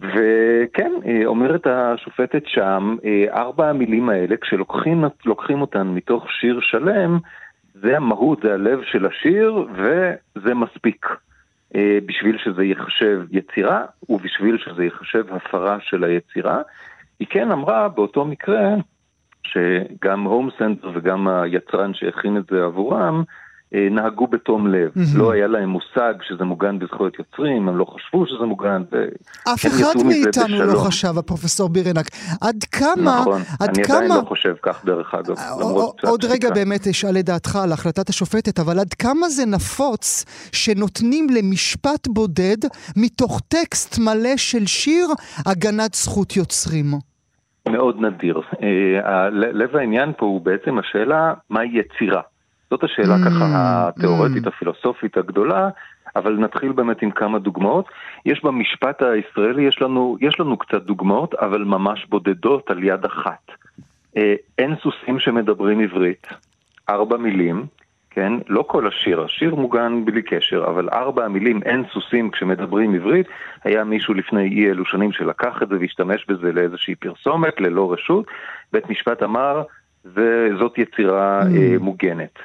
וכן, 0.00 0.92
אה, 1.06 1.26
אומרת 1.26 1.66
השופטת 1.66 2.42
שם, 2.46 2.96
אה, 3.04 3.24
ארבע 3.40 3.68
המילים 3.68 4.08
האלה, 4.08 4.36
כשלוקחים 4.36 5.60
אותן 5.60 5.86
מתוך 5.86 6.30
שיר 6.30 6.60
שלם, 6.60 7.18
זה 7.74 7.96
המהות, 7.96 8.42
זה 8.42 8.54
הלב 8.54 8.82
של 8.82 9.06
השיר, 9.06 9.66
וזה 9.74 10.54
מספיק. 10.54 11.06
אה, 11.74 11.98
בשביל 12.06 12.38
שזה 12.38 12.64
ייחשב 12.64 13.22
יצירה, 13.30 13.84
ובשביל 14.08 14.58
שזה 14.58 14.84
ייחשב 14.84 15.24
הפרה 15.30 15.78
של 15.80 16.04
היצירה. 16.04 16.62
היא 17.20 17.28
כן 17.30 17.50
אמרה 17.50 17.88
באותו 17.88 18.24
מקרה, 18.24 18.74
שגם 19.42 20.22
הום 20.22 20.48
סנטר 20.58 20.90
וגם 20.94 21.28
היצרן 21.28 21.94
שהכין 21.94 22.36
את 22.36 22.44
זה 22.50 22.64
עבורם, 22.64 23.22
נהגו 23.72 24.26
בתום 24.26 24.66
לב. 24.66 24.90
Mm-hmm. 24.96 25.18
לא 25.18 25.32
היה 25.32 25.46
להם 25.46 25.68
מושג 25.68 26.14
שזה 26.28 26.44
מוגן 26.44 26.78
בזכויות 26.78 27.18
יוצרים, 27.18 27.68
הם 27.68 27.76
לא 27.76 27.84
חשבו 27.84 28.26
שזה 28.26 28.44
מוגן, 28.46 28.82
אף 29.54 29.66
אחד 29.66 29.94
מאיתנו 30.06 30.64
לא 30.64 30.78
חשב, 30.78 31.18
הפרופסור 31.18 31.68
בירנק. 31.68 32.06
עד 32.40 32.64
כמה... 32.72 33.20
נכון, 33.20 33.42
עד 33.60 33.68
אני 33.68 33.84
כמה... 33.84 33.96
עדיין 33.96 34.10
לא 34.10 34.28
חושב 34.28 34.54
כך 34.62 34.84
דרך 34.84 35.14
אגב, 35.14 35.38
אה, 35.38 35.50
עוד 36.10 36.24
רגע 36.24 36.50
באמת 36.50 36.86
אשאל 36.86 37.18
את 37.18 37.24
דעתך 37.24 37.56
על 37.56 37.72
החלטת 37.72 38.08
השופטת, 38.08 38.58
אבל 38.58 38.78
עד 38.78 38.94
כמה 38.94 39.28
זה 39.28 39.46
נפוץ 39.46 40.24
שנותנים 40.52 41.26
למשפט 41.30 42.08
בודד 42.08 42.56
מתוך 42.96 43.40
טקסט 43.48 43.98
מלא 43.98 44.36
של 44.36 44.66
שיר 44.66 45.08
הגנת 45.46 45.94
זכות 45.94 46.36
יוצרים? 46.36 46.86
מאוד 47.68 48.00
נדיר. 48.00 48.40
אה, 48.62 49.30
לב 49.30 49.76
העניין 49.76 50.12
פה 50.18 50.26
הוא 50.26 50.40
בעצם 50.40 50.78
השאלה 50.78 51.34
מהי 51.50 51.68
יצירה. 51.78 52.22
זאת 52.70 52.84
השאלה 52.84 53.14
mm, 53.16 53.30
ככה 53.30 53.44
התיאורטית, 53.88 54.44
mm. 54.44 54.48
הפילוסופית 54.48 55.16
הגדולה, 55.16 55.68
אבל 56.16 56.32
נתחיל 56.32 56.72
באמת 56.72 57.02
עם 57.02 57.10
כמה 57.10 57.38
דוגמאות. 57.38 57.88
יש 58.26 58.44
במשפט 58.44 59.02
הישראלי, 59.02 59.62
יש 59.62 59.82
לנו, 59.82 60.16
יש 60.20 60.40
לנו 60.40 60.56
קצת 60.56 60.82
דוגמאות, 60.82 61.34
אבל 61.34 61.64
ממש 61.64 62.06
בודדות 62.08 62.70
על 62.70 62.84
יד 62.84 63.04
אחת. 63.04 63.50
אה, 64.16 64.34
אין 64.58 64.74
סוסים 64.82 65.18
שמדברים 65.18 65.80
עברית, 65.80 66.26
ארבע 66.88 67.16
מילים, 67.16 67.66
כן? 68.10 68.32
לא 68.48 68.64
כל 68.66 68.86
השיר, 68.86 69.22
השיר 69.22 69.54
מוגן 69.54 70.04
בלי 70.04 70.22
קשר, 70.22 70.64
אבל 70.66 70.88
ארבע 70.92 71.24
המילים 71.24 71.62
אין 71.62 71.84
סוסים 71.92 72.30
כשמדברים 72.30 72.94
עברית, 72.94 73.26
היה 73.64 73.84
מישהו 73.84 74.14
לפני 74.14 74.48
אי 74.48 74.70
אלו 74.70 74.84
שנים 74.84 75.12
שלקח 75.12 75.62
את 75.62 75.68
זה 75.68 75.74
והשתמש 75.80 76.26
בזה 76.28 76.52
לאיזושהי 76.52 76.94
פרסומת, 76.94 77.60
ללא 77.60 77.92
רשות. 77.92 78.26
בית 78.72 78.90
משפט 78.90 79.22
אמר, 79.22 79.62
זאת 80.58 80.78
יצירה 80.78 81.42
mm. 81.42 81.44
אה, 81.56 81.76
מוגנת. 81.80 82.38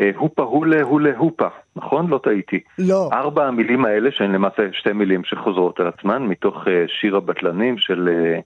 אה, 0.00 0.10
הופה 0.16 0.42
הולה 0.42 0.82
הולה 0.82 1.10
הופה, 1.16 1.48
נכון? 1.76 2.08
לא 2.08 2.20
טעיתי. 2.24 2.60
לא. 2.78 3.08
ארבע 3.12 3.46
המילים 3.46 3.84
האלה, 3.84 4.10
שהן 4.12 4.32
למעשה 4.32 4.62
שתי 4.72 4.92
מילים 4.92 5.24
שחוזרות 5.24 5.80
על 5.80 5.86
עצמן, 5.86 6.22
מתוך 6.22 6.68
אה, 6.68 6.84
שיר 7.00 7.16
הבטלנים 7.16 7.78
של 7.78 8.08
אה, 8.08 8.40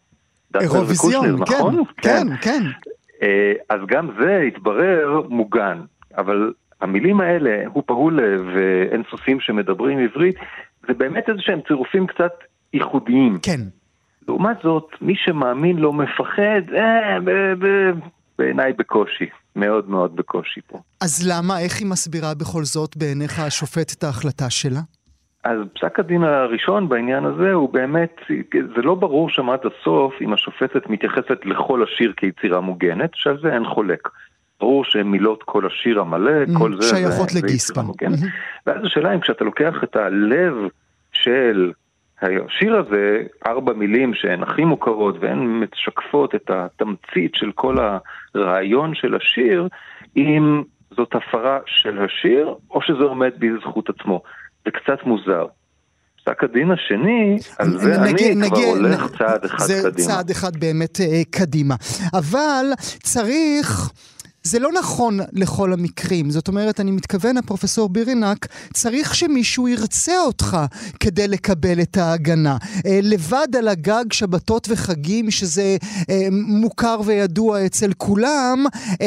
דאטר 0.53 0.83
וקושנר, 0.83 1.37
נכון? 1.39 1.85
כן, 1.97 2.27
כן, 2.43 2.63
כן. 2.83 3.27
אז 3.71 3.81
גם 3.87 4.11
זה 4.21 4.41
התברר 4.47 5.23
מוגן, 5.29 5.81
אבל 6.17 6.53
המילים 6.81 7.21
האלה, 7.21 7.63
הופה 7.73 7.95
הולה 7.95 8.37
ואין 8.55 9.03
סוסים 9.11 9.41
שמדברים 9.41 9.99
עברית, 9.99 10.37
זה 10.89 10.95
באמת 10.95 11.29
איזה 11.29 11.41
שהם 11.43 11.61
צירופים 11.69 12.07
קצת 12.07 12.33
ייחודיים. 12.73 13.39
כן. 13.43 13.61
לעומת 14.29 14.57
זאת, 14.63 14.89
מי 15.01 15.15
שמאמין 15.17 15.77
לא 15.77 15.93
מפחד, 15.93 16.63
אה, 16.75 17.19
בעיניי 18.39 18.73
בקושי. 18.73 19.27
מאוד 19.57 19.91
מאוד 19.91 20.17
בקושי 20.17 20.61
פה. 20.67 20.79
אז 21.01 21.29
למה, 21.31 21.61
איך 21.61 21.81
היא 21.81 21.87
מסבירה 21.87 22.35
בכל 22.35 22.65
זאת 22.65 22.97
בעיניך 22.97 23.39
השופט 23.39 23.93
את 23.93 24.05
ההחלטה 24.05 24.51
שלה? 24.51 24.81
אז 25.45 25.59
פסק 25.75 25.99
הדין 25.99 26.23
הראשון 26.25 26.89
בעניין 26.89 27.25
הזה 27.25 27.53
הוא 27.53 27.73
באמת, 27.73 28.17
זה 28.77 28.83
לא 28.83 28.95
ברור 28.95 29.31
שם 29.31 29.51
עד 29.51 29.61
הסוף 29.61 30.15
אם 30.21 30.33
השופטת 30.33 30.91
מתייחסת 30.91 31.39
לכל 31.45 31.83
השיר 31.83 32.13
כיצירה 32.17 32.61
מוגנת, 32.61 33.11
שעל 33.15 33.39
זה 33.43 33.55
אין 33.55 33.65
חולק. 33.65 34.09
ברור 34.61 34.85
שמילות 34.85 35.43
כל 35.43 35.67
השיר 35.67 36.01
המלא, 36.01 36.45
mm, 36.45 36.59
כל 36.59 36.81
זה... 36.81 36.97
שייכות 36.97 37.35
לגיספן. 37.35 37.81
Mm-hmm. 37.81 38.27
ואז 38.67 38.85
השאלה 38.85 39.15
אם 39.15 39.21
כשאתה 39.21 39.45
לוקח 39.45 39.75
את 39.85 39.97
הלב 39.97 40.55
של 41.13 41.73
השיר 42.23 42.77
הזה, 42.77 43.23
ארבע 43.47 43.73
מילים 43.73 44.15
שהן 44.15 44.43
הכי 44.43 44.65
מוכרות 44.65 45.17
והן 45.21 45.39
משקפות 45.39 46.35
את 46.35 46.51
התמצית 46.51 47.35
של 47.35 47.53
כל 47.55 47.79
הרעיון 48.35 48.95
של 48.95 49.15
השיר, 49.15 49.69
אם 50.17 50.63
זאת 50.97 51.15
הפרה 51.15 51.59
של 51.67 51.99
השיר 52.05 52.55
או 52.71 52.83
שזה 52.83 53.05
עומד 53.05 53.33
בזכות 53.39 53.89
עצמו. 53.89 54.23
זה 54.65 54.71
קצת 54.71 55.07
מוזר. 55.07 55.47
פסק 56.25 56.45
הדין 56.45 56.71
השני, 56.71 57.37
על 57.59 57.71
זה 57.79 57.99
נגיע, 57.99 58.27
אני 58.27 58.35
נגיע, 58.35 58.49
כבר 58.49 58.65
הולך 58.65 59.03
נ... 59.05 59.19
צעד 59.19 59.45
אחד 59.45 59.65
זה 59.65 59.75
קדימה. 59.75 59.91
זה 59.91 60.09
צעד 60.09 60.31
אחד 60.31 60.57
באמת 60.57 61.01
אה, 61.01 61.23
קדימה. 61.31 61.75
אבל 62.15 62.67
צריך... 63.03 63.91
זה 64.47 64.59
לא 64.59 64.73
נכון 64.73 65.21
לכל 65.33 65.73
המקרים. 65.73 66.31
זאת 66.31 66.49
אומרת, 66.49 66.81
אני 66.81 66.91
מתכוון, 66.91 67.37
הפרופסור 67.37 67.89
בירנק, 67.89 68.47
צריך 68.73 69.15
שמישהו 69.15 69.69
ירצה 69.69 70.21
אותך 70.21 70.57
כדי 71.01 71.29
לקבל 71.29 71.83
את 71.83 71.97
ההגנה. 71.97 72.57
אה, 72.87 73.01
לבד 73.03 73.49
על 73.59 73.69
הגג 73.69 74.05
שבתות 74.13 74.67
וחגים, 74.71 75.31
שזה 75.31 75.77
אה, 76.11 76.29
מוכר 76.31 77.01
וידוע 77.05 77.67
אצל 77.67 77.93
כולם, 77.97 78.65
אה, 79.01 79.07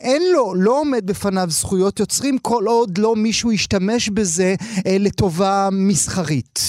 אין 0.00 0.22
לו, 0.32 0.54
לא 0.54 0.80
עומד 0.80 1.06
בפניו 1.06 1.46
זכויות 1.50 2.00
יוצרים 2.00 2.38
כל 2.38 2.64
עוד 2.66 2.98
לא 2.98 3.16
מישהו 3.16 3.52
ישתמש 3.52 4.08
בזה 4.08 4.54
לטובה 4.86 5.68
מסחרית. 5.72 6.60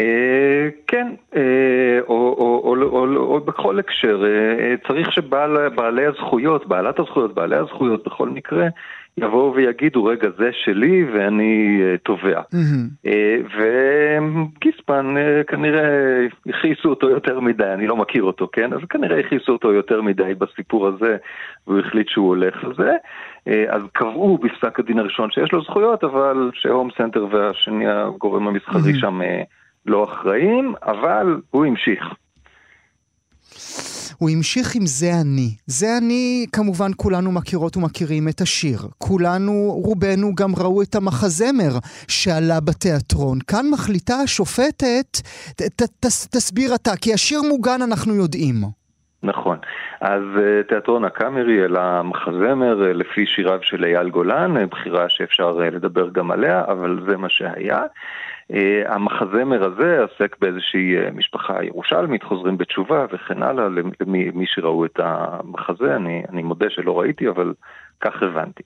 אה, 0.00 0.68
כן, 0.86 1.14
אה, 1.36 2.00
או 2.08 3.40
בכל 3.44 3.78
הקשר, 3.78 4.24
אה, 4.24 4.74
צריך 4.88 5.12
שבעלי 5.12 6.06
הזכויות, 6.06 6.66
בעלת 6.66 6.98
הזכויות, 6.98 7.34
בעלי 7.34 7.56
הזכויות 7.56 8.04
בכל 8.06 8.28
מקרה, 8.28 8.68
יבואו 9.18 9.54
ויגידו, 9.54 10.04
רגע, 10.04 10.28
זה 10.38 10.50
שלי 10.52 11.04
ואני 11.12 11.80
תובע. 12.02 12.40
וגיספן 13.56 15.14
כנראה 15.46 16.26
הכעיסו 16.46 16.88
אותו 16.88 17.10
יותר 17.10 17.40
מדי, 17.40 17.72
אני 17.74 17.86
לא 17.86 17.96
מכיר 17.96 18.22
אותו, 18.22 18.48
כן? 18.52 18.72
אז 18.72 18.78
כנראה 18.90 19.20
הכעיסו 19.20 19.52
אותו 19.52 19.72
יותר 19.72 20.02
מדי 20.02 20.34
בסיפור 20.38 20.86
הזה, 20.86 21.16
והוא 21.66 21.80
החליט 21.80 22.08
שהוא 22.08 22.28
הולך 22.28 22.64
על 22.64 22.74
זה. 22.76 22.92
אז 23.68 23.82
קבעו 23.92 24.38
בפסק 24.38 24.80
הדין 24.80 24.98
הראשון 24.98 25.30
שיש 25.30 25.52
לו 25.52 25.62
זכויות, 25.62 26.04
אבל 26.04 26.50
שהום 26.54 26.88
סנטר 26.98 27.26
והשני, 27.30 27.86
הגורם 27.88 28.48
המסחרי 28.48 28.94
שם... 28.94 29.20
לא 29.86 30.04
אחראים, 30.04 30.74
אבל 30.82 31.40
הוא 31.50 31.66
המשיך. 31.66 32.04
הוא 34.18 34.30
המשיך 34.30 34.74
עם 34.74 34.86
זה 34.86 35.10
אני. 35.20 35.48
זה 35.66 35.86
אני, 35.98 36.46
כמובן 36.52 36.90
כולנו 36.96 37.32
מכירות 37.32 37.76
ומכירים 37.76 38.28
את 38.28 38.40
השיר. 38.40 38.78
כולנו, 38.98 39.52
רובנו 39.84 40.34
גם 40.34 40.50
ראו 40.58 40.82
את 40.82 40.94
המחזמר 40.94 41.78
שעלה 42.08 42.60
בתיאטרון. 42.60 43.38
כאן 43.46 43.66
מחליטה 43.72 44.14
השופטת, 44.14 45.10
ת, 45.56 45.62
ת, 45.62 46.06
תסביר 46.30 46.74
אתה, 46.74 46.90
כי 46.96 47.14
השיר 47.14 47.40
מוגן 47.42 47.82
אנחנו 47.82 48.14
יודעים. 48.14 48.56
נכון. 49.22 49.58
אז 50.00 50.22
אה, 50.38 50.62
תיאטרון 50.68 51.04
הקאמרי 51.04 51.64
אל 51.64 51.76
המחזמר 51.76 52.86
אה, 52.86 52.92
לפי 52.92 53.26
שיריו 53.26 53.58
של 53.62 53.84
אייל 53.84 54.10
גולן, 54.10 54.56
אה, 54.56 54.66
בחירה 54.66 55.08
שאפשר 55.08 55.50
לדבר 55.50 56.08
גם 56.08 56.30
עליה, 56.30 56.64
אבל 56.68 57.00
זה 57.08 57.16
מה 57.16 57.28
שהיה. 57.28 57.82
המחזמר 58.86 59.64
הזה 59.64 60.00
עוסק 60.00 60.36
באיזושהי 60.40 60.94
משפחה 61.14 61.64
ירושלמית, 61.64 62.22
חוזרים 62.22 62.58
בתשובה 62.58 63.06
וכן 63.12 63.42
הלאה, 63.42 63.68
למי 64.00 64.46
שראו 64.46 64.84
את 64.84 65.00
המחזה, 65.02 65.96
אני, 65.96 66.22
אני 66.28 66.42
מודה 66.42 66.70
שלא 66.70 67.00
ראיתי, 67.00 67.28
אבל 67.28 67.54
כך 68.00 68.22
הבנתי. 68.22 68.62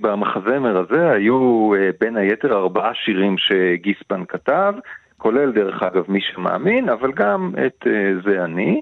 במחזמר 0.00 0.78
הזה 0.78 1.10
היו 1.10 1.70
בין 2.00 2.16
היתר 2.16 2.52
ארבעה 2.52 2.94
שירים 2.94 3.38
שגיספן 3.38 4.24
כתב, 4.24 4.74
כולל 5.18 5.52
דרך 5.52 5.82
אגב 5.82 6.04
מי 6.08 6.20
שמאמין, 6.20 6.88
אבל 6.88 7.12
גם 7.12 7.52
את 7.66 7.86
זה 8.24 8.44
אני. 8.44 8.80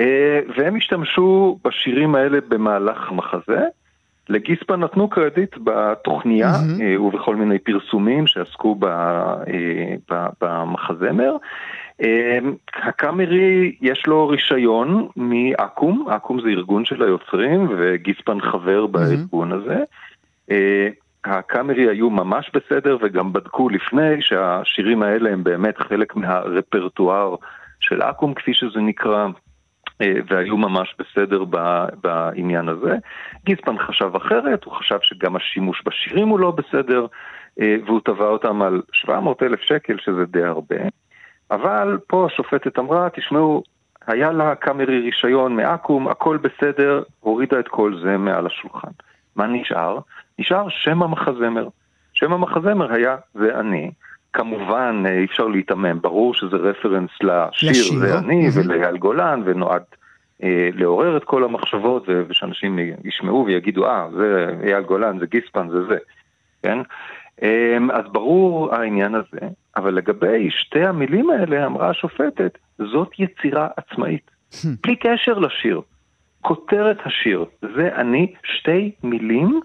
אה, 0.00 0.40
והם 0.56 0.76
השתמשו 0.76 1.58
בשירים 1.64 2.14
האלה 2.14 2.38
במהלך 2.48 3.10
המחזה. 3.10 3.64
לגיספן 4.28 4.80
נתנו 4.80 5.08
קרדיט 5.08 5.56
בתוכניה 5.64 6.52
mm-hmm. 6.54 7.00
ובכל 7.00 7.36
מיני 7.36 7.58
פרסומים 7.58 8.26
שעסקו 8.26 8.78
אה, 8.84 10.24
במחזמר. 10.40 11.36
הקאמרי 12.74 13.76
יש 13.80 14.06
לו 14.06 14.28
רישיון 14.28 15.08
מאקו"ם, 15.16 16.04
אקו"ם 16.08 16.40
זה 16.40 16.48
ארגון 16.48 16.84
של 16.84 17.02
היוצרים 17.02 17.68
וגיספן 17.78 18.40
חבר 18.40 18.86
בארגון. 18.86 19.52
הזה. 19.52 19.84
הקאמרי 21.26 21.88
היו 21.88 22.10
ממש 22.10 22.50
בסדר 22.54 22.96
וגם 23.02 23.32
בדקו 23.32 23.68
לפני 23.68 24.22
שהשירים 24.22 25.02
האלה 25.02 25.30
הם 25.30 25.44
באמת 25.44 25.78
חלק 25.78 26.16
מהרפרטואר 26.16 27.34
של 27.80 28.02
אקו"ם 28.02 28.34
כפי 28.34 28.54
שזה 28.54 28.80
נקרא. 28.80 29.28
אה, 30.00 30.12
והיו 30.30 30.56
ממש 30.56 30.94
בסדר 30.98 31.44
בעניין 32.00 32.68
הזה. 32.68 32.96
גיספן 33.44 33.78
חשב 33.78 34.16
אחרת, 34.16 34.64
הוא 34.64 34.74
חשב 34.74 34.98
שגם 35.02 35.36
השימוש 35.36 35.82
בשירים 35.86 36.28
הוא 36.28 36.40
לא 36.40 36.50
בסדר, 36.50 37.06
אה, 37.60 37.76
והוא 37.86 38.00
תבע 38.04 38.26
אותם 38.26 38.62
על 38.62 38.82
700 38.92 39.42
אלף 39.42 39.60
שקל, 39.60 39.96
שזה 39.98 40.24
די 40.26 40.42
הרבה. 40.42 40.76
אבל 41.50 41.98
פה 42.06 42.26
השופטת 42.26 42.78
אמרה, 42.78 43.08
תשמעו, 43.10 43.62
היה 44.06 44.32
לה 44.32 44.54
קאמרי 44.54 45.00
רישיון 45.00 45.56
מאקו"ם, 45.56 46.08
הכל 46.08 46.36
בסדר, 46.36 47.02
הורידה 47.20 47.60
את 47.60 47.68
כל 47.68 48.00
זה 48.02 48.16
מעל 48.16 48.46
השולחן. 48.46 48.90
מה 49.36 49.46
נשאר? 49.46 49.98
נשאר 50.38 50.68
שם 50.68 51.02
המחזמר. 51.02 51.68
שם 52.12 52.32
המחזמר 52.32 52.92
היה 52.92 53.16
זה 53.34 53.60
אני. 53.60 53.90
כמובן 54.36 55.02
אי 55.06 55.24
אפשר 55.24 55.46
להיתמם, 55.46 56.00
ברור 56.00 56.34
שזה 56.34 56.56
רפרנס 56.56 57.10
לשיר, 57.22 57.70
לשיר. 57.70 57.98
זה 57.98 58.18
אני 58.18 58.48
mm-hmm. 58.48 58.58
ולאייל 58.58 58.96
גולן, 58.96 59.42
ונועד 59.44 59.82
אה, 60.42 60.68
לעורר 60.74 61.16
את 61.16 61.24
כל 61.24 61.44
המחשבות, 61.44 62.08
ושאנשים 62.28 62.78
ישמעו 63.04 63.44
ויגידו, 63.46 63.86
אה, 63.86 64.06
זה 64.16 64.54
אייל 64.64 64.82
גולן, 64.82 65.18
זה 65.18 65.26
גיספן, 65.26 65.68
זה 65.70 65.84
זה, 65.88 65.96
כן? 66.62 66.78
אה, 67.42 67.76
אז 67.92 68.04
ברור 68.12 68.74
העניין 68.74 69.14
הזה, 69.14 69.48
אבל 69.76 69.94
לגבי 69.94 70.50
שתי 70.50 70.84
המילים 70.84 71.30
האלה 71.30 71.66
אמרה 71.66 71.90
השופטת, 71.90 72.58
זאת 72.78 73.10
יצירה 73.18 73.68
עצמאית. 73.76 74.30
בלי 74.84 74.96
קשר 74.96 75.38
לשיר. 75.38 75.80
כותרת 76.40 76.98
השיר, 77.04 77.44
זה 77.76 77.88
אני, 77.94 78.34
שתי 78.44 78.90
מילים, 79.02 79.60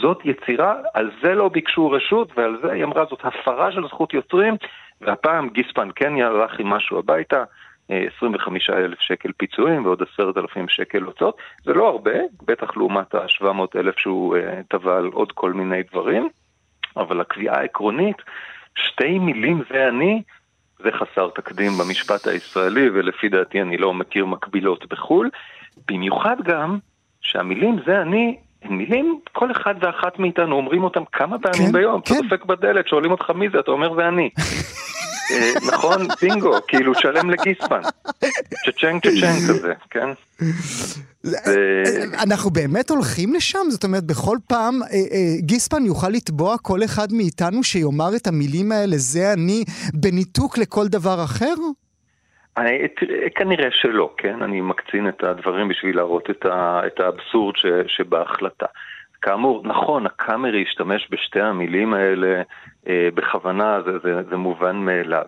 זאת 0.00 0.18
יצירה, 0.24 0.74
על 0.94 1.10
זה 1.22 1.34
לא 1.34 1.48
ביקשו 1.48 1.90
רשות, 1.90 2.32
ועל 2.36 2.58
זה 2.62 2.72
היא 2.72 2.84
אמרה, 2.84 3.04
זאת 3.10 3.20
הפרה 3.24 3.72
של 3.72 3.86
זכות 3.88 4.14
יוצרים, 4.14 4.54
והפעם 5.00 5.48
גיספן 5.48 5.88
כן 5.94 6.12
הלך 6.16 6.58
עם 6.58 6.66
משהו 6.66 6.98
הביתה, 6.98 7.44
25 7.88 8.70
אה, 8.70 8.78
אלף 8.78 9.00
שקל 9.00 9.32
פיצויים 9.36 9.84
ועוד 9.84 10.02
10,000 10.14 10.68
שקל 10.68 11.02
הוצאות. 11.02 11.36
זה 11.64 11.72
לא 11.72 11.88
הרבה, 11.88 12.14
בטח 12.42 12.76
לעומת 12.76 13.14
ה-700 13.14 13.78
אלף 13.78 13.98
שהוא 13.98 14.36
תבע 14.68 14.96
על 14.96 15.06
עוד 15.12 15.32
כל 15.32 15.52
מיני 15.52 15.82
דברים, 15.82 16.28
אבל 16.96 17.20
הקביעה 17.20 17.58
העקרונית, 17.58 18.16
שתי 18.74 19.18
מילים 19.18 19.62
זה 19.70 19.88
אני, 19.88 20.22
זה 20.78 20.90
חסר 20.92 21.30
תקדים 21.34 21.70
במשפט 21.78 22.26
הישראלי, 22.26 22.90
ולפי 22.90 23.28
דעתי 23.28 23.62
אני 23.62 23.76
לא 23.76 23.94
מכיר 23.94 24.26
מקבילות 24.26 24.86
בחו"ל. 24.86 25.30
במיוחד 25.88 26.36
גם 26.42 26.78
שהמילים 27.20 27.76
זה 27.86 28.02
אני 28.02 28.36
מילים, 28.70 29.18
כל 29.32 29.50
אחד 29.52 29.74
ואחת 29.80 30.18
מאיתנו 30.18 30.56
אומרים 30.56 30.84
אותם 30.84 31.02
כמה 31.12 31.38
פעמים 31.38 31.66
כן, 31.66 31.72
ביום. 31.72 32.00
כן. 32.00 32.14
אתה 32.14 32.22
דופק 32.22 32.44
בדלת, 32.44 32.88
שואלים 32.88 33.10
אותך 33.10 33.30
מי 33.30 33.46
זה, 33.52 33.58
אתה 33.60 33.70
אומר 33.70 33.94
זה 33.94 34.08
אני. 34.08 34.30
אה, 35.30 35.52
נכון, 35.72 36.06
בינגו, 36.22 36.52
כאילו 36.68 36.94
שלם 36.94 37.30
לגיספן. 37.30 37.80
צ'צ'נג 38.66 39.00
צ'צ'נג 39.00 39.48
כזה, 39.48 39.72
כן? 39.90 40.08
אנחנו 42.22 42.50
באמת 42.50 42.90
הולכים 42.90 43.34
לשם? 43.34 43.58
זאת 43.68 43.84
אומרת, 43.84 44.04
בכל 44.04 44.36
פעם 44.46 44.82
אה, 44.82 44.88
אה, 44.88 45.36
גיספן 45.38 45.86
יוכל 45.86 46.08
לתבוע 46.08 46.58
כל 46.58 46.84
אחד 46.84 47.12
מאיתנו 47.12 47.64
שיאמר 47.64 48.16
את 48.16 48.26
המילים 48.26 48.72
האלה, 48.72 48.96
זה 48.98 49.32
אני, 49.32 49.64
בניתוק 49.94 50.58
לכל 50.58 50.88
דבר 50.88 51.24
אחר? 51.24 51.54
אני, 52.56 52.88
כנראה 53.34 53.68
שלא, 53.70 54.14
כן? 54.16 54.42
אני 54.42 54.60
מקצין 54.60 55.08
את 55.08 55.24
הדברים 55.24 55.68
בשביל 55.68 55.96
להראות 55.96 56.30
את, 56.30 56.46
ה, 56.46 56.80
את 56.86 57.00
האבסורד 57.00 57.56
ש, 57.56 57.66
שבהחלטה. 57.86 58.66
כאמור, 59.22 59.62
נכון, 59.64 60.06
הקאמרי 60.06 60.62
השתמש 60.62 61.08
בשתי 61.10 61.40
המילים 61.40 61.94
האלה 61.94 62.42
אה, 62.88 63.08
בכוונה, 63.14 63.80
זה, 63.82 63.98
זה, 63.98 64.22
זה 64.30 64.36
מובן 64.36 64.76
מאליו. 64.76 65.24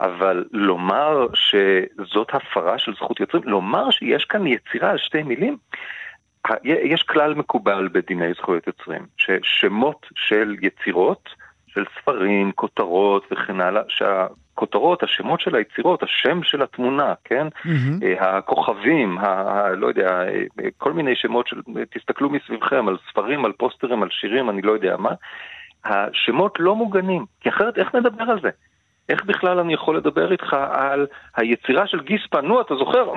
אבל 0.00 0.44
לומר 0.52 1.26
שזאת 1.34 2.34
הפרה 2.34 2.78
של 2.78 2.94
זכות 2.94 3.20
יוצרים, 3.20 3.42
לומר 3.46 3.90
שיש 3.90 4.24
כאן 4.24 4.46
יצירה 4.46 4.90
על 4.90 4.98
שתי 4.98 5.22
מילים, 5.22 5.56
יש 6.64 7.02
כלל 7.02 7.34
מקובל 7.34 7.88
בדיני 7.92 8.32
זכויות 8.34 8.66
יוצרים, 8.66 9.06
ששמות 9.16 10.06
של 10.16 10.56
יצירות, 10.62 11.28
של 11.66 11.84
ספרים, 12.00 12.52
כותרות 12.52 13.26
וכן 13.30 13.60
הלאה, 13.60 13.82
הכותרות, 14.54 15.02
השמות 15.02 15.40
של 15.40 15.54
היצירות, 15.54 16.02
השם 16.02 16.42
של 16.42 16.62
התמונה, 16.62 17.14
כן? 17.24 17.46
Mm-hmm. 17.46 18.24
הכוכבים, 18.24 19.18
ה, 19.18 19.68
לא 19.68 19.86
יודע, 19.86 20.08
אה, 20.08 20.68
כל 20.78 20.92
מיני 20.92 21.16
שמות 21.16 21.46
של, 21.46 21.60
תסתכלו 21.94 22.30
מסביבכם 22.30 22.88
על 22.88 22.96
ספרים, 23.10 23.44
על 23.44 23.52
פוסטרים, 23.52 24.02
על 24.02 24.08
שירים, 24.10 24.50
אני 24.50 24.62
לא 24.62 24.72
יודע 24.72 24.96
מה. 24.96 25.10
השמות 25.84 26.56
לא 26.58 26.76
מוגנים, 26.76 27.24
כי 27.40 27.48
אחרת 27.48 27.78
איך 27.78 27.94
נדבר 27.94 28.24
על 28.24 28.40
זה? 28.42 28.50
איך 29.08 29.24
בכלל 29.24 29.58
אני 29.58 29.74
יכול 29.74 29.96
לדבר 29.96 30.32
איתך 30.32 30.56
על 30.70 31.06
היצירה 31.36 31.86
של 31.86 32.00
גיספן? 32.00 32.46
נו, 32.46 32.60
אתה 32.60 32.74
זוכר? 32.74 33.12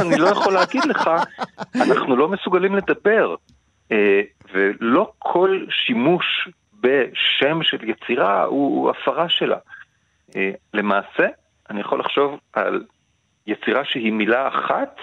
אני 0.00 0.18
לא 0.18 0.28
יכול 0.28 0.52
להגיד 0.52 0.84
לך, 0.84 1.10
אנחנו 1.82 2.16
לא 2.16 2.28
מסוגלים 2.28 2.76
לדבר. 2.76 3.34
ולא 4.52 5.12
כל 5.18 5.64
שימוש 5.70 6.48
בשם 6.80 7.62
של 7.62 7.90
יצירה 7.90 8.44
הוא 8.44 8.90
הפרה 8.90 9.28
שלה. 9.28 9.56
אה, 10.36 10.50
למעשה, 10.74 11.26
אני 11.70 11.80
יכול 11.80 12.00
לחשוב 12.00 12.40
על 12.52 12.84
יצירה 13.46 13.84
שהיא 13.84 14.12
מילה 14.12 14.48
אחת, 14.48 14.96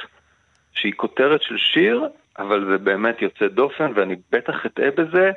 שהיא 0.73 0.93
כותרת 0.95 1.41
של 1.41 1.57
שיר, 1.57 2.07
אבל 2.39 2.65
זה 2.71 2.77
באמת 2.77 3.21
יוצא 3.21 3.47
דופן, 3.47 3.91
ואני 3.95 4.15
בטח 4.31 4.65
אטעה 4.65 4.91
בזה. 4.97 5.31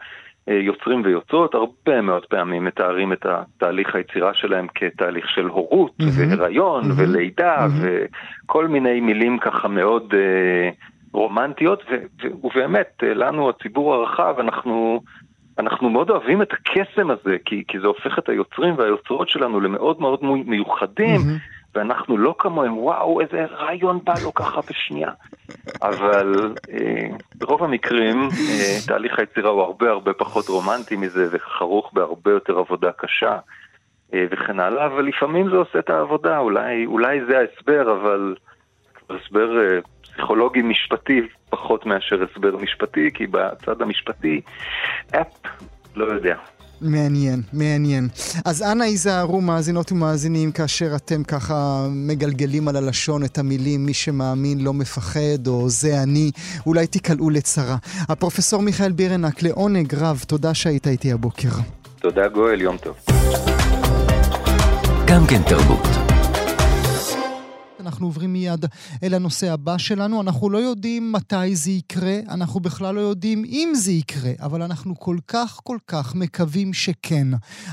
יוצרים 0.47 1.01
ויוצרות 1.05 1.55
הרבה 1.55 2.01
מאוד 2.01 2.25
פעמים 2.25 2.65
מתארים 2.65 3.13
את 3.13 3.25
תהליך 3.57 3.95
היצירה 3.95 4.33
שלהם 4.33 4.67
כתהליך 4.75 5.29
של 5.29 5.45
הורות 5.45 5.91
mm-hmm. 6.01 6.05
והיריון 6.05 6.83
mm-hmm. 6.83 6.93
ולידה 6.97 7.65
mm-hmm. 7.65 8.45
וכל 8.45 8.67
מיני 8.67 8.99
מילים 8.99 9.39
ככה 9.39 9.67
מאוד... 9.67 10.13
רומנטיות, 11.13 11.83
ו- 11.91 12.27
ובאמת, 12.43 13.03
לנו, 13.03 13.49
הציבור 13.49 13.93
הרחב, 13.93 14.35
אנחנו, 14.39 15.01
אנחנו 15.59 15.89
מאוד 15.89 16.09
אוהבים 16.09 16.41
את 16.41 16.53
הקסם 16.53 17.11
הזה, 17.11 17.37
כי, 17.45 17.63
כי 17.67 17.79
זה 17.79 17.87
הופך 17.87 18.19
את 18.19 18.29
היוצרים 18.29 18.77
והיוצרות 18.77 19.29
שלנו 19.29 19.59
למאוד 19.59 20.01
מאוד 20.01 20.19
מיוחדים, 20.23 21.21
mm-hmm. 21.21 21.66
ואנחנו 21.77 22.17
לא 22.17 22.35
כמוהם, 22.39 22.77
וואו, 22.77 23.21
איזה 23.21 23.45
רעיון 23.45 23.99
בא 24.03 24.13
לו 24.23 24.33
ככה 24.33 24.61
בשנייה. 24.69 25.11
אבל 25.81 26.53
אה, 26.73 27.09
ברוב 27.35 27.63
המקרים, 27.63 28.23
אה, 28.23 28.77
תהליך 28.87 29.19
היצירה 29.19 29.49
הוא 29.49 29.61
הרבה 29.61 29.89
הרבה 29.89 30.13
פחות 30.13 30.47
רומנטי 30.47 30.95
מזה, 30.95 31.27
וכרוך 31.31 31.93
בהרבה 31.93 32.31
יותר 32.31 32.59
עבודה 32.59 32.91
קשה. 32.91 33.37
אה, 34.13 34.25
וכן 34.31 34.59
הלאה, 34.59 34.85
אבל 34.85 35.05
לפעמים 35.05 35.49
זה 35.49 35.55
עושה 35.55 35.79
את 35.79 35.89
העבודה, 35.89 36.37
אולי, 36.37 36.85
אולי 36.85 37.25
זה 37.29 37.37
ההסבר, 37.37 37.91
אבל 38.01 38.35
הסבר 39.09 39.57
אה, 39.59 39.79
פסיכולוגי 40.01 40.61
משפטי 40.61 41.21
פחות 41.49 41.85
מאשר 41.85 42.23
הסבר 42.23 42.57
משפטי, 42.57 43.09
כי 43.13 43.27
בצד 43.27 43.81
המשפטי, 43.81 44.41
אפ, 45.09 45.27
לא 45.95 46.05
יודע. 46.05 46.37
מעניין, 46.81 47.41
מעניין. 47.53 48.07
אז 48.45 48.61
אנא 48.61 48.83
היזהרו 48.83 49.41
מאזינות 49.41 49.91
ומאזינים 49.91 50.51
כאשר 50.51 50.95
אתם 50.95 51.23
ככה 51.23 51.87
מגלגלים 51.89 52.67
על 52.67 52.75
הלשון 52.75 53.23
את 53.23 53.37
המילים 53.37 53.85
מי 53.85 53.93
שמאמין 53.93 54.59
לא 54.59 54.73
מפחד 54.73 55.47
או 55.47 55.69
זה 55.69 56.03
אני, 56.03 56.31
אולי 56.65 56.87
תיקלעו 56.87 57.29
לצרה. 57.29 57.75
הפרופסור 58.09 58.61
מיכאל 58.61 58.91
בירנק, 58.91 59.43
לעונג 59.43 59.95
רב, 59.95 60.23
תודה 60.27 60.53
שהיית 60.53 60.87
איתי 60.87 61.11
הבוקר. 61.11 61.49
תודה 61.99 62.27
גואל, 62.27 62.61
יום 62.61 62.77
טוב. 62.77 62.95
גם 65.07 65.27
כן 65.27 65.41
תרבות. 65.43 66.06
אנחנו 67.87 68.07
עוברים 68.07 68.33
מיד 68.33 68.65
אל 69.03 69.13
הנושא 69.13 69.53
הבא 69.53 69.77
שלנו. 69.77 70.21
אנחנו 70.21 70.49
לא 70.49 70.57
יודעים 70.57 71.11
מתי 71.11 71.55
זה 71.55 71.71
יקרה, 71.71 72.19
אנחנו 72.29 72.59
בכלל 72.59 72.95
לא 72.95 72.99
יודעים 72.99 73.45
אם 73.45 73.73
זה 73.75 73.91
יקרה, 73.91 74.31
אבל 74.39 74.61
אנחנו 74.61 74.99
כל 74.99 75.17
כך 75.27 75.59
כל 75.63 75.77
כך 75.87 76.15
מקווים 76.15 76.73
שכן. 76.73 77.27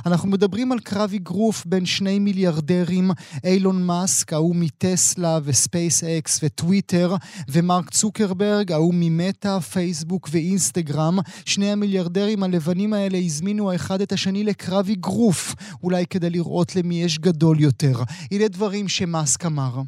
אנחנו 0.06 0.28
מדברים 0.28 0.72
על 0.72 0.78
קרב 0.78 1.12
אגרוף 1.14 1.66
בין 1.66 1.86
שני 1.86 2.18
מיליארדרים, 2.18 3.10
אילון 3.44 3.82
מאסק, 3.82 4.32
ההוא 4.32 4.56
מטסלה 4.56 5.38
וספייס 5.44 6.04
אקס 6.04 6.40
וטוויטר, 6.42 7.16
ומרק 7.48 7.90
צוקרברג, 7.90 8.72
ההוא 8.72 8.94
ממטא, 8.96 9.58
פייסבוק 9.58 10.28
ואינסטגרם. 10.32 11.18
שני 11.44 11.72
המיליארדרים 11.72 12.42
הלבנים 12.42 12.92
האלה 12.92 13.18
הזמינו 13.18 13.70
האחד 13.70 14.00
את 14.00 14.12
השני 14.12 14.44
לקרב 14.44 14.88
אגרוף, 14.92 15.54
אולי 15.82 16.06
כדי 16.06 16.30
לראות 16.30 16.76
למי 16.76 17.02
יש 17.02 17.18
גדול 17.18 17.60
יותר. 17.60 18.02
אלה 18.32 18.48
דברים 18.48 18.88
שמאסק 18.88 19.46
אמר. 19.46 19.82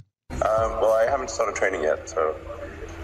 Um, 0.47 0.81
well, 0.81 0.93
I 0.93 1.11
haven't 1.11 1.31
started 1.31 1.57
training 1.57 1.83
yet, 1.83 2.09
so 2.09 2.37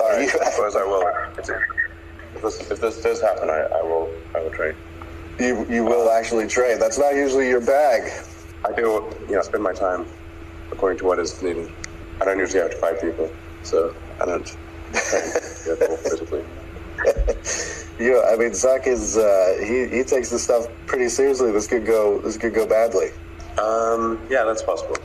I 0.03 0.27
suppose 0.27 0.77
I 0.83 0.85
will. 0.85 1.03
If 1.39 2.43
this, 2.43 2.70
if 2.70 2.81
this 2.81 3.03
does 3.03 3.20
happen, 3.20 3.51
I, 3.51 3.62
I 3.79 3.83
will. 3.83 4.12
I 4.35 4.41
will 4.41 4.51
train. 4.51 4.75
You 5.39 5.66
you 5.68 5.85
will 5.85 6.11
actually 6.11 6.47
train. 6.47 6.79
That's 6.79 6.99
not 6.99 7.14
usually 7.14 7.49
your 7.49 7.61
bag. 7.61 8.12
I 8.64 8.73
do, 8.73 9.05
you 9.29 9.35
know, 9.35 9.43
spend 9.43 9.62
my 9.62 9.73
time 9.73 10.07
according 10.70 10.99
to 10.99 11.05
what 11.05 11.18
is 11.18 11.43
needed. 11.43 11.70
I 12.20 12.27
don't 12.27 12.39
usually 12.39 12.61
have 12.61 12.70
to 12.70 12.77
fight 12.77 13.01
people, 13.01 13.31
so 13.62 13.95
I 14.20 14.27
don't 14.27 14.49
physically. 14.93 16.45
yeah, 17.99 18.23
I 18.31 18.37
mean, 18.37 18.55
Zach 18.55 18.87
is 18.87 19.16
uh, 19.16 19.57
he 19.59 19.89
he 19.89 20.05
takes 20.05 20.31
this 20.31 20.45
stuff 20.45 20.68
pretty 20.87 21.09
seriously. 21.09 21.51
This 21.51 21.66
could 21.66 21.87
go 21.87 22.20
this 22.20 22.37
could 22.37 22.55
go 22.55 22.66
badly. 22.66 23.09
Um, 23.59 24.20
yeah, 24.31 24.45
that's 24.45 24.62
possible. 24.62 24.97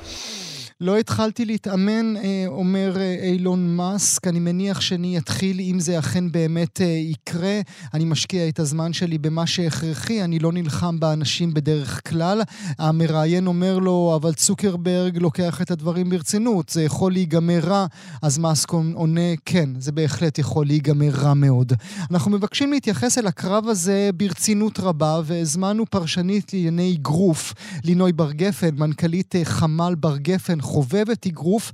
לא 0.81 0.97
התחלתי 0.97 1.45
להתאמן, 1.45 2.17
אה, 2.17 2.43
אומר 2.47 2.97
אה, 2.97 3.15
אילון 3.23 3.75
מאסק, 3.75 4.27
אני 4.27 4.39
מניח 4.39 4.81
שאני 4.81 5.17
אתחיל 5.17 5.59
אם 5.59 5.79
זה 5.79 5.99
אכן 5.99 6.31
באמת 6.31 6.81
אה, 6.81 6.85
יקרה. 6.85 7.59
אני 7.93 8.05
משקיע 8.05 8.49
את 8.49 8.59
הזמן 8.59 8.93
שלי 8.93 9.17
במה 9.17 9.47
שהכרחי, 9.47 10.23
אני 10.23 10.39
לא 10.39 10.51
נלחם 10.51 10.99
באנשים 10.99 11.53
בדרך 11.53 12.01
כלל. 12.07 12.41
המראיין 12.79 13.47
אומר 13.47 13.79
לו, 13.79 14.13
אבל 14.21 14.33
צוקרברג 14.33 15.17
לוקח 15.17 15.61
את 15.61 15.71
הדברים 15.71 16.09
ברצינות, 16.09 16.69
זה 16.69 16.83
יכול 16.83 17.11
להיגמר 17.11 17.59
רע. 17.63 17.85
אז 18.21 18.37
מאסק 18.37 18.71
עונה, 18.71 19.35
כן, 19.45 19.69
זה 19.79 19.91
בהחלט 19.91 20.39
יכול 20.39 20.65
להיגמר 20.65 21.09
רע 21.09 21.33
מאוד. 21.33 21.73
אנחנו 22.11 22.31
מבקשים 22.31 22.71
להתייחס 22.71 23.17
אל 23.17 23.27
הקרב 23.27 23.67
הזה 23.67 24.09
ברצינות 24.17 24.79
רבה, 24.79 25.21
והזמנו 25.25 25.85
פרשנית 25.85 26.53
לענייני 26.53 26.95
אגרוף, 26.99 27.53
לינוי 27.83 28.11
בר 28.11 28.31
גפן, 28.31 28.75
מנכ"לית 28.75 29.35
חמ"ל 29.43 29.95
בר 29.95 30.17
גפן, 30.17 30.61
חובבת 30.67 31.25
אגרוף, 31.25 31.71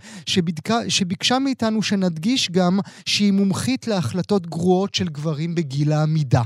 שביקשה 0.88 1.40
מאיתנו 1.40 1.82
שנדגיש 1.82 2.52
גם 2.52 2.80
שהיא 3.06 3.32
מומחית 3.32 3.88
להחלטות 3.88 4.48
גרועות 4.48 4.96
של 4.96 5.08
גברים 5.08 5.56
בגיל 5.56 5.92
העמידה. 5.92 6.42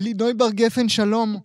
לינוי 0.00 0.34
בר 0.34 0.50
גפן, 0.50 0.88
שלום. 0.88 1.36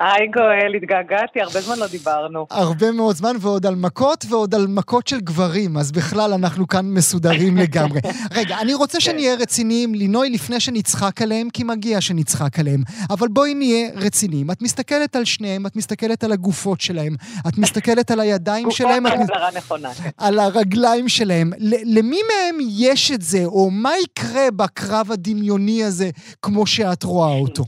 היי 0.00 0.28
גואל, 0.28 0.74
התגעגעתי, 0.76 1.40
הרבה 1.40 1.60
זמן 1.60 1.78
לא 1.78 1.86
דיברנו. 1.86 2.46
הרבה 2.50 2.92
מאוד 2.92 3.16
זמן, 3.16 3.36
ועוד 3.40 3.66
על 3.66 3.74
מכות 3.74 4.24
ועוד 4.28 4.54
על 4.54 4.66
מכות 4.68 5.06
של 5.08 5.20
גברים, 5.20 5.76
אז 5.76 5.92
בכלל 5.92 6.32
אנחנו 6.32 6.66
כאן 6.66 6.86
מסודרים 6.86 7.56
לגמרי. 7.62 8.00
רגע, 8.34 8.56
אני 8.60 8.74
רוצה 8.74 9.00
שנהיה 9.00 9.34
רציניים, 9.34 9.94
לינוי, 9.94 10.30
לפני 10.30 10.60
שנצחק 10.60 11.22
עליהם, 11.22 11.50
כי 11.50 11.64
מגיע 11.64 12.00
שנצחק 12.00 12.58
עליהם. 12.58 12.82
אבל 13.10 13.28
בואי 13.28 13.54
נהיה 13.54 13.88
רציניים. 13.94 14.50
את 14.50 14.62
מסתכלת 14.62 15.16
על 15.16 15.24
שניהם, 15.24 15.66
את 15.66 15.76
מסתכלת 15.76 16.24
על 16.24 16.32
הגופות 16.32 16.80
שלהם, 16.80 17.14
את 17.48 17.58
מסתכלת 17.58 18.10
על 18.10 18.20
הידיים 18.20 18.70
שלהם, 18.70 19.02
גופות 19.02 19.20
הגדרה 19.20 19.50
נכונה. 19.66 19.88
על 20.18 20.38
הרגליים 20.38 21.08
שלהם. 21.08 21.50
למי 21.96 22.20
מהם 22.28 22.58
יש 22.78 23.10
את 23.14 23.22
זה, 23.22 23.44
או 23.44 23.70
מה 23.70 23.90
יקרה 24.04 24.50
בקרב 24.56 25.06
הדמיוני 25.12 25.84
הזה, 25.84 26.06
כמו 26.42 26.66
שאת 26.66 27.02
רואה 27.02 27.38
אותו? 27.40 27.64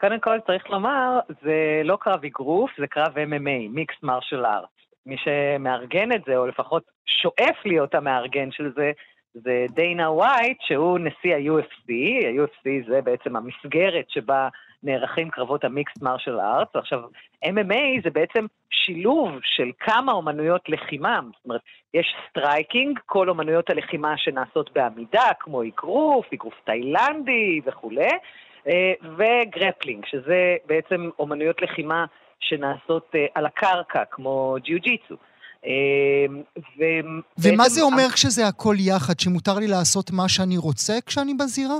קודם 0.00 0.20
כל 0.20 0.38
צריך 0.46 0.70
לומר, 0.70 1.18
זה 1.42 1.80
לא 1.84 1.98
קרב 2.00 2.24
אגרוף, 2.24 2.70
זה 2.78 2.86
קרב 2.86 3.14
MMA, 3.14 3.68
מיקסט 3.70 4.02
מרשל 4.02 4.46
ארט. 4.46 4.68
מי 5.06 5.16
שמארגן 5.24 6.12
את 6.12 6.20
זה, 6.26 6.36
או 6.36 6.46
לפחות 6.46 6.82
שואף 7.22 7.56
להיות 7.64 7.94
המארגן 7.94 8.48
של 8.50 8.72
זה, 8.76 8.90
זה 9.34 9.66
דיינה 9.74 10.10
ווייט, 10.10 10.58
שהוא 10.60 10.98
נשיא 10.98 11.34
ה-UFC, 11.34 11.92
ה-UFC 12.26 12.88
זה 12.88 13.00
בעצם 13.00 13.36
המסגרת 13.36 14.04
שבה 14.08 14.48
נערכים 14.86 15.30
קרבות 15.30 15.64
ה 15.64 15.70
mixed 15.70 16.02
martial 16.02 16.40
art, 16.40 16.76
ועכשיו 16.76 17.00
MMA 17.44 18.02
זה 18.04 18.10
בעצם 18.10 18.46
שילוב 18.70 19.30
של 19.42 19.70
כמה 19.80 20.12
אומנויות 20.12 20.68
לחימה, 20.68 21.20
זאת 21.36 21.44
אומרת, 21.44 21.60
יש 21.94 22.06
striking, 22.30 22.98
כל 23.06 23.28
אומנויות 23.28 23.70
הלחימה 23.70 24.14
שנעשות 24.16 24.70
בעמידה, 24.72 25.28
כמו 25.40 25.62
אגרוף, 25.62 26.26
אגרוף 26.34 26.54
תאילנדי 26.64 27.60
וכולי, 27.66 28.08
אה, 28.68 28.92
ו 29.16 29.24
grappling, 29.24 30.04
שזה 30.06 30.56
בעצם 30.66 31.10
אומנויות 31.18 31.62
לחימה 31.62 32.04
שנעשות 32.40 33.10
אה, 33.14 33.26
על 33.34 33.46
הקרקע, 33.46 34.04
כמו 34.10 34.56
ג'יו-ג'יצו. 34.64 35.14
אה, 35.66 36.26
ומה 36.78 37.20
ובעצם 37.38 37.68
זה 37.68 37.82
אומר 37.82 38.08
כשזה 38.14 38.46
הכל 38.46 38.74
יחד? 38.78 39.20
שמותר 39.20 39.54
לי 39.58 39.66
לעשות 39.66 40.10
מה 40.10 40.28
שאני 40.28 40.56
רוצה 40.56 40.94
כשאני 41.06 41.34
בזירה? 41.34 41.78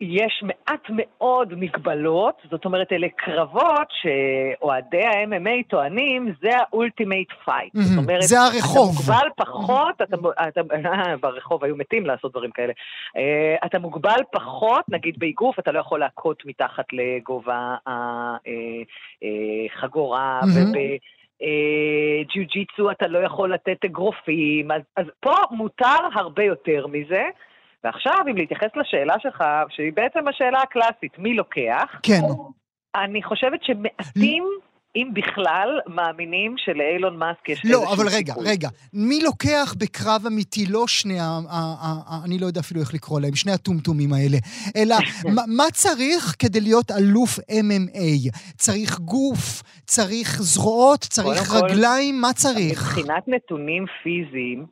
יש 0.00 0.42
מעט 0.42 0.86
מאוד 0.90 1.54
מגבלות, 1.54 2.42
זאת 2.50 2.64
אומרת, 2.64 2.92
אלה 2.92 3.06
קרבות 3.16 3.88
שאוהדי 3.90 5.04
ה-MMA 5.04 5.68
טוענים, 5.68 6.32
זה 6.40 6.50
ה 6.58 6.66
ultimate 6.66 7.28
fight. 7.44 7.74
זאת 7.74 7.96
מהמם, 7.96 7.98
אומרת, 7.98 8.22
זה 8.22 8.40
הרחוב. 8.40 8.88
אתה 8.94 9.12
מוגבל 9.12 9.28
פחות, 9.36 9.94
אתה, 10.02 10.16
אתה, 10.48 10.60
ברחוב 11.20 11.64
היו 11.64 11.76
מתים 11.76 12.06
לעשות 12.06 12.32
דברים 12.32 12.50
כאלה. 12.50 12.72
אה, 13.16 13.56
אתה 13.66 13.78
מוגבל 13.78 14.20
פחות, 14.32 14.84
נגיד 14.88 15.14
באגרוף, 15.18 15.58
אתה 15.58 15.72
לא 15.72 15.78
יכול 15.80 16.00
להכות 16.00 16.42
מתחת 16.46 16.84
לגובה 16.92 17.76
החגורה, 19.72 20.40
מהמם. 20.42 20.72
ובג'יו-ג'יצו 21.40 22.90
אתה 22.90 23.06
לא 23.06 23.18
יכול 23.18 23.54
לתת 23.54 23.84
אגרופים, 23.84 24.70
אז, 24.70 24.82
אז 24.96 25.06
פה 25.20 25.34
מותר 25.50 25.98
הרבה 26.14 26.44
יותר 26.44 26.86
מזה. 26.86 27.22
ועכשיו, 27.86 28.18
אם 28.30 28.36
להתייחס 28.36 28.70
לשאלה 28.76 29.14
שלך, 29.22 29.44
שהיא 29.68 29.92
בעצם 29.94 30.28
השאלה 30.28 30.58
הקלאסית, 30.62 31.18
מי 31.18 31.34
לוקח? 31.34 31.84
כן. 32.02 32.20
אני 32.96 33.22
חושבת 33.22 33.60
שמעטים, 33.62 34.44
אם 34.96 35.08
בכלל, 35.14 35.68
מאמינים 35.86 36.54
שלאילון 36.58 37.16
מאסק 37.18 37.48
יש 37.48 37.62
לא, 37.64 37.78
איזשהו 37.78 37.94
אבל 37.94 38.06
רגע, 38.08 38.32
סיכוי. 38.32 38.50
רגע. 38.50 38.68
מי 38.92 39.20
לוקח 39.22 39.74
בקרב 39.78 40.22
אמיתי, 40.26 40.66
לא 40.66 40.86
שני 40.86 41.20
ה... 41.20 41.22
ה- 41.22 41.38
ה- 41.50 42.02
ה- 42.06 42.24
אני 42.24 42.38
לא 42.38 42.46
יודע 42.46 42.60
אפילו 42.60 42.80
איך 42.80 42.94
לקרוא 42.94 43.20
להם, 43.20 43.34
שני 43.34 43.52
הטומטומים 43.52 44.12
האלה, 44.12 44.38
אלא 44.76 44.96
מה- 45.34 45.42
מה 45.56 45.64
צריך 45.72 46.34
כדי 46.38 46.60
להיות 46.60 46.90
אלוף 46.90 47.38
MMA? 47.38 48.30
צריך 48.56 48.98
גוף? 48.98 49.62
צריך 49.86 50.42
זרועות? 50.42 51.00
צריך 51.00 51.48
קודם 51.48 51.60
כל, 51.60 51.66
רגליים? 51.74 52.20
מה 52.20 52.32
צריך? 52.32 52.98
מבחינת 52.98 53.24
נתונים 53.28 53.84
פיזיים, 54.02 54.66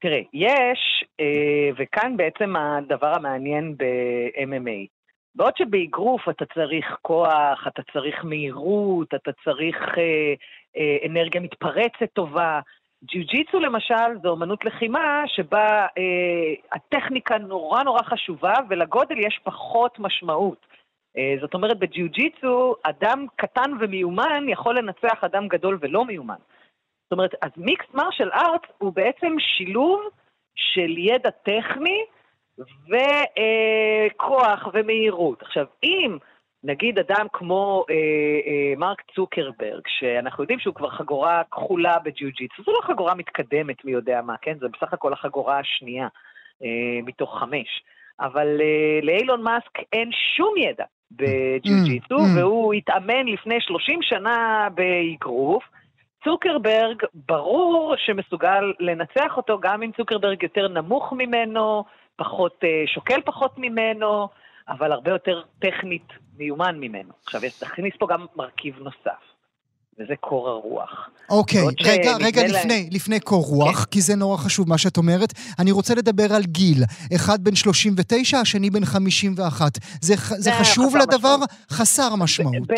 תראה, 0.00 0.20
יש, 0.32 1.04
אה, 1.20 1.70
וכאן 1.76 2.16
בעצם 2.16 2.56
הדבר 2.56 3.14
המעניין 3.14 3.76
ב-MMA. 3.76 4.86
בעוד 5.34 5.56
שבאגרוף 5.56 6.28
אתה 6.28 6.44
צריך 6.54 6.96
כוח, 7.02 7.66
אתה 7.66 7.82
צריך 7.92 8.24
מהירות, 8.24 9.14
אתה 9.14 9.30
צריך 9.44 9.76
אה, 9.98 10.34
אה, 10.76 10.96
אנרגיה 11.06 11.40
מתפרצת 11.40 12.12
טובה. 12.12 12.60
ג'יו-ג'יצו 13.04 13.60
למשל 13.60 14.18
זו 14.22 14.28
אומנות 14.28 14.64
לחימה 14.64 15.22
שבה 15.26 15.86
הטכניקה 16.72 17.38
נורא 17.38 17.82
נורא 17.82 18.02
חשובה 18.02 18.52
ולגודל 18.68 19.18
יש 19.18 19.40
פחות 19.44 19.98
משמעות. 19.98 20.66
זאת 21.40 21.54
אומרת, 21.54 21.78
בג'יו-ג'יצו 21.78 22.74
אדם 22.82 23.26
קטן 23.36 23.70
ומיומן 23.80 24.48
יכול 24.48 24.78
לנצח 24.78 25.24
אדם 25.24 25.48
גדול 25.48 25.78
ולא 25.80 26.04
מיומן. 26.04 26.38
זאת 27.08 27.12
אומרת, 27.12 27.34
אז 27.42 27.50
מיקסט 27.56 27.94
מרשל 27.94 28.30
ארט 28.32 28.66
הוא 28.78 28.92
בעצם 28.92 29.34
שילוב 29.38 30.00
של 30.54 30.98
ידע 30.98 31.30
טכני 31.30 32.04
וכוח 32.88 34.68
ומהירות. 34.74 35.42
עכשיו, 35.42 35.64
אם 35.82 36.18
נגיד 36.64 36.98
אדם 36.98 37.26
כמו 37.32 37.84
אה, 37.90 37.94
אה, 37.94 38.76
מרק 38.76 39.02
צוקרברג, 39.14 39.82
שאנחנו 39.86 40.44
יודעים 40.44 40.58
שהוא 40.58 40.74
כבר 40.74 40.90
חגורה 40.90 41.42
כחולה 41.50 41.98
בג'יו-ג'יטסו, 41.98 42.62
זו 42.62 42.72
לא 42.72 42.80
חגורה 42.82 43.14
מתקדמת 43.14 43.84
מי 43.84 43.92
יודע 43.92 44.22
מה, 44.22 44.34
כן? 44.42 44.58
זה 44.60 44.66
בסך 44.68 44.92
הכל 44.92 45.12
החגורה 45.12 45.58
השנייה 45.58 46.08
אה, 46.62 47.02
מתוך 47.02 47.38
חמש. 47.38 47.82
אבל 48.20 48.60
אה, 48.60 49.00
לאילון 49.02 49.42
מאסק 49.42 49.78
אין 49.92 50.10
שום 50.36 50.54
ידע 50.56 50.84
בג'יו-ג'יטסו, 51.10 52.16
Mm, 52.16 52.36
mm. 52.36 52.38
והוא 52.38 52.74
התאמן 52.74 53.26
לפני 53.26 53.60
30 53.60 54.02
שנה 54.02 54.68
באגרוף. 54.74 55.64
צוקרברג, 56.24 56.96
ברור 57.14 57.94
שמסוגל 58.06 58.72
לנצח 58.80 59.36
אותו, 59.36 59.58
גם 59.60 59.82
אם 59.82 59.90
צוקרברג 59.96 60.42
יותר 60.42 60.68
נמוך 60.68 61.12
ממנו, 61.12 61.84
פחות, 62.16 62.60
אה, 62.64 62.68
שוקל 62.94 63.20
פחות 63.24 63.52
ממנו, 63.58 64.28
אבל 64.68 64.92
הרבה 64.92 65.10
יותר 65.10 65.42
טכנית 65.58 66.06
מיומן 66.38 66.76
ממנו. 66.80 67.12
עכשיו, 67.24 67.44
יש 67.44 67.62
להכניס 67.62 67.94
פה 67.98 68.06
גם 68.10 68.26
מרכיב 68.36 68.78
נוסף, 68.78 69.22
וזה 69.98 70.14
קור 70.20 70.48
הרוח. 70.48 71.10
אוקיי, 71.30 71.60
רגע, 71.82 72.10
רגע, 72.26 72.42
להם- 72.42 72.50
לפני, 72.54 72.88
לפני 72.92 73.20
קור 73.20 73.44
רוח, 73.46 73.84
כי 73.84 74.00
זה 74.00 74.16
נורא 74.16 74.36
חשוב 74.36 74.68
מה 74.68 74.78
שאת 74.78 74.96
אומרת. 74.96 75.32
אני 75.58 75.70
רוצה 75.72 75.94
לדבר 75.94 76.32
על 76.36 76.42
גיל. 76.42 76.82
אחד 77.16 77.44
בן 77.44 77.54
39, 77.54 78.38
השני 78.38 78.70
בן 78.70 78.84
51. 78.84 79.72
זה 80.00 80.14
זה 80.16 80.34
זה 80.38 80.50
חשוב 80.52 80.96
לדבר? 80.96 81.14
משמעות. 81.34 81.50
חסר 81.70 82.16
משמעות. 82.18 82.66
ב- 82.66 82.72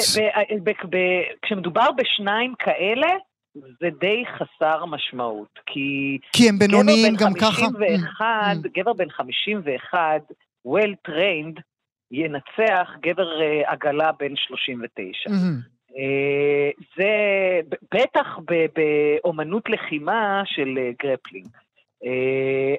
ב- 0.64 0.70
ב- 0.91 0.97
כשמדובר 1.43 1.86
בשניים 1.97 2.55
כאלה, 2.59 3.07
זה 3.55 3.88
די 4.01 4.24
חסר 4.26 4.84
משמעות, 4.84 5.59
כי 5.66 6.18
כי 6.32 6.48
הם 6.48 6.59
בינוניים 6.59 7.14
גם 7.16 7.34
ככה. 7.34 7.66
51, 7.66 8.57
Mm, 8.57 8.68
גבר 8.74 8.92
בן 8.92 9.11
51, 9.11 10.22
well 10.68 11.11
trained, 11.11 11.61
ינצח 12.11 12.90
גבר 13.01 13.42
אה, 13.42 13.72
עגלה 13.72 14.12
בן 14.12 14.36
39. 14.36 15.30
mm, 15.30 15.32
אה, 15.96 16.70
זה 16.96 17.11
בטח 17.94 18.38
באומנות 18.74 19.68
לחימה 19.68 20.42
של 20.44 20.78
אה, 20.78 20.90
grappling. 21.02 21.48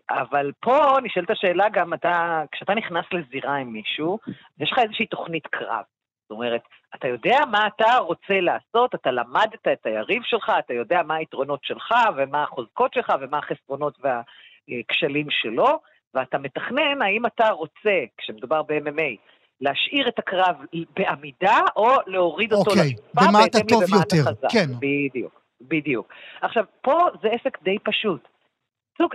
אבל 0.09 0.51
פה 0.59 0.97
נשאלת 1.03 1.29
השאלה 1.29 1.69
גם, 1.73 1.93
אתה, 1.93 2.43
כשאתה 2.51 2.73
נכנס 2.75 3.05
לזירה 3.11 3.55
עם 3.55 3.73
מישהו, 3.73 4.19
יש 4.59 4.71
לך 4.71 4.79
איזושהי 4.79 5.05
תוכנית 5.05 5.47
קרב. 5.47 5.83
זאת 6.31 6.35
אומרת, 6.37 6.61
אתה 6.95 7.07
יודע 7.07 7.39
מה 7.51 7.67
אתה 7.67 7.97
רוצה 7.97 8.39
לעשות, 8.41 8.95
אתה 8.95 9.11
למדת 9.11 9.67
את 9.73 9.85
היריב 9.85 10.23
שלך, 10.23 10.51
אתה 10.59 10.73
יודע 10.73 11.01
מה 11.03 11.15
היתרונות 11.15 11.59
שלך 11.63 11.91
ומה 12.17 12.43
החוזקות 12.43 12.93
שלך 12.93 13.13
ומה 13.21 13.37
החסרונות 13.37 13.97
והכשלים 14.01 15.27
שלו, 15.29 15.79
ואתה 16.13 16.37
מתכנן 16.37 17.01
האם 17.01 17.25
אתה 17.25 17.49
רוצה, 17.49 18.03
כשמדובר 18.17 18.61
ב-MMA, 18.63 19.15
להשאיר 19.61 20.07
את 20.07 20.19
הקרב 20.19 20.55
בעמידה 20.95 21.59
או 21.75 21.89
להוריד 22.07 22.53
אותו 22.53 22.69
אוקיי, 22.71 22.89
לרצפה 22.89 23.21
במה 23.31 23.45
אתה 23.45 23.59
טוב 23.69 23.81
יותר, 23.81 24.31
חזק. 24.31 24.51
כן. 24.51 24.67
בדיוק, 24.79 25.41
בדיוק. 25.61 26.13
עכשיו, 26.41 26.63
פה 26.81 26.99
זה 27.21 27.27
עסק 27.27 27.63
די 27.63 27.79
פשוט. 27.83 28.27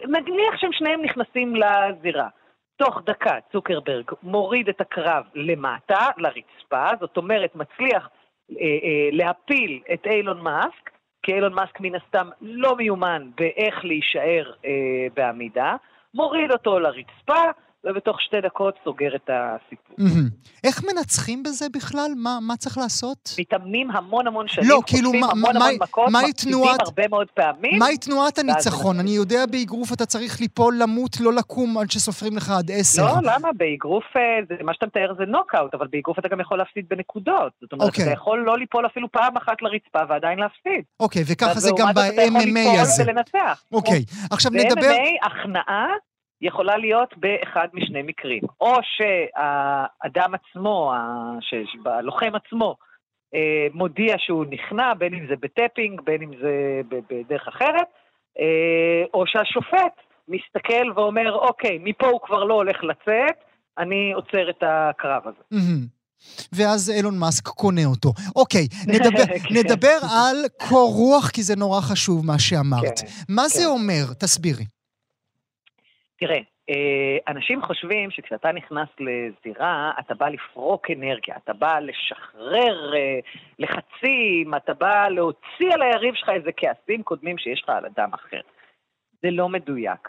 נניח 0.05 0.57
שהם 0.57 0.73
שניהם 0.73 1.03
נכנסים 1.03 1.55
לזירה. 1.57 2.29
תוך 2.77 3.03
דקה 3.07 3.39
צוקרברג 3.53 4.05
מוריד 4.23 4.69
את 4.69 4.81
הקרב 4.81 5.25
למטה, 5.35 6.09
לרצפה, 6.17 6.87
זאת 7.01 7.17
אומרת 7.17 7.57
מצליח 7.57 8.09
אה, 8.51 8.57
אה, 8.61 9.09
להפיל 9.13 9.81
את 9.93 10.07
אילון 10.07 10.41
מאסק, 10.41 10.91
כי 11.23 11.35
אילון 11.35 11.53
מאסק 11.55 11.81
מן 11.81 11.95
הסתם 11.95 12.29
לא 12.41 12.77
מיומן 12.77 13.31
באיך 13.37 13.85
להישאר 13.85 14.53
אה, 14.65 14.71
בעמידה, 15.15 15.77
מוריד 16.15 16.53
אותו 16.53 16.79
לרצפה, 16.79 17.43
ובתוך 17.85 18.21
שתי 18.21 18.37
דקות 18.41 18.75
סוגר 18.85 19.17
את 19.17 19.31
הסיפור. 19.33 19.97
איך 20.65 20.85
מנצחים 20.85 21.43
בזה 21.43 21.67
בכלל? 21.75 22.11
מה- 22.17 22.39
מה 22.43 22.57
צריך 22.57 22.79
לעשות? 22.79 23.35
מתאמנים 23.39 23.91
המון 23.91 24.27
המון 24.27 24.49
שנים, 24.49 24.69
לא, 24.71 24.81
כאילו, 24.87 25.05
חוטפים 25.11 25.21
מה- 25.21 25.33
המון 25.33 25.59
מה- 25.59 25.65
המון 25.67 25.79
מכות, 25.83 26.09
מפסידים 26.09 26.35
תנועת- 26.55 26.81
הרבה 26.81 27.09
מאוד 27.09 27.27
פעמים. 27.35 27.79
מהי 27.79 27.97
תנועת 27.99 28.39
הניצחון? 28.39 29.01
אני 29.01 29.11
יודע 29.11 29.47
באגרוף 29.47 29.93
אתה 29.93 30.07
צריך 30.07 30.41
ליפול, 30.41 30.75
למות, 30.83 31.21
לא 31.21 31.33
לקום 31.33 31.79
עד 31.79 31.91
שסופרים 31.91 32.37
לך 32.37 32.51
עד 32.59 32.71
עשר. 32.71 33.03
לא, 33.03 33.13
למה? 33.23 33.49
באגרוף, 33.57 34.05
אה, 34.17 34.23
מה 34.65 34.75
שאתה 34.75 34.87
מתאר 34.87 35.15
זה 35.19 35.25
נוקאוט, 35.25 35.75
אבל 35.75 35.87
באגרוף 35.93 36.19
אתה 36.19 36.29
גם 36.29 36.41
יכול 36.41 36.59
להפסיד 36.59 36.85
בנקודות. 36.89 37.53
זאת 37.61 37.73
אומרת, 37.73 37.89
אוקיי. 37.89 38.05
אתה 38.05 38.13
יכול 38.13 38.43
לא 38.47 38.59
ליפול 38.59 38.87
אפילו 38.87 39.13
פעם 39.13 39.37
אחת 39.37 39.63
לרצפה 39.63 39.99
ועדיין 40.09 40.39
להפסיד. 40.39 40.85
אוקיי, 41.01 41.23
וככה 41.27 41.61
זה 41.61 41.71
גם 41.71 41.77
לעומת 41.79 41.95
זאת, 41.97 42.05
אתה 42.15 42.23
יכול 42.23 42.41
ב-MMA 42.41 42.45
ליפול 42.45 42.81
הזה. 42.81 43.03
ולנצח. 43.07 43.63
אוקיי, 43.73 44.05
עכשיו 44.31 44.53
נדבר... 44.55 44.81
ב-MMA 44.81 45.27
הכנעה 45.27 45.87
יכולה 46.41 46.77
להיות 46.77 47.15
באחד 47.17 47.69
משני 47.73 48.03
מקרים. 48.03 48.43
או 48.61 48.75
שהאדם 48.83 50.35
עצמו, 50.35 50.93
הלוחם 51.87 52.33
עצמו, 52.35 52.77
אה, 53.35 53.67
מודיע 53.75 54.15
שהוא 54.19 54.45
נכנע, 54.51 54.95
בין 54.95 55.15
אם 55.15 55.27
זה 55.29 55.35
בטפינג, 55.41 56.01
בין 56.01 56.23
אם 56.23 56.31
זה 56.43 56.81
בדרך 57.11 57.49
אחרת, 57.49 57.87
אה, 58.41 59.05
או 59.15 59.27
שהשופט 59.27 59.95
מסתכל 60.29 60.91
ואומר, 60.95 61.35
אוקיי, 61.35 61.79
מפה 61.81 62.07
הוא 62.07 62.21
כבר 62.21 62.45
לא 62.45 62.55
הולך 62.55 62.85
לצאת, 62.85 63.35
אני 63.79 64.13
עוצר 64.13 64.51
את 64.51 64.63
הקרב 64.63 65.23
הזה. 65.25 65.57
ואז 66.53 66.91
אילון 66.91 67.19
מאסק 67.19 67.49
קונה 67.49 67.85
אותו. 67.85 68.13
אוקיי, 68.37 68.67
נדבר, 68.95 69.27
כן. 69.27 69.55
נדבר 69.55 69.99
על 70.03 70.37
קור 70.69 70.93
רוח, 70.95 71.31
כי 71.31 71.43
זה 71.43 71.57
נורא 71.57 71.81
חשוב 71.81 72.27
מה 72.27 72.39
שאמרת. 72.39 72.99
כן, 73.01 73.07
מה 73.29 73.49
זה 73.49 73.63
כן. 73.63 73.67
אומר? 73.67 74.05
תסבירי. 74.19 74.65
תראה, 76.19 76.39
אה, 76.71 77.19
אנשים 77.29 77.63
חושבים 77.63 78.11
שכשאתה 78.11 78.53
נכנס 78.53 78.89
לזירה, 79.01 79.93
אתה 80.01 80.15
בא 80.15 80.29
לפרוק 80.29 80.91
אנרגיה, 80.91 81.37
אתה 81.45 81.53
בא 81.53 81.79
לשחרר 81.79 82.95
אה, 82.95 83.19
לחצים, 83.59 84.55
אתה 84.55 84.75
בא 84.75 85.09
להוציא 85.09 85.73
על 85.73 85.83
היריב 85.83 86.15
שלך 86.15 86.29
איזה 86.29 86.51
כעסים 86.57 87.03
קודמים 87.03 87.39
שיש 87.39 87.63
לך 87.63 87.69
על 87.69 87.87
אדם 87.87 88.11
אחר. 88.15 88.41
זה 89.23 89.31
לא 89.31 89.49
מדויק. 89.49 90.09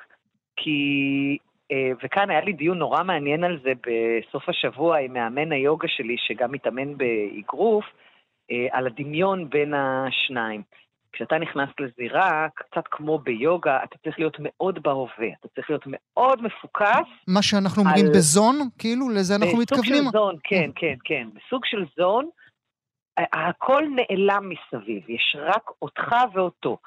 כי, 0.56 1.38
אה, 1.72 1.92
וכאן 2.04 2.30
היה 2.30 2.42
לי 2.42 2.54
דיון 2.54 2.78
נורא 2.78 3.04
מעניין 3.04 3.44
על 3.44 3.60
זה 3.64 3.72
בסוף 3.82 4.50
השבוע 4.50 4.98
עם 4.98 5.14
מאמן 5.14 5.52
היוגה 5.52 5.88
שלי, 5.88 6.16
שגם 6.18 6.52
מתאמן 6.52 6.98
באגרוף, 6.98 7.86
על 8.72 8.88
הדמיון 8.88 9.50
בין 9.50 9.74
השניים. 9.74 10.62
כשאתה 11.18 11.38
נכנס 11.38 11.70
לזירה, 11.80 12.48
קצת 12.56 12.84
כמו 12.92 13.20
ביוגה, 13.20 13.84
אתה 13.84 13.98
צריך 14.04 14.20
להיות 14.20 14.38
מאוד 14.40 14.84
בהווה, 14.84 15.28
אתה 15.40 15.48
צריך 15.56 15.70
להיות 15.70 15.84
מאוד 15.88 16.42
מפוקס. 16.42 17.08
מה 17.28 17.42
שאנחנו 17.42 17.84
אומרים 17.84 18.06
על- 18.06 18.12
בזון, 18.12 18.56
כאילו, 18.78 19.10
לזה 19.10 19.36
אנחנו 19.36 19.58
מתכוונים? 19.58 19.94
בסוג 19.94 20.12
של 20.12 20.18
זון, 20.18 20.36
כן, 20.44 20.70
כן, 20.76 20.96
כן. 21.04 21.28
בסוג 21.34 21.66
של 21.66 21.86
זון, 21.98 22.30
הכל 23.34 23.84
נעלם 23.96 24.50
מסביב, 24.50 25.10
יש 25.10 25.36
רק 25.40 25.64
אותך 25.82 26.16
ואותו. 26.34 26.78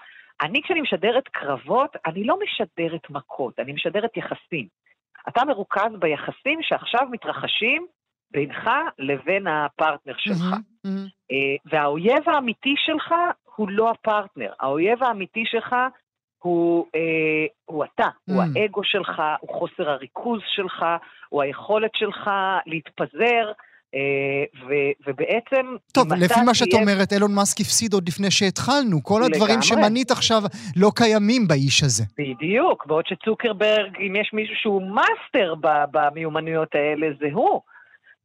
אני, 0.42 0.60
כשאני 0.64 0.80
משדרת 0.80 1.28
קרבות, 1.28 1.96
אני 2.06 2.24
לא 2.24 2.36
משדרת 2.44 3.10
מכות, 3.10 3.60
אני 3.60 3.72
משדרת 3.72 4.16
יחסים. 4.16 4.66
אתה 5.28 5.44
מרוכז 5.44 5.90
ביחסים 5.98 6.58
שעכשיו 6.62 7.06
מתרחשים 7.10 7.86
בינך 8.30 8.70
לבין 8.98 9.46
הפרטנר 9.46 10.14
שלך. 10.18 10.42
מהמם. 10.84 11.06
אה, 11.30 11.56
והאויב 11.64 12.28
האמיתי 12.28 12.74
שלך 12.86 13.14
הוא 13.56 13.68
לא 13.70 13.90
הפרטנר, 13.90 14.52
האויב 14.60 15.02
האמיתי 15.04 15.42
שלך 15.46 15.74
הוא, 16.42 16.86
אה, 16.94 17.00
הוא 17.64 17.84
אתה, 17.84 18.04
Mm. 18.04 18.32
הוא 18.32 18.42
האגו 18.42 18.84
שלך, 18.84 19.22
הוא 19.40 19.58
חוסר 19.58 19.90
הריכוז 19.90 20.40
שלך, 20.56 20.84
הוא 21.28 21.42
היכולת 21.42 21.90
שלך 21.94 22.30
להתפזר, 22.66 23.52
אה, 23.94 24.00
ו, 24.68 24.72
ובעצם... 25.06 25.76
טוב, 25.92 26.12
לפי 26.12 26.40
מה 26.46 26.54
שאת 26.54 26.68
תהיה- 26.70 26.82
אומרת, 26.82 27.12
אילון 27.12 27.34
מאסק 27.34 27.60
הפסיד 27.60 27.92
עוד 27.92 28.08
לפני 28.08 28.30
שהתחלנו. 28.30 29.02
כל 29.02 29.22
הדברים 29.22 29.42
לגמרי. 29.58 29.62
שמנית 29.66 30.10
עכשיו 30.10 30.42
לא 30.76 30.90
קיימים 30.96 31.48
באיש 31.48 31.82
הזה. 31.82 32.04
בדיוק, 32.18 32.86
בעוד 32.86 33.04
שצוקרברג, 33.06 33.96
אם 34.06 34.16
יש 34.20 34.30
מישהו 34.32 34.54
שהוא 34.56 34.82
מאסטר 34.82 35.54
במיומנויות 35.92 36.74
האלה, 36.74 37.06
זה 37.20 37.26
הוא. 37.32 37.60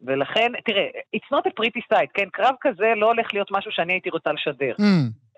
ולכן, 0.08 0.52
תראה, 0.66 0.88
it's 1.16 1.36
not 1.36 1.44
a 1.48 1.52
pretty 1.62 1.82
sight, 1.94 2.08
כן? 2.14 2.30
קרב 2.34 2.56
כזה 2.62 2.94
לא 2.96 3.06
הולך 3.06 3.34
להיות 3.34 3.48
משהו 3.52 3.72
שאני 3.72 3.94
הייתי 3.94 4.10
רוצה 4.10 4.32
לשדר. 4.32 4.76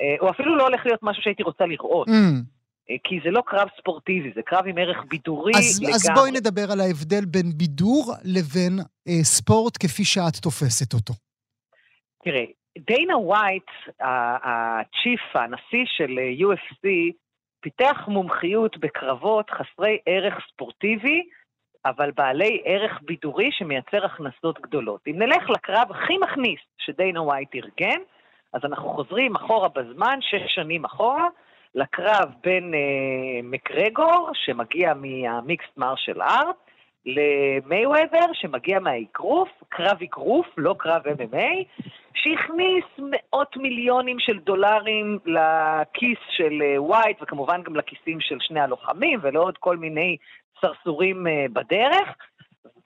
אה, 0.01 0.15
או 0.19 0.29
אפילו 0.29 0.55
לא 0.55 0.63
הולך 0.63 0.85
להיות 0.85 0.99
משהו 1.03 1.23
שהייתי 1.23 1.43
רוצה 1.43 1.65
לראות. 1.65 2.07
אמ. 2.07 2.57
אה, 2.89 2.95
כי 3.03 3.19
זה 3.23 3.31
לא 3.31 3.43
קרב 3.45 3.67
ספורטיבי, 3.79 4.31
זה 4.35 4.41
קרב 4.41 4.67
עם 4.67 4.77
ערך 4.77 4.97
בידורי 5.09 5.51
אז, 5.55 5.79
לגמרי. 5.81 5.95
אז 5.95 6.09
בואי 6.15 6.31
נדבר 6.31 6.71
על 6.71 6.79
ההבדל 6.79 7.25
בין 7.25 7.51
בידור 7.57 8.13
לבין 8.23 8.79
אה, 9.07 9.23
ספורט 9.23 9.77
כפי 9.79 10.05
שאת 10.05 10.35
תופסת 10.41 10.93
אותו. 10.93 11.13
תראה, 12.23 12.43
דיינה 12.77 13.17
ווייט, 13.17 13.69
הצ'יף, 13.99 15.35
הנשיא 15.35 15.85
של 15.97 16.19
אה, 16.19 16.47
UFC, 16.47 16.87
פיתח 17.61 17.97
מומחיות 18.07 18.77
בקרבות 18.77 19.49
חסרי 19.49 19.97
ערך 20.05 20.33
ספורטיבי, 20.53 21.23
אבל 21.89 22.11
בעלי 22.11 22.61
ערך 22.65 22.99
בידורי 23.01 23.49
שמייצר 23.51 24.05
הכנסות 24.05 24.61
גדולות. 24.61 25.01
אם 25.07 25.15
נלך 25.17 25.49
לקרב 25.49 25.87
הכי 25.89 26.17
מכניס 26.17 26.59
שדיינה 26.77 27.21
ווייט 27.21 27.55
ארגן, 27.55 27.99
אז 28.53 28.61
אנחנו 28.63 28.89
חוזרים 28.89 29.35
אחורה 29.35 29.69
בזמן, 29.69 30.19
שש 30.21 30.55
שנים 30.55 30.85
אחורה, 30.85 31.27
לקרב 31.75 32.33
בין 32.43 32.73
אה, 32.73 32.79
מקרגור, 33.43 34.29
שמגיע 34.33 34.93
מהמיקסט 34.93 35.77
מרשל 35.77 36.21
ארט, 36.21 36.66
למייוודר, 37.07 38.25
שמגיע 38.33 38.79
מהאגרוף, 38.79 39.49
קרב 39.69 39.97
אגרוף, 40.03 40.47
לא 40.57 40.75
קרב 40.79 41.01
MMA, 41.07 41.83
שהכניס 42.13 42.85
מאות 42.97 43.57
מיליונים 43.57 44.19
של 44.19 44.39
דולרים 44.39 45.19
לכיס 45.25 46.19
של 46.29 46.61
אה, 46.61 46.81
ווייט, 46.81 47.21
וכמובן 47.21 47.63
גם 47.63 47.75
לכיסים 47.75 48.19
של 48.19 48.37
שני 48.39 48.59
הלוחמים, 48.59 49.19
ולעוד 49.21 49.57
כל 49.57 49.77
מיני 49.77 50.17
סרסורים 50.61 51.27
אה, 51.27 51.45
בדרך. 51.53 52.15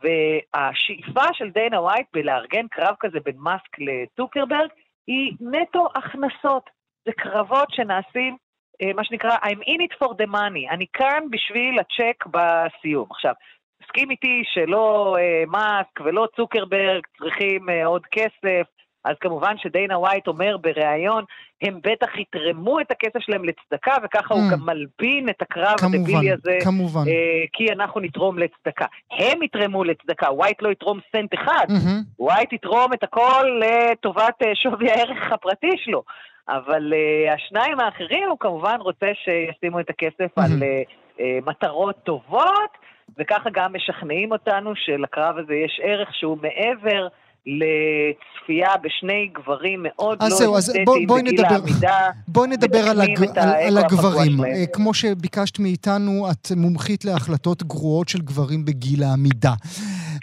והשאיפה 0.03 1.33
של 1.33 1.49
דיינה 1.49 1.81
ווייט 1.81 2.07
בלארגן 2.13 2.67
קרב 2.67 2.95
כזה 2.99 3.19
בין 3.25 3.35
מאסק 3.37 3.79
לצוקרברג, 3.79 4.69
היא 5.07 5.33
נטו 5.41 5.87
הכנסות. 5.95 6.69
זה 7.05 7.11
קרבות 7.11 7.67
שנעשים, 7.71 8.37
אה, 8.81 8.93
מה 8.95 9.03
שנקרא, 9.03 9.35
I'm 9.35 9.67
in 9.67 9.81
it 9.81 10.03
for 10.03 10.09
the 10.09 10.27
money. 10.27 10.71
אני 10.71 10.85
כאן 10.93 11.23
בשביל 11.31 11.79
הצ'ק 11.79 12.25
בסיום. 12.25 13.07
עכשיו, 13.11 13.33
תסכים 13.81 14.11
איתי 14.11 14.43
שלא 14.53 15.17
אה, 15.19 15.43
מאסק 15.47 16.01
ולא 16.05 16.27
צוקרברג 16.35 17.01
צריכים 17.17 17.69
אה, 17.69 17.85
עוד 17.85 18.01
כסף, 18.11 18.67
אז 19.05 19.15
כמובן 19.21 19.55
שדיינה 19.57 19.97
ווייט 19.97 20.27
אומר 20.27 20.57
בריאיון, 20.57 21.23
הם 21.61 21.79
בטח 21.83 22.17
יתרמו 22.17 22.79
את 22.79 22.91
הכסף 22.91 23.19
שלהם 23.19 23.43
לצדקה, 23.45 23.95
וככה 24.03 24.33
הוא 24.33 24.43
Mm. 24.43 24.51
גם 24.51 24.59
מלבין 24.65 25.29
את 25.29 25.41
הקרב 25.41 25.75
הדבילי 25.83 26.31
הזה, 26.31 26.57
כמובן. 26.63 27.01
אה, 27.07 27.43
כי 27.53 27.71
אנחנו 27.71 27.99
נתרום 27.99 28.37
לצדקה. 28.39 28.85
הם 29.11 29.43
יתרמו 29.43 29.83
לצדקה, 29.83 30.31
ווייט 30.31 30.61
לא 30.61 30.69
יתרום 30.69 30.99
סנט 31.11 31.33
אחד, 31.33 31.65
מהמם. 31.69 32.01
ווייט 32.19 32.53
יתרום 32.53 32.93
את 32.93 33.03
הכל 33.03 33.59
לטובת 33.59 34.35
אה, 34.45 34.55
שווי 34.55 34.91
הערך 34.91 35.31
הפרטי 35.31 35.77
שלו. 35.77 36.03
אבל 36.49 36.93
uh, 36.93 37.33
השניים 37.33 37.79
האחרים, 37.79 38.29
הוא 38.29 38.37
כמובן 38.39 38.77
רוצה 38.79 39.07
שישימו 39.23 39.79
את 39.79 39.89
הכסף 39.89 40.37
מהמם. 40.37 40.53
על 40.53 40.59
uh, 40.59 41.17
uh, 41.17 41.49
מטרות 41.49 41.95
טובות, 42.03 42.71
וככה 43.19 43.49
גם 43.53 43.73
משכנעים 43.75 44.31
אותנו 44.31 44.71
שלקרב 44.75 45.35
הזה 45.37 45.53
יש 45.65 45.79
ערך 45.83 46.09
שהוא 46.19 46.37
מעבר 46.41 47.07
לצפייה 47.45 48.69
בשני 48.83 49.29
גברים 49.33 49.79
מאוד 49.83 50.17
לא 50.21 50.27
אז 50.27 50.41
בוא- 50.45 50.59
אסתטיים 50.59 50.85
בואי 50.85 51.21
בגיל 51.23 51.33
נדבר- 51.41 51.53
העמידה. 51.55 51.97
בואי 52.27 52.47
נדבר 52.49 52.77
על, 52.89 53.01
הג... 53.01 53.23
על, 53.37 53.49
על 53.49 53.77
הגברים. 53.77 54.37
שלהם. 54.37 54.45
אה, 54.45 54.65
כמו 54.73 54.93
שביקשת 54.93 55.59
מאיתנו, 55.59 56.27
את 56.31 56.51
מומחית 56.55 57.05
להחלטות 57.05 57.63
גרועות 57.63 58.09
של 58.09 58.19
גברים 58.21 58.65
בגיל 58.65 59.03
העמידה. 59.03 59.53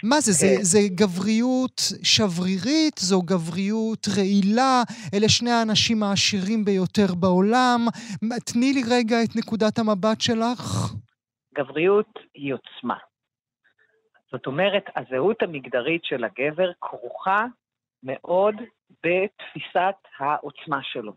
מה 0.03 0.21
זה? 0.21 0.31
זה, 0.31 0.55
כן. 0.57 0.63
זה 0.63 0.79
גבריות 0.95 1.81
שברירית? 2.03 2.97
זו 2.99 3.21
גבריות 3.21 4.07
רעילה? 4.17 4.83
אלה 5.13 5.29
שני 5.29 5.51
האנשים 5.51 6.03
העשירים 6.03 6.65
ביותר 6.65 7.15
בעולם. 7.15 7.87
תני 8.45 8.73
לי 8.73 8.83
רגע 8.89 9.23
את 9.23 9.35
נקודת 9.35 9.79
המבט 9.79 10.21
שלך. 10.21 10.93
גבריות 11.55 12.19
היא 12.33 12.53
עוצמה. 12.53 12.97
זאת 14.31 14.47
אומרת, 14.47 14.83
הזהות 14.95 15.41
המגדרית 15.41 16.05
של 16.05 16.23
הגבר 16.23 16.71
כרוכה 16.81 17.45
מאוד 18.03 18.55
בתפיסת 19.03 19.95
העוצמה 20.17 20.79
שלו. 20.83 21.13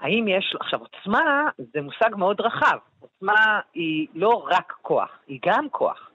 האם 0.00 0.28
יש, 0.28 0.56
עכשיו 0.60 0.80
עוצמה 0.80 1.48
זה 1.56 1.80
מושג 1.80 2.10
מאוד 2.16 2.40
רחב. 2.40 2.78
עוצמה 3.00 3.60
היא 3.74 4.06
לא 4.14 4.46
רק 4.50 4.72
כוח, 4.82 5.18
היא 5.26 5.40
גם 5.46 5.70
כוח, 5.70 6.10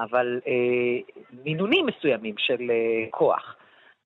אבל 0.00 0.40
אה, 0.46 1.14
מינונים 1.44 1.86
מסוימים 1.86 2.34
של 2.38 2.70
אה, 2.70 3.10
כוח. 3.10 3.56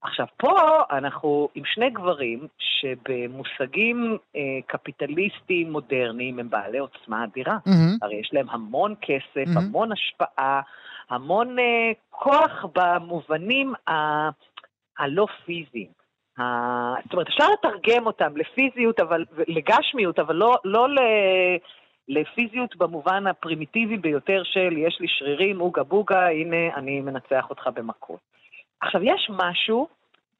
עכשיו, 0.02 0.26
פה 0.36 0.52
אנחנו 0.90 1.48
עם 1.54 1.62
שני 1.64 1.90
גברים 1.90 2.46
שבמושגים 2.58 4.16
אה, 4.36 4.40
קפיטליסטיים 4.66 5.72
מודרניים 5.72 6.38
הם 6.38 6.50
בעלי 6.50 6.78
עוצמה 6.78 7.24
אדירה. 7.24 7.58
מהמם. 7.66 7.96
הרי 8.02 8.16
יש 8.16 8.30
להם 8.32 8.50
המון 8.50 8.94
כסף, 9.00 9.36
מהמם. 9.46 9.58
המון 9.58 9.92
השפעה, 9.92 10.60
המון 11.10 11.58
אה, 11.58 11.64
כוח 12.10 12.64
במובנים 12.74 13.74
ה- 13.88 14.28
הלא 14.98 15.26
פיזיים. 15.44 15.88
ה- 16.38 16.94
זאת 17.04 17.12
אומרת, 17.12 17.28
אפשר 17.28 17.44
לתרגם 17.52 18.06
אותם 18.06 18.36
לפיזיות, 18.36 19.00
אבל, 19.00 19.24
לגשמיות, 19.48 20.18
אבל 20.18 20.34
לא, 20.36 20.58
לא 20.64 20.88
ל... 20.88 20.98
לפיזיות 22.08 22.76
במובן 22.76 23.26
הפרימיטיבי 23.26 23.96
ביותר 23.96 24.42
של 24.44 24.76
יש 24.76 24.98
לי 25.00 25.06
שרירים, 25.08 25.60
אוגה 25.60 25.82
בוגה, 25.82 26.26
הנה 26.28 26.74
אני 26.76 27.00
מנצח 27.00 27.50
אותך 27.50 27.66
במכות. 27.74 28.37
עכשיו, 28.80 29.02
יש 29.04 29.30
משהו 29.30 29.88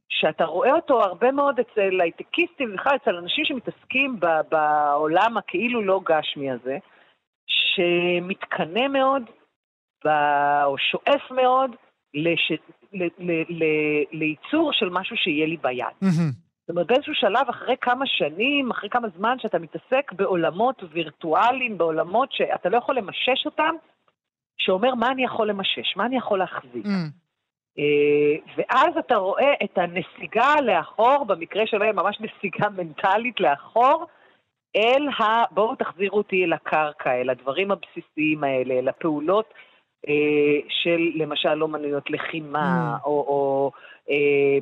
שאתה 0.09 0.45
רואה 0.45 0.73
אותו 0.73 1.03
הרבה 1.03 1.33
מאוד 1.33 1.61
אצל 1.61 2.01
הייטקיסטים, 2.01 2.77
בכלל 2.77 2.97
אצל 2.97 3.17
אנשים 3.17 3.45
שמתעסקים 3.45 4.21
ב- 4.21 4.41
בעולם 4.51 5.37
הכאילו 5.37 5.83
לא 5.83 6.01
גשמי 6.05 6.51
הזה, 6.51 6.79
שמתקנא 7.47 8.89
מאוד, 8.89 9.23
ב- 10.05 10.63
או 10.65 10.79
שואף 10.79 11.31
מאוד, 11.31 11.71
לש... 12.15 12.53
ל... 12.93 13.05
ל... 13.19 13.33
ל... 13.49 13.65
לייצור 14.13 14.73
של 14.73 14.89
משהו 14.89 15.17
שיהיה 15.17 15.47
לי 15.47 15.57
ביד. 15.57 15.87
מהמם. 16.01 16.31
זאת 16.61 16.71
אומרת, 16.71 16.87
באיזשהו 16.87 17.15
שלב, 17.15 17.49
אחרי 17.51 17.77
כמה 17.81 18.07
שנים, 18.07 18.71
אחרי 18.71 18.91
כמה 18.91 19.09
זמן 19.17 19.37
שאתה 19.39 19.59
מתעסק 19.59 20.13
בעולמות 20.13 20.83
וירטואליים, 20.91 21.79
בעולמות 21.79 22.33
שאתה 22.33 22.69
לא 22.69 22.77
יכול 22.77 22.97
למשש 22.97 23.47
אותם, 23.47 23.75
שאומר 24.59 24.95
מה 24.95 25.07
אני 25.11 25.25
יכול 25.25 25.49
למשש, 25.49 25.97
מה 25.97 26.07
אני 26.07 26.17
יכול 26.17 26.39
להחזיק. 26.39 26.85
מהמם. 26.85 27.28
אה, 27.79 28.37
ואז 28.57 28.97
אתה 28.99 29.17
רואה 29.17 29.53
את 29.65 29.79
הנסיגה 29.79 30.55
לאחור, 30.63 31.25
במקרה 31.25 31.67
שלהם 31.67 31.97
ממש 31.97 32.19
נסיגה 32.21 32.69
מנטלית 32.69 33.41
לאחור, 33.41 34.07
אל 34.77 35.09
ה... 35.21 35.45
בואו 35.51 35.75
תחזירו 35.75 36.19
אותי 36.19 36.45
אל 36.45 36.53
הקרקע, 36.53 37.21
אל 37.21 37.31
הדברים 37.31 37.71
הבסיסיים 37.71 38.45
האלה, 38.45 38.75
אל 38.75 38.89
הפעולות 38.89 39.55
אה, 40.09 40.61
של 40.69 41.11
למשל 41.15 41.63
אומנויות 41.63 42.11
לחימה, 42.11 42.97
Mm. 42.97 43.05
או, 43.07 43.11
או 43.11 43.71
אה, 44.11 44.59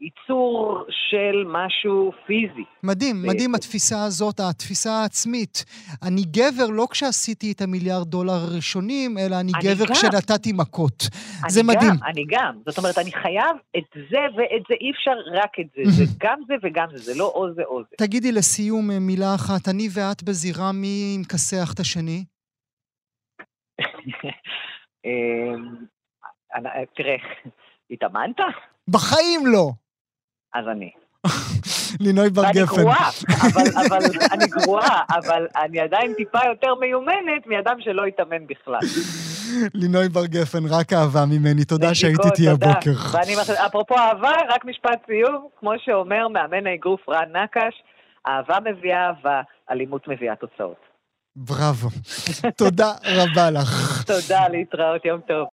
ייצור 0.00 0.84
של 0.90 1.44
משהו 1.46 2.12
פיזי. 2.26 2.64
מדהים, 2.82 3.22
מדהים 3.22 3.54
התפיסה 3.54 4.04
הזאת, 4.04 4.40
התפיסה 4.40 4.90
העצמית. 4.92 5.64
אני 6.02 6.22
גבר 6.22 6.66
לא 6.70 6.86
כשעשיתי 6.90 7.52
את 7.52 7.60
המיליארד 7.60 8.08
דולר 8.08 8.32
הראשונים, 8.32 9.18
אלא 9.18 9.40
אני, 9.40 9.52
אני 9.54 9.64
גבר 9.74 9.84
גם. 9.86 9.94
כשנתתי 9.94 10.52
מכות. 10.52 11.02
אני 11.42 11.50
זה 11.50 11.62
מדהים. 11.62 11.90
גם, 11.90 11.96
אני 12.06 12.24
גם. 12.30 12.58
זאת 12.66 12.78
אומרת, 12.78 12.98
אני 12.98 13.12
חייב 13.12 13.56
את 13.76 13.84
זה 14.10 14.18
ואת 14.36 14.62
זה, 14.68 14.74
אי 14.80 14.90
אפשר 14.90 15.16
רק 15.42 15.50
את 15.60 15.66
זה. 15.76 15.82
זה 15.90 16.04
גם 16.18 16.38
זה 16.46 16.54
וגם 16.62 16.86
זה, 16.92 16.98
זה 16.98 17.18
לא 17.18 17.32
או 17.34 17.54
זה 17.54 17.62
או 17.64 17.80
זה. 17.82 17.96
תגידי 17.98 18.32
לסיום 18.32 18.90
אה, 18.90 18.98
מילה 18.98 19.34
אחת, 19.34 19.68
אני 19.68 19.88
ואת 19.94 20.22
בזירה, 20.22 20.72
מי 20.72 21.16
מכסח 21.20 21.72
את 21.74 21.80
השני? 21.80 22.24
אמ, 25.04 25.76
אני- 26.54 26.68
תראה, 26.96 27.16
התאמנת? 27.90 28.36
בחיים 28.88 29.46
לא! 29.46 29.70
אז 30.56 30.64
אני. 30.68 30.90
לינוי 32.00 32.30
בר 32.30 32.42
ואני 32.42 32.52
גפן. 32.52 32.76
גרועה, 32.82 33.10
אבל, 33.42 33.86
אבל 33.86 34.04
אני 34.32 34.46
גרועה, 34.46 35.02
אבל 35.08 35.46
אני 35.56 35.80
עדיין 35.80 36.14
טיפה 36.16 36.38
יותר 36.48 36.74
מיומנת 36.74 37.46
מאדם 37.46 37.76
שלא 37.80 38.04
התאמן 38.04 38.46
בכלל. 38.46 38.78
לינוי 39.74 40.08
בר 40.08 40.26
גפן, 40.26 40.58
רק 40.70 40.92
אהבה 40.92 41.24
ממני. 41.26 41.64
תודה 41.64 41.94
שהיית 41.94 42.24
איתי. 42.24 42.48
הבוקר. 42.48 42.90
ואני, 43.12 43.34
אפרופו 43.66 43.94
אהבה, 43.98 44.32
רק 44.48 44.64
משפט 44.64 45.06
סיום, 45.06 45.48
כמו 45.60 45.72
שאומר 45.84 46.28
מאמן 46.28 46.66
האגרוף 46.66 47.08
רן 47.08 47.36
נקש, 47.36 47.82
אהבה 48.28 48.56
מביאה 48.64 49.06
אהבה, 49.06 49.40
אלימות 49.70 50.08
מביאה 50.08 50.36
תוצאות. 50.36 50.86
בראבו. 51.36 51.88
תודה 52.56 52.92
רבה 53.04 53.50
לך. 53.50 54.04
תודה, 54.06 54.48
להתראות, 54.48 55.04
יום 55.04 55.20
טוב. 55.20 55.48